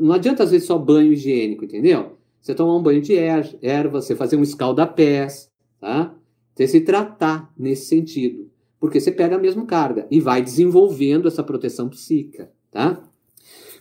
Não 0.00 0.12
adianta 0.12 0.42
às 0.42 0.50
vezes 0.50 0.66
só 0.66 0.76
banho 0.78 1.12
higiênico, 1.12 1.64
entendeu? 1.64 2.16
você 2.44 2.54
tomar 2.54 2.76
um 2.76 2.82
banho 2.82 3.00
de 3.00 3.14
er, 3.14 3.56
erva, 3.62 4.02
você 4.02 4.14
fazer 4.14 4.36
um 4.36 4.42
escalda-pés, 4.42 5.50
tá? 5.80 6.14
Você 6.54 6.68
se 6.68 6.80
tratar 6.82 7.50
nesse 7.56 7.86
sentido. 7.86 8.50
Porque 8.78 9.00
você 9.00 9.10
pega 9.10 9.36
a 9.36 9.38
mesma 9.38 9.64
carga 9.64 10.06
e 10.10 10.20
vai 10.20 10.42
desenvolvendo 10.42 11.26
essa 11.26 11.42
proteção 11.42 11.88
psíquica, 11.88 12.52
tá? 12.70 13.02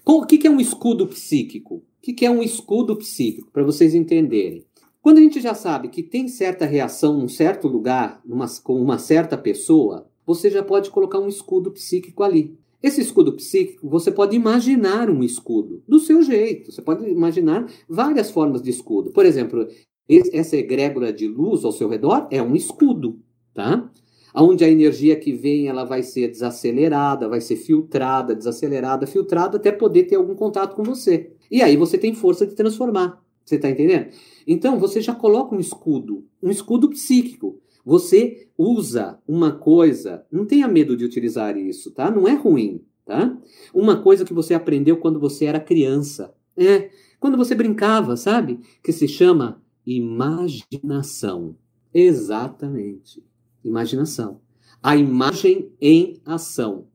O 0.05 0.25
que 0.25 0.47
é 0.47 0.49
um 0.49 0.61
escudo 0.61 1.05
psíquico? 1.07 1.83
O 2.03 2.13
que 2.13 2.25
é 2.25 2.29
um 2.29 2.43
escudo 2.43 2.97
psíquico? 2.97 3.49
Para 3.49 3.63
vocês 3.63 3.95
entenderem. 3.95 4.65
Quando 5.01 5.19
a 5.19 5.21
gente 5.21 5.39
já 5.39 5.53
sabe 5.53 5.87
que 5.87 6.03
tem 6.03 6.27
certa 6.27 6.65
reação 6.65 7.17
num 7.17 7.29
certo 7.29 7.65
lugar, 7.65 8.21
numa, 8.25 8.45
com 8.61 8.75
uma 8.75 8.97
certa 8.97 9.37
pessoa, 9.37 10.05
você 10.25 10.51
já 10.51 10.61
pode 10.61 10.89
colocar 10.89 11.17
um 11.19 11.29
escudo 11.29 11.71
psíquico 11.71 12.21
ali. 12.21 12.57
Esse 12.81 12.99
escudo 12.99 13.31
psíquico, 13.31 13.87
você 13.87 14.11
pode 14.11 14.35
imaginar 14.35 15.09
um 15.09 15.23
escudo 15.23 15.81
do 15.87 15.97
seu 15.97 16.21
jeito. 16.21 16.73
Você 16.73 16.81
pode 16.81 17.09
imaginar 17.09 17.71
várias 17.87 18.29
formas 18.29 18.61
de 18.61 18.69
escudo. 18.69 19.11
Por 19.11 19.25
exemplo, 19.25 19.65
essa 20.09 20.57
egrégora 20.57 21.13
de 21.13 21.25
luz 21.25 21.63
ao 21.63 21.71
seu 21.71 21.87
redor 21.87 22.27
é 22.29 22.43
um 22.43 22.53
escudo, 22.53 23.17
tá? 23.53 23.89
Onde 24.35 24.65
a 24.65 24.69
energia 24.69 25.15
que 25.15 25.31
vem, 25.31 25.69
ela 25.69 25.85
vai 25.85 26.03
ser 26.03 26.27
desacelerada, 26.27 27.29
vai 27.29 27.39
ser 27.39 27.55
filtrada, 27.55 28.35
desacelerada, 28.35 29.07
filtrada, 29.07 29.55
até 29.55 29.71
poder 29.71 30.03
ter 30.03 30.15
algum 30.15 30.35
contato 30.35 30.75
com 30.75 30.83
você. 30.83 31.32
E 31.53 31.61
aí 31.61 31.77
você 31.77 31.99
tem 31.99 32.15
força 32.15 32.47
de 32.47 32.55
transformar. 32.55 33.23
Você 33.45 33.57
está 33.57 33.69
entendendo? 33.69 34.07
Então 34.47 34.79
você 34.79 34.99
já 34.99 35.13
coloca 35.13 35.55
um 35.55 35.59
escudo, 35.59 36.25
um 36.41 36.49
escudo 36.49 36.89
psíquico. 36.89 37.61
Você 37.85 38.47
usa 38.57 39.19
uma 39.27 39.51
coisa, 39.51 40.25
não 40.31 40.47
tenha 40.47 40.67
medo 40.67 40.97
de 40.97 41.05
utilizar 41.05 41.55
isso, 41.55 41.91
tá? 41.91 42.09
Não 42.09 42.27
é 42.27 42.33
ruim, 42.33 42.81
tá? 43.05 43.37
Uma 43.71 44.01
coisa 44.01 44.25
que 44.25 44.33
você 44.33 44.55
aprendeu 44.55 44.97
quando 44.97 45.19
você 45.19 45.45
era 45.45 45.59
criança. 45.59 46.33
É, 46.57 46.89
quando 47.19 47.37
você 47.37 47.53
brincava, 47.53 48.17
sabe? 48.17 48.59
Que 48.83 48.91
se 48.91 49.07
chama 49.07 49.61
imaginação. 49.85 51.55
Exatamente. 51.93 53.23
Imaginação. 53.63 54.41
A 54.81 54.97
imagem 54.97 55.71
em 55.79 56.19
ação. 56.25 56.87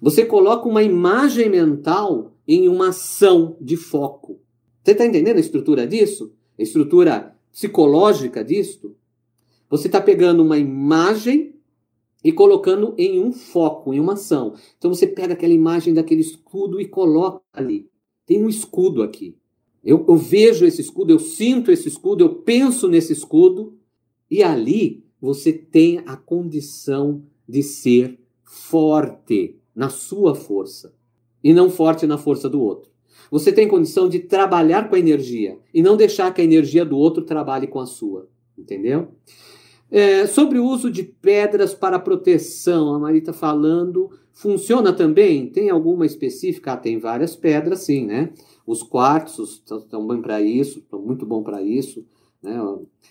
Você 0.00 0.24
coloca 0.24 0.68
uma 0.68 0.84
imagem 0.84 1.50
mental 1.50 2.35
em 2.46 2.68
uma 2.68 2.88
ação 2.88 3.56
de 3.60 3.76
foco. 3.76 4.40
Você 4.82 4.92
está 4.92 5.04
entendendo 5.04 5.36
a 5.36 5.40
estrutura 5.40 5.86
disso? 5.86 6.32
A 6.58 6.62
estrutura 6.62 7.36
psicológica 7.50 8.44
disto? 8.44 8.96
Você 9.68 9.88
está 9.88 10.00
pegando 10.00 10.42
uma 10.42 10.56
imagem 10.56 11.56
e 12.22 12.32
colocando 12.32 12.94
em 12.96 13.20
um 13.20 13.32
foco, 13.32 13.92
em 13.92 13.98
uma 13.98 14.12
ação. 14.12 14.54
Então 14.78 14.94
você 14.94 15.06
pega 15.06 15.34
aquela 15.34 15.52
imagem 15.52 15.92
daquele 15.92 16.20
escudo 16.20 16.80
e 16.80 16.86
coloca 16.86 17.42
ali. 17.52 17.90
Tem 18.24 18.42
um 18.42 18.48
escudo 18.48 19.02
aqui. 19.02 19.36
Eu, 19.82 20.04
eu, 20.08 20.16
vejo 20.16 20.64
esse 20.64 20.80
escudo, 20.80 21.12
eu 21.12 21.18
sinto 21.18 21.70
esse 21.70 21.86
escudo, 21.86 22.24
eu 22.24 22.34
penso 22.36 22.88
nesse 22.88 23.12
escudo, 23.12 23.78
e 24.28 24.42
ali 24.42 25.04
você 25.20 25.52
tem 25.52 26.02
a 26.06 26.16
condição 26.16 27.22
de 27.48 27.62
ser 27.62 28.18
forte 28.42 29.60
na 29.72 29.88
sua 29.88 30.34
força 30.34 30.95
e 31.46 31.54
não 31.54 31.70
forte 31.70 32.08
na 32.08 32.18
força 32.18 32.48
do 32.48 32.60
outro. 32.60 32.90
Você 33.30 33.52
tem 33.52 33.68
condição 33.68 34.08
de 34.08 34.18
trabalhar 34.18 34.88
com 34.88 34.96
a 34.96 34.98
energia 34.98 35.56
e 35.72 35.80
não 35.80 35.96
deixar 35.96 36.34
que 36.34 36.40
a 36.40 36.44
energia 36.44 36.84
do 36.84 36.98
outro 36.98 37.22
trabalhe 37.22 37.68
com 37.68 37.78
a 37.78 37.86
sua. 37.86 38.28
Entendeu? 38.58 39.12
É, 39.88 40.26
sobre 40.26 40.58
o 40.58 40.64
uso 40.64 40.90
de 40.90 41.04
pedras 41.04 41.72
para 41.72 42.00
proteção, 42.00 42.92
a 42.92 42.98
Marita 42.98 43.32
falando, 43.32 44.10
funciona 44.32 44.92
também? 44.92 45.48
Tem 45.48 45.70
alguma 45.70 46.04
específica? 46.04 46.72
Ah, 46.72 46.76
tem 46.76 46.98
várias 46.98 47.36
pedras, 47.36 47.78
sim, 47.82 48.04
né? 48.04 48.32
Os 48.66 48.82
quartzos 48.82 49.62
estão 49.70 50.04
bem 50.04 50.20
para 50.20 50.42
isso, 50.42 50.80
estão 50.80 51.00
muito 51.00 51.24
bom 51.24 51.44
para 51.44 51.62
isso. 51.62 52.04
Né? 52.42 52.58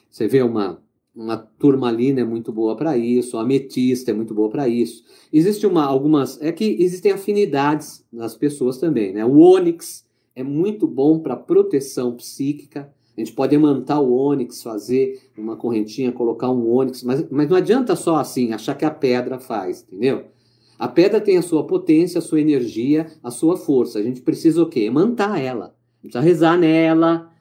Você 0.09 0.27
vê 0.27 0.41
uma, 0.41 0.83
uma 1.15 1.37
turmalina 1.37 2.19
é 2.19 2.23
muito 2.25 2.51
boa 2.51 2.75
para 2.75 2.97
isso, 2.97 3.37
a 3.37 3.41
ametista 3.41 4.11
é 4.11 4.13
muito 4.13 4.33
boa 4.33 4.49
para 4.49 4.67
isso. 4.67 5.03
Existe 5.31 5.65
uma 5.65 5.85
algumas 5.85 6.41
é 6.41 6.51
que 6.51 6.75
existem 6.79 7.11
afinidades 7.11 8.05
nas 8.11 8.35
pessoas 8.35 8.77
também, 8.77 9.13
né? 9.13 9.23
O 9.23 9.37
ônix 9.37 10.05
é 10.35 10.43
muito 10.43 10.85
bom 10.85 11.19
para 11.19 11.37
proteção 11.37 12.13
psíquica. 12.13 12.93
A 13.15 13.21
gente 13.21 13.31
pode 13.31 13.55
emantar 13.55 14.01
o 14.01 14.11
ônix, 14.11 14.61
fazer 14.61 15.21
uma 15.37 15.55
correntinha, 15.55 16.11
colocar 16.11 16.51
um 16.51 16.69
ônix, 16.69 17.01
mas, 17.01 17.25
mas 17.29 17.47
não 17.47 17.55
adianta 17.55 17.95
só 17.95 18.17
assim, 18.17 18.51
achar 18.51 18.75
que 18.75 18.83
a 18.83 18.91
pedra 18.91 19.39
faz, 19.39 19.85
entendeu? 19.87 20.25
A 20.77 20.89
pedra 20.89 21.21
tem 21.21 21.37
a 21.37 21.41
sua 21.41 21.65
potência, 21.65 22.19
a 22.19 22.21
sua 22.21 22.41
energia, 22.41 23.07
a 23.23 23.31
sua 23.31 23.55
força. 23.55 23.97
A 23.99 24.03
gente 24.03 24.19
precisa 24.19 24.61
o 24.61 24.67
quê? 24.67 24.81
Emantar 24.81 25.39
ela. 25.39 25.67
A 25.67 26.03
gente 26.03 26.11
precisa 26.11 26.19
rezar 26.19 26.57
nela, 26.57 27.31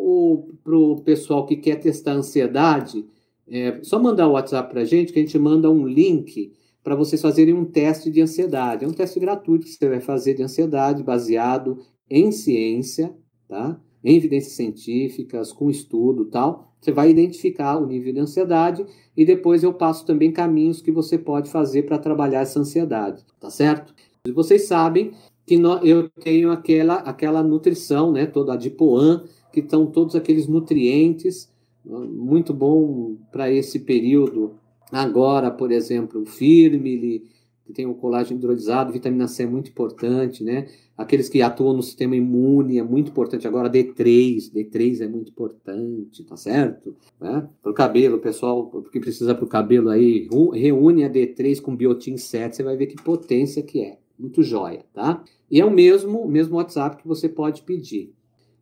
para 0.64 0.76
o 0.76 1.02
pessoal 1.04 1.46
que 1.46 1.56
quer 1.56 1.76
testar 1.76 2.14
ansiedade 2.14 3.06
é 3.52 3.84
só 3.84 4.00
mandar 4.00 4.30
o 4.30 4.32
WhatsApp 4.32 4.70
para 4.72 4.82
a 4.82 4.86
gente, 4.86 5.12
que 5.12 5.20
a 5.20 5.22
gente 5.22 5.38
manda 5.38 5.70
um 5.70 5.86
link 5.86 6.54
para 6.82 6.96
vocês 6.96 7.22
fazerem 7.22 7.54
um 7.54 7.66
teste 7.66 8.10
de 8.10 8.22
ansiedade. 8.22 8.86
É 8.86 8.88
um 8.88 8.94
teste 8.94 9.20
gratuito 9.20 9.66
que 9.66 9.74
você 9.74 9.90
vai 9.90 10.00
fazer 10.00 10.36
de 10.36 10.42
ansiedade 10.42 11.04
baseado 11.04 11.80
em 12.10 12.32
ciência, 12.32 13.14
tá? 13.50 13.78
em 14.02 14.16
evidências 14.16 14.54
científicas, 14.54 15.52
com 15.52 15.70
estudo 15.70 16.26
tal. 16.26 16.74
Você 16.80 16.94
vai 16.94 17.10
identificar 17.10 17.78
o 17.78 17.86
nível 17.86 18.14
de 18.14 18.20
ansiedade 18.22 18.86
e 19.18 19.26
depois 19.26 19.64
eu 19.64 19.74
passo 19.74 20.06
também 20.06 20.32
caminhos 20.32 20.82
que 20.82 20.92
você 20.92 21.18
pode 21.18 21.52
fazer 21.52 21.84
para 21.84 22.00
trabalhar 22.00 22.40
essa 22.40 22.60
ansiedade, 22.60 23.26
tá 23.38 23.50
certo? 23.50 23.94
Vocês 24.34 24.66
sabem 24.66 25.12
que 25.52 25.90
eu 25.90 26.10
tenho 26.10 26.50
aquela, 26.50 26.96
aquela 26.96 27.44
nutrição, 27.44 28.12
né, 28.14 28.26
toda 28.26 28.54
a 28.54 28.56
Dipoan, 28.56 29.26
que 29.52 29.60
estão 29.60 29.86
todos 29.86 30.16
aqueles 30.16 30.48
nutrientes 30.48 31.52
muito 31.84 32.54
bom 32.54 33.18
para 33.34 33.52
esse 33.52 33.80
período. 33.80 34.54
Agora, 34.90 35.52
por 35.52 35.70
exemplo, 35.70 36.22
o 36.22 36.26
firme, 36.26 37.24
que 37.66 37.74
tem 37.74 37.86
o 37.86 37.96
colágeno 37.96 38.40
hidrolisado, 38.40 38.94
vitamina 38.94 39.28
C 39.28 39.44
é 39.44 39.46
muito 39.46 39.70
importante, 39.72 40.42
né? 40.42 40.68
Aqueles 40.98 41.28
que 41.28 41.42
atuam 41.42 41.74
no 41.74 41.84
sistema 41.84 42.16
imune 42.16 42.78
é 42.78 42.84
muito 42.84 43.12
importante. 43.12 43.46
Agora, 43.46 43.70
D3, 43.70 44.54
D3 44.54 45.02
é 45.02 45.08
muito 45.08 45.32
importante, 45.32 46.24
tá 46.24 46.38
certo? 46.38 46.96
Né? 47.20 47.46
Para 47.62 47.72
o 47.72 47.76
cabelo, 47.76 48.20
pessoal, 48.20 48.70
que 48.90 49.02
precisa 49.02 49.36
para 49.36 49.44
o 49.44 49.50
cabelo 49.50 49.90
aí, 49.90 50.30
reúne 50.54 51.04
a 51.04 51.10
D3 51.10 51.60
com 51.60 51.76
biotin 51.76 52.16
7, 52.16 52.56
você 52.56 52.64
vai 52.64 52.78
ver 52.78 52.88
que 52.88 53.02
potência 53.02 53.62
que 53.62 53.82
é. 53.82 53.98
Muito 54.22 54.44
jóia, 54.44 54.86
tá? 54.94 55.24
E 55.50 55.60
é 55.60 55.66
o 55.66 55.72
mesmo, 55.72 56.28
mesmo 56.28 56.58
WhatsApp 56.58 57.02
que 57.02 57.08
você 57.08 57.28
pode 57.28 57.64
pedir. 57.64 58.14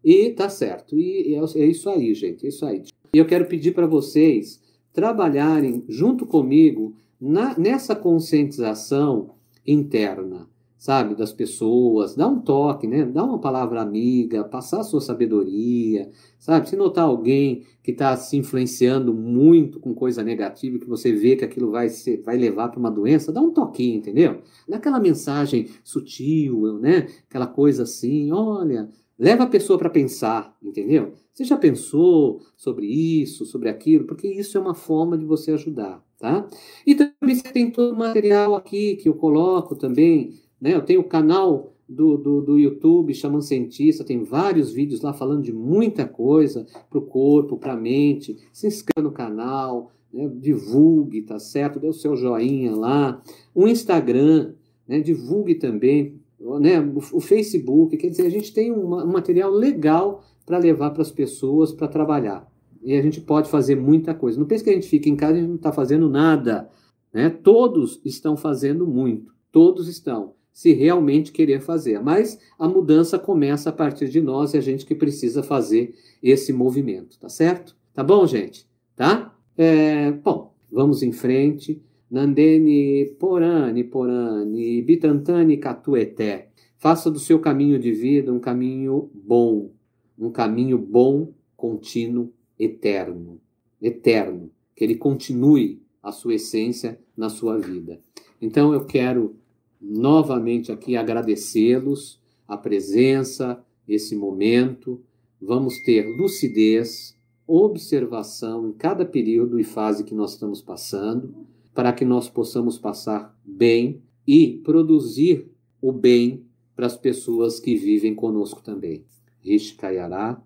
E 0.03 0.30
tá 0.30 0.47
certo. 0.47 0.97
E 0.97 1.36
é, 1.36 1.62
é 1.62 1.66
isso 1.66 1.89
aí, 1.89 2.14
gente. 2.14 2.45
É 2.45 2.49
isso 2.49 2.66
aí. 2.66 2.84
E 3.14 3.18
eu 3.18 3.26
quero 3.26 3.45
pedir 3.45 3.74
para 3.74 3.86
vocês 3.86 4.62
trabalharem 4.93 5.84
junto 5.88 6.26
comigo 6.26 6.95
na, 7.20 7.57
nessa 7.60 7.95
conscientização 7.95 9.32
interna. 9.68 10.47
Sabe, 10.80 11.13
das 11.13 11.34
pessoas, 11.34 12.15
dá 12.15 12.25
um 12.25 12.39
toque, 12.39 12.88
né? 12.88 13.05
Dá 13.05 13.21
uma 13.21 13.38
palavra 13.38 13.82
amiga, 13.82 14.45
passar 14.45 14.80
a 14.80 14.84
sua 14.84 15.01
sabedoria, 15.01 16.09
sabe? 16.39 16.69
Se 16.69 16.77
notar 16.77 17.03
alguém 17.03 17.65
que 17.84 17.91
está 17.91 18.15
se 18.15 18.38
influenciando 18.38 19.13
muito 19.13 19.77
com 19.77 19.93
coisa 19.93 20.23
negativa, 20.23 20.80
que 20.80 20.88
você 20.88 21.11
vê 21.11 21.36
que 21.36 21.43
aquilo 21.43 21.69
vai, 21.69 21.89
ser, 21.89 22.21
vai 22.21 22.38
levar 22.38 22.69
para 22.69 22.80
uma 22.80 22.89
doença, 22.89 23.34
dá 23.34 23.41
um 23.41 23.51
toquinho, 23.51 23.97
entendeu? 23.97 24.41
Dá 24.69 24.77
aquela 24.77 25.01
mensagem 25.01 25.67
sutil, 25.84 26.80
né? 26.80 27.07
Aquela 27.30 27.47
coisa 27.47 27.84
assim, 27.84 28.32
olha, 28.32 28.89
leva 29.17 29.43
a 29.43 29.47
pessoa 29.47 29.77
para 29.77 29.89
pensar, 29.89 30.55
entendeu? 30.63 31.11
Você 31.34 31.43
já 31.43 31.57
pensou 31.57 32.39
sobre 32.55 32.86
isso, 32.86 33.45
sobre 33.45 33.67
aquilo? 33.67 34.05
Porque 34.05 34.30
isso 34.30 34.57
é 34.57 34.61
uma 34.61 34.73
forma 34.73 35.17
de 35.17 35.25
você 35.25 35.51
ajudar, 35.51 36.01
tá? 36.17 36.47
E 36.88 36.95
também 36.95 37.36
você 37.36 37.51
tem 37.51 37.69
todo 37.69 37.93
o 37.93 37.97
material 37.97 38.55
aqui 38.55 38.95
que 38.95 39.09
eu 39.09 39.13
coloco 39.13 39.75
também 39.75 40.39
né? 40.60 40.74
Eu 40.74 40.82
tenho 40.82 41.01
o 41.01 41.05
canal 41.05 41.74
do, 41.89 42.18
do, 42.18 42.41
do 42.41 42.60
YouTube 42.60 43.14
chamando 43.14 43.41
Cientista, 43.41 44.03
tem 44.03 44.24
vários 44.24 44.72
vídeos 44.72 45.01
lá 45.01 45.12
falando 45.12 45.41
de 45.41 45.51
muita 45.51 46.05
coisa 46.05 46.68
para 46.89 46.99
o 46.99 47.05
corpo, 47.05 47.57
para 47.57 47.74
a 47.74 47.78
mente. 47.78 48.38
Se 48.53 48.68
inscreva 48.68 49.07
no 49.07 49.12
canal, 49.12 49.91
né? 50.14 50.30
divulgue, 50.36 51.24
tá 51.24 51.39
certo? 51.39 51.80
Dê 51.80 51.88
o 51.88 51.93
seu 51.93 52.16
joinha 52.16 52.76
lá. 52.76 53.22
O 53.55 53.68
Instagram, 53.68 54.53
né? 54.88 54.99
divulgue 54.99 55.55
também. 55.55 56.20
Né? 56.39 56.80
O, 56.80 56.97
o 57.18 57.20
Facebook, 57.20 57.97
quer 57.97 58.10
dizer, 58.10 58.28
a 58.28 58.32
gente 58.32 58.53
tem 58.53 58.72
um, 58.72 58.88
material 59.07 59.51
legal 59.51 60.24
para 60.45 60.60
levar 60.60 60.91
para 60.91 61.01
as 61.01 61.12
pessoas 61.12 61.72
para 61.72 61.88
trabalhar. 61.88 62.47
E 62.84 62.93
a 62.95 63.01
gente 63.01 63.20
pode 63.20 63.49
fazer 63.49 63.76
muita 63.76 64.14
coisa. 64.14 64.39
Não 64.39 64.47
pense 64.47 64.64
que 64.64 64.70
a 64.70 64.74
gente 64.74 64.88
fica 64.88 65.10
em 65.10 65.16
casa 65.16 65.38
e 65.39 65.41
não 65.41 65.55
está 65.55 65.72
fazendo 65.72 66.07
nada. 66.07 66.70
Né? 67.12 67.30
Todos 67.30 67.99
estão 68.05 68.38
fazendo 68.38 68.88
muito. 68.88 69.34
Todos 69.51 69.89
estão 69.89 70.34
se 70.60 70.74
realmente 70.74 71.32
querer 71.32 71.62
fazer. 71.62 72.03
Mas 72.03 72.38
a 72.60 72.68
mudança 72.68 73.18
começa 73.18 73.70
a 73.70 73.72
partir 73.72 74.10
de 74.10 74.20
nós 74.20 74.53
e 74.53 74.57
a 74.57 74.62
gente 74.62 74.86
que 74.86 74.93
precisa 74.93 75.41
fazer 75.41 75.95
esse 76.22 76.51
movimento, 76.51 77.18
tá 77.18 77.30
certo? 77.30 77.78
Tá 77.93 78.03
bom, 78.03 78.28
gente? 78.28 78.68
Tá? 78.93 79.34
É, 79.57 80.12
bom, 80.12 80.53
vamos 80.70 81.01
em 81.01 81.14
frente. 81.14 81.82
Nandene 82.12 83.05
Porani 83.18 83.86
Porani 83.86 84.82
Bitantani 84.82 85.55
Catueté. 85.55 86.49
Faça 86.78 87.10
do 87.10 87.20
seu 87.20 87.39
caminho 87.39 87.80
de 87.80 87.93
vida 87.93 88.34
um 88.34 88.39
caminho 88.39 89.10
bom, 89.14 89.72
um 90.20 90.30
caminho 90.30 90.78
bom, 90.78 91.32
contínuo, 91.55 92.34
eterno. 92.60 93.39
Eterno. 93.82 94.51
Que 94.76 94.84
ele 94.84 94.95
continue 94.95 95.82
a 96.03 96.12
sua 96.12 96.34
essência 96.34 96.99
na 97.16 97.30
sua 97.30 97.57
vida. 97.57 98.01
Então 98.41 98.74
eu 98.74 98.84
quero 98.84 99.38
novamente 99.80 100.71
aqui 100.71 100.95
agradecê-los 100.95 102.19
a 102.47 102.57
presença, 102.57 103.63
esse 103.88 104.15
momento. 104.15 105.01
Vamos 105.41 105.80
ter 105.84 106.05
lucidez, 106.17 107.17
observação 107.47 108.67
em 108.67 108.73
cada 108.73 109.05
período 109.05 109.59
e 109.59 109.63
fase 109.63 110.03
que 110.03 110.13
nós 110.13 110.34
estamos 110.34 110.61
passando, 110.61 111.34
para 111.73 111.93
que 111.93 112.03
nós 112.03 112.30
possamos 112.30 112.77
passar 112.77 113.38
bem 113.45 114.01
e 114.27 114.59
produzir 114.63 115.49
o 115.82 115.91
bem 115.91 116.43
para 116.75 116.88
as 116.88 116.97
pessoas 116.97 117.59
que 117.59 117.75
vivem 117.75 118.13
conosco 118.13 118.61
também. 118.61 119.05
Rishkayará, 119.41 120.41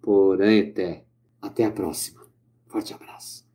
porém 0.00 0.60
até. 0.60 1.04
Até 1.40 1.64
a 1.64 1.70
próxima. 1.70 2.22
Forte 2.66 2.92
abraço. 2.92 3.47